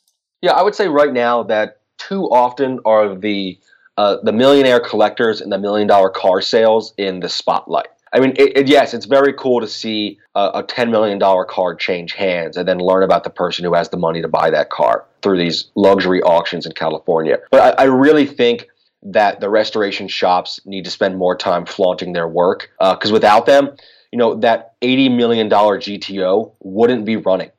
Yeah, 0.42 0.54
I 0.54 0.64
would 0.64 0.76
say 0.76 0.88
right 0.88 1.14
now 1.14 1.44
that 1.44 1.82
too 1.98 2.24
often 2.26 2.80
are 2.86 3.16
the 3.16 3.60
uh, 3.98 4.18
the 4.24 4.32
millionaire 4.32 4.80
collectors 4.80 5.42
and 5.42 5.52
the 5.52 5.58
million 5.58 5.88
dollar 5.88 6.10
car 6.10 6.42
sales 6.42 6.94
in 6.98 7.20
the 7.20 7.30
spotlight. 7.30 7.88
I 8.12 8.20
mean, 8.20 8.34
it, 8.38 8.58
it, 8.58 8.68
yes, 8.68 8.94
it's 8.94 9.08
very 9.08 9.34
cool 9.34 9.60
to 9.60 9.68
see 9.68 10.20
a, 10.36 10.52
a 10.56 10.64
ten 10.64 10.92
million 10.92 11.18
dollar 11.18 11.46
car 11.46 11.76
change 11.76 12.14
hands 12.14 12.58
and 12.58 12.68
then 12.68 12.78
learn 12.78 13.04
about 13.04 13.24
the 13.24 13.30
person 13.30 13.66
who 13.66 13.74
has 13.74 13.90
the 13.90 13.98
money 13.98 14.22
to 14.22 14.28
buy 14.28 14.50
that 14.52 14.70
car 14.70 15.06
through 15.22 15.40
these 15.40 15.72
luxury 15.76 16.22
auctions 16.22 16.66
in 16.66 16.74
California. 16.74 17.40
But 17.50 17.80
I, 17.80 17.84
I 17.84 17.86
really 17.86 18.28
think 18.28 18.68
that 19.04 19.42
the 19.42 19.50
restoration 19.50 20.08
shops 20.08 20.60
need 20.66 20.86
to 20.86 20.92
spend 20.92 21.18
more 21.18 21.36
time 21.36 21.66
flaunting 21.66 22.14
their 22.14 22.28
work 22.28 22.72
because 22.80 23.12
without 23.12 23.46
them, 23.46 23.76
you 24.12 24.18
know, 24.18 24.36
that 24.36 24.76
eighty 24.82 25.10
million 25.10 25.50
dollar 25.50 25.80
GTO 25.80 26.54
wouldn't 26.62 27.06
be 27.06 27.18
running 27.18 27.52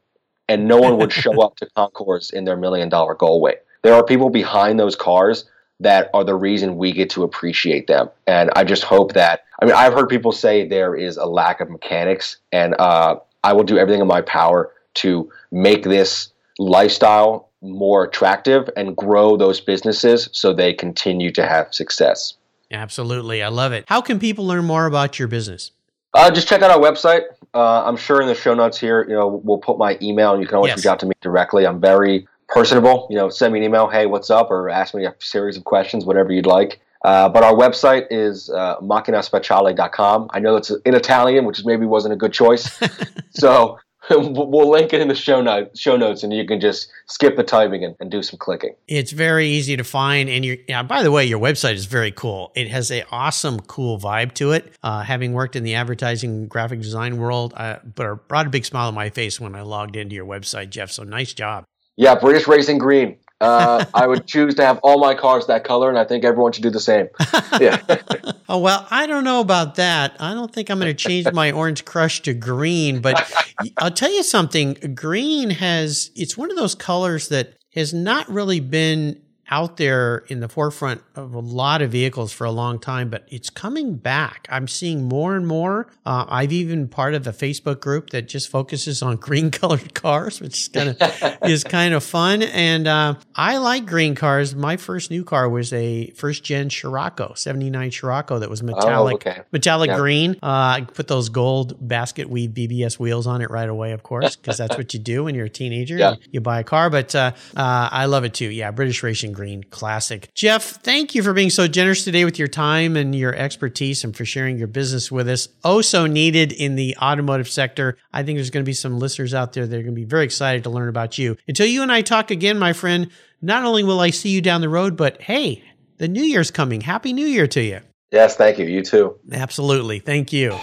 and 0.49 0.69
no 0.69 0.79
one 0.79 0.99
would 0.99 1.13
show 1.25 1.43
up 1.43 1.57
to 1.57 1.67
concours 1.77 2.31
in 2.31 2.45
their 2.45 2.57
million 2.57 2.89
dollar 2.89 3.15
Gullwing. 3.15 3.57
There 3.83 3.95
are 3.95 4.05
people 4.05 4.31
behind 4.31 4.79
those 4.79 4.97
cars 4.97 5.45
that 5.81 6.11
are 6.15 6.25
the 6.25 6.35
reason 6.35 6.77
we 6.77 6.93
get 6.93 7.11
to 7.11 7.23
appreciate 7.23 7.87
them. 7.87 8.09
And 8.27 8.51
I 8.57 8.65
just 8.65 8.85
hope 8.85 9.13
that, 9.15 9.45
I 9.61 9.65
mean, 9.65 9.75
I've 9.75 9.93
heard 9.93 10.09
people 10.09 10.33
say 10.33 10.67
there 10.67 10.95
is 10.95 11.17
a 11.17 11.27
lack 11.27 11.61
of 11.61 11.69
mechanics, 11.71 12.37
and 12.53 12.75
uh, 12.79 13.17
I 13.43 13.53
will 13.53 13.65
do 13.65 13.79
everything 13.79 14.01
in 14.01 14.07
my 14.07 14.21
power 14.23 14.73
to 14.95 15.31
make 15.51 15.83
this 15.83 16.33
lifestyle 16.59 17.49
more 17.61 18.05
attractive 18.05 18.69
and 18.77 18.97
grow 18.97 19.37
those 19.37 19.61
businesses 19.61 20.29
so 20.33 20.53
they 20.53 20.73
continue 20.73 21.33
to 21.33 21.47
have 21.47 21.75
success. 21.75 22.35
Absolutely. 22.71 23.43
I 23.43 23.49
love 23.49 23.73
it. 23.73 23.85
How 23.89 24.01
can 24.01 24.19
people 24.19 24.47
learn 24.47 24.65
more 24.65 24.87
about 24.87 25.19
your 25.19 25.29
business? 25.29 25.73
Uh, 26.13 26.31
just 26.31 26.47
check 26.47 26.63
out 26.63 26.71
our 26.71 26.79
website. 26.79 27.23
Uh, 27.55 27.85
I'm 27.85 27.97
sure 27.97 28.21
in 28.21 28.29
the 28.29 28.35
show 28.35 28.55
notes 28.55 28.79
here, 28.79 29.05
you 29.09 29.15
know, 29.15 29.41
we'll 29.43 29.59
put 29.59 29.79
my 29.79 29.99
email, 30.01 30.33
and 30.33 30.41
you 30.41 30.47
can 30.47 30.57
always 30.57 30.71
Yes. 30.71 30.79
reach 30.79 30.87
out 30.87 31.01
to 31.01 31.07
me 31.07 31.13
directly. 31.21 31.67
I'm 31.67 31.81
very 31.81 32.29
personable. 32.49 33.07
You 33.11 33.17
know, 33.17 33.29
send 33.29 33.53
me 33.53 33.61
an 33.61 33.65
email, 33.65 33.89
hey, 33.89 34.07
what's 34.07 34.31
up, 34.31 34.51
or 34.51 34.69
ask 34.69 34.95
me 34.95 35.05
a 35.05 35.15
series 35.19 35.57
of 35.57 35.65
questions, 35.65 36.05
whatever 36.05 36.33
you'd 36.33 36.47
like. 36.47 36.81
Uh, 37.05 37.29
but 37.29 37.45
our 37.45 37.53
website 37.53 38.07
is 38.11 38.49
uh, 38.51 38.79
macchinaspeciale.com. 38.81 40.31
I 40.33 40.41
know 40.41 40.57
it's 40.57 40.71
in 40.71 40.95
Italian, 40.95 41.45
which 41.45 41.63
maybe 41.65 41.85
wasn't 41.85 42.15
a 42.15 42.17
good 42.17 42.33
choice. 42.33 42.81
so 43.31 43.79
we'll 44.11 44.71
link 44.71 44.93
it 44.93 45.01
in 45.01 45.09
the 45.09 45.15
show, 45.15 45.41
note, 45.41 45.77
show 45.77 45.97
notes, 45.97 46.23
and 46.23 46.33
you 46.33 46.47
can 46.47 46.61
just 46.61 46.91
skip 47.07 47.37
the 47.37 47.43
typing 47.43 47.85
and, 47.85 47.95
and 48.01 48.11
do 48.11 48.23
some 48.23 48.39
clicking. 48.39 48.75
It's 48.87 49.13
very 49.13 49.49
easy 49.49 49.77
to 49.77 49.85
find, 49.85 50.29
and 50.29 50.45
you. 50.45 50.63
Yeah, 50.69 50.83
by 50.83 51.03
the 51.03 51.11
way, 51.11 51.25
your 51.25 51.39
website 51.39 51.75
is 51.75 51.87
very 51.87 52.11
cool. 52.11 52.53
It 52.55 52.69
has 52.69 52.91
a 52.91 53.05
awesome, 53.11 53.61
cool 53.61 53.99
vibe 53.99 54.35
to 54.35 54.53
it. 54.53 54.73
Uh, 54.83 55.03
having 55.03 55.33
worked 55.33 55.57
in 55.57 55.63
the 55.63 55.75
advertising, 55.75 56.49
graphic 56.49 56.81
design 56.81 57.17
world, 57.17 57.55
uh, 57.57 57.79
but 57.95 58.07
it 58.07 58.29
brought 58.29 58.47
a 58.47 58.51
big 58.51 58.67
smile 58.67 58.89
on 58.89 58.95
my 58.95 59.09
face 59.09 59.41
when 59.41 59.55
I 59.55 59.63
logged 59.63 59.97
into 59.97 60.15
your 60.15 60.27
website, 60.27 60.71
Jeff. 60.71 60.91
So 60.91 61.03
nice 61.03 61.33
job. 61.33 61.65
Yeah, 61.97 62.15
British 62.17 62.47
Racing 62.49 62.79
Green. 62.79 63.17
Uh, 63.41 63.85
I 63.95 64.07
would 64.07 64.27
choose 64.27 64.55
to 64.57 64.65
have 64.65 64.79
all 64.83 64.99
my 64.99 65.15
cars 65.15 65.47
that 65.47 65.65
color, 65.65 65.89
and 65.89 65.99
I 65.99 66.05
think 66.05 66.25
everyone 66.25 66.53
should 66.53 66.63
do 66.63 66.71
the 66.71 66.81
same. 66.81 67.09
Yeah. 67.61 67.81
Oh 68.47 68.59
well, 68.59 68.87
I 68.91 69.07
don't 69.07 69.25
know 69.25 69.41
about 69.41 69.77
that. 69.77 70.17
I 70.21 70.35
don't 70.35 70.53
think 70.53 70.69
I'm 70.69 70.79
going 70.79 70.95
to 70.95 70.95
change 70.95 71.33
my 71.33 71.51
orange 71.51 71.87
crush 71.87 72.21
to 72.23 72.35
green, 72.35 73.01
but 73.01 73.33
I'll 73.79 73.91
tell 73.91 74.13
you 74.13 74.23
something. 74.23 74.75
Green 74.95 75.49
has 75.49 76.11
it's 76.15 76.37
one 76.37 76.51
of 76.51 76.57
those 76.57 76.75
colors 76.75 77.29
that 77.29 77.55
has 77.75 77.95
not 77.95 78.29
really 78.29 78.61
been 78.61 79.19
out 79.51 79.77
there 79.77 80.19
in 80.29 80.41
the 80.41 80.49
forefront 80.49 81.03
of 81.15 81.35
a 81.35 81.39
lot 81.39 81.83
of 81.83 81.91
vehicles 81.91 82.33
for 82.33 82.45
a 82.45 82.51
long 82.51 82.79
time, 82.79 83.11
but 83.11 83.27
it's 83.29 83.51
coming 83.51 83.95
back. 83.97 84.47
I'm 84.51 84.67
seeing 84.67 85.05
more 85.05 85.37
and 85.37 85.47
more. 85.47 85.87
Uh, 86.07 86.25
I've 86.29 86.53
even 86.53 86.89
part 86.89 87.15
of 87.15 87.27
a 87.27 87.33
Facebook 87.33 87.81
group 87.81 88.11
that 88.11 88.27
just 88.29 88.49
focuses 88.49 89.03
on 89.03 89.17
green 89.29 89.51
colored 89.51 89.93
cars, 89.95 90.41
which 90.41 90.55
is 90.63 90.69
kind 90.69 90.97
of 90.99 91.39
is 91.49 91.63
kind 91.63 91.93
of 91.93 92.03
fun. 92.03 92.43
And 92.43 92.87
uh, 92.89 93.17
I 93.35 93.59
like 93.59 93.85
green 93.85 94.15
cars. 94.15 94.55
My 94.55 94.77
first 94.79 95.11
new 95.11 95.25
car 95.25 95.49
was 95.49 95.73
a 95.75 96.07
first 96.13 96.43
gen 96.43 96.71
Scirocco, 96.71 97.35
79 97.35 97.91
Scirocco 97.91 98.39
that 98.39 98.49
was 98.49 98.63
metallic, 98.63 99.15
okay. 99.27 99.43
metallic 99.53 99.89
Yeah. 99.89 99.99
green. 99.99 100.31
Uh, 100.43 100.47
I 100.81 100.87
put 100.91 101.07
those 101.09 101.29
gold 101.29 101.77
basket 101.87 102.31
weave 102.31 102.51
BBS 102.51 102.99
wheels 102.99 103.27
on 103.27 103.43
it 103.43 103.51
right 103.51 103.69
away, 103.69 103.93
of 103.93 104.03
course, 104.03 104.37
because 104.37 104.57
that's 104.57 104.77
what 104.79 104.95
you 104.95 105.01
do 105.01 105.25
when 105.25 105.35
you're 105.35 105.47
a 105.47 105.51
teenager. 105.51 105.97
Yeah. 105.99 106.13
You, 106.13 106.17
you 106.33 106.41
buy 106.41 106.61
a 106.61 106.65
car, 106.65 106.89
but 106.89 107.15
uh, 107.15 107.33
uh, 107.55 107.89
I 107.93 108.07
love 108.07 108.25
it 108.25 108.33
too. 108.33 108.49
Yeah, 108.49 108.71
British 108.71 109.03
Racing 109.03 109.34
Green, 109.35 109.65
classic. 109.65 110.31
Jeff, 110.35 110.63
thank 110.83 111.15
you 111.15 111.23
for 111.23 111.33
being 111.33 111.51
so 111.51 111.69
generous 111.69 112.05
today 112.05 112.25
with 112.25 112.39
your 112.39 112.49
time 112.49 112.97
and 112.97 113.15
your 113.15 113.35
expertise 113.35 114.05
and 114.05 114.17
for 114.17 114.25
sharing 114.25 114.57
your 114.57 114.67
business 114.69 115.13
with 115.13 115.29
us. 115.29 115.49
Oh, 115.65 115.81
so 115.83 116.07
needed 116.07 116.53
in 116.53 116.77
the 116.77 116.97
automotive 117.03 117.49
sector. 117.49 117.99
I 118.13 118.23
think 118.23 118.37
there's 118.39 118.51
going 118.51 118.65
to 118.65 118.69
be 118.69 118.73
some 118.73 118.99
listeners 118.99 119.35
out 119.35 119.53
there 119.53 119.67
that 119.67 119.77
are 119.77 119.83
going 119.83 119.95
to 119.95 120.01
be 120.01 120.05
very 120.05 120.25
excited 120.25 120.65
to 120.65 120.71
learn 120.71 120.89
about 120.89 121.19
you. 121.19 121.37
Until 121.47 121.67
you 121.67 121.83
and 121.83 121.93
I 121.93 122.03
talk 122.03 122.31
again, 122.31 122.59
my 122.59 122.73
friend, 122.73 123.11
not 123.43 123.65
only 123.65 123.85
will 123.85 124.01
I 124.01 124.11
see 124.11 124.31
you 124.31 124.41
down 124.41 124.61
the 124.61 124.69
road, 124.69 124.97
but 124.97 125.21
hey, 125.21 125.63
the 125.99 126.09
new 126.09 126.23
year's 126.23 126.51
coming. 126.51 126.81
Happy 126.81 127.13
New 127.13 127.27
Year 127.27 127.47
to 127.49 127.63
you. 127.63 127.81
yes, 128.11 128.37
thank 128.37 128.59
you. 128.59 128.67
You 128.67 128.83
too. 128.83 129.19
Absolutely. 129.33 129.99
Thank 129.99 130.33
you. 130.33 130.57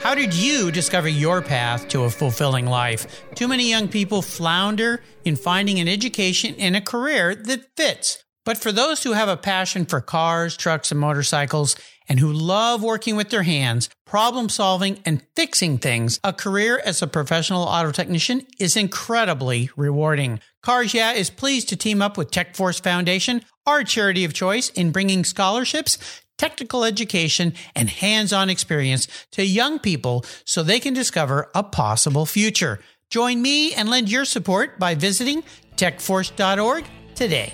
How 0.00 0.14
did 0.14 0.32
you 0.32 0.70
discover 0.70 1.08
your 1.08 1.42
path 1.42 1.88
to 1.88 2.04
a 2.04 2.10
fulfilling 2.10 2.66
life? 2.66 3.22
Too 3.34 3.48
many 3.48 3.68
young 3.68 3.88
people 3.88 4.22
flounder 4.22 5.02
in 5.24 5.36
finding 5.36 5.80
an 5.80 5.88
education 5.88 6.54
and 6.58 6.76
a 6.76 6.80
career 6.80 7.34
that 7.34 7.76
fits. 7.76 8.24
But 8.44 8.56
for 8.56 8.72
those 8.72 9.02
who 9.02 9.12
have 9.12 9.28
a 9.28 9.36
passion 9.36 9.84
for 9.84 10.00
cars, 10.00 10.56
trucks, 10.56 10.90
and 10.90 10.98
motorcycles, 10.98 11.76
and 12.08 12.18
who 12.18 12.32
love 12.32 12.82
working 12.82 13.16
with 13.16 13.28
their 13.28 13.42
hands, 13.42 13.90
problem 14.06 14.48
solving, 14.48 15.00
and 15.04 15.20
fixing 15.36 15.76
things, 15.76 16.18
a 16.24 16.32
career 16.32 16.80
as 16.82 17.02
a 17.02 17.06
professional 17.06 17.64
auto 17.64 17.92
technician 17.92 18.46
is 18.58 18.76
incredibly 18.76 19.68
rewarding. 19.76 20.40
Cars 20.62 20.94
Yeah 20.94 21.12
is 21.12 21.28
pleased 21.28 21.68
to 21.68 21.76
team 21.76 22.00
up 22.00 22.16
with 22.16 22.30
TechForce 22.30 22.82
Foundation, 22.82 23.42
our 23.66 23.84
charity 23.84 24.24
of 24.24 24.32
choice, 24.32 24.70
in 24.70 24.92
bringing 24.92 25.24
scholarships, 25.24 25.98
technical 26.38 26.84
education, 26.84 27.52
and 27.74 27.90
hands 27.90 28.32
on 28.32 28.48
experience 28.48 29.06
to 29.32 29.44
young 29.44 29.78
people 29.78 30.24
so 30.44 30.62
they 30.62 30.80
can 30.80 30.94
discover 30.94 31.50
a 31.54 31.62
possible 31.62 32.24
future. 32.24 32.80
Join 33.10 33.42
me 33.42 33.74
and 33.74 33.88
lend 33.90 34.10
your 34.10 34.24
support 34.24 34.78
by 34.78 34.94
visiting 34.94 35.42
techforce.org 35.76 36.84
today. 37.14 37.52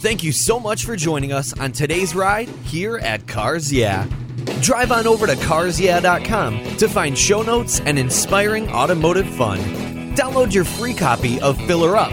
Thank 0.00 0.22
you 0.22 0.30
so 0.30 0.60
much 0.60 0.84
for 0.84 0.94
joining 0.94 1.32
us 1.32 1.58
on 1.58 1.72
today's 1.72 2.14
ride 2.14 2.48
here 2.64 2.98
at 2.98 3.26
Cars 3.26 3.72
Yeah. 3.72 4.06
Drive 4.62 4.92
on 4.92 5.06
over 5.06 5.26
to 5.26 5.34
carsyeah.com 5.34 6.76
to 6.76 6.88
find 6.88 7.18
show 7.18 7.42
notes 7.42 7.80
and 7.80 7.98
inspiring 7.98 8.68
automotive 8.70 9.28
fun. 9.34 9.58
Download 10.14 10.54
your 10.54 10.64
free 10.64 10.94
copy 10.94 11.40
of 11.40 11.60
Filler 11.66 11.96
Up, 11.96 12.12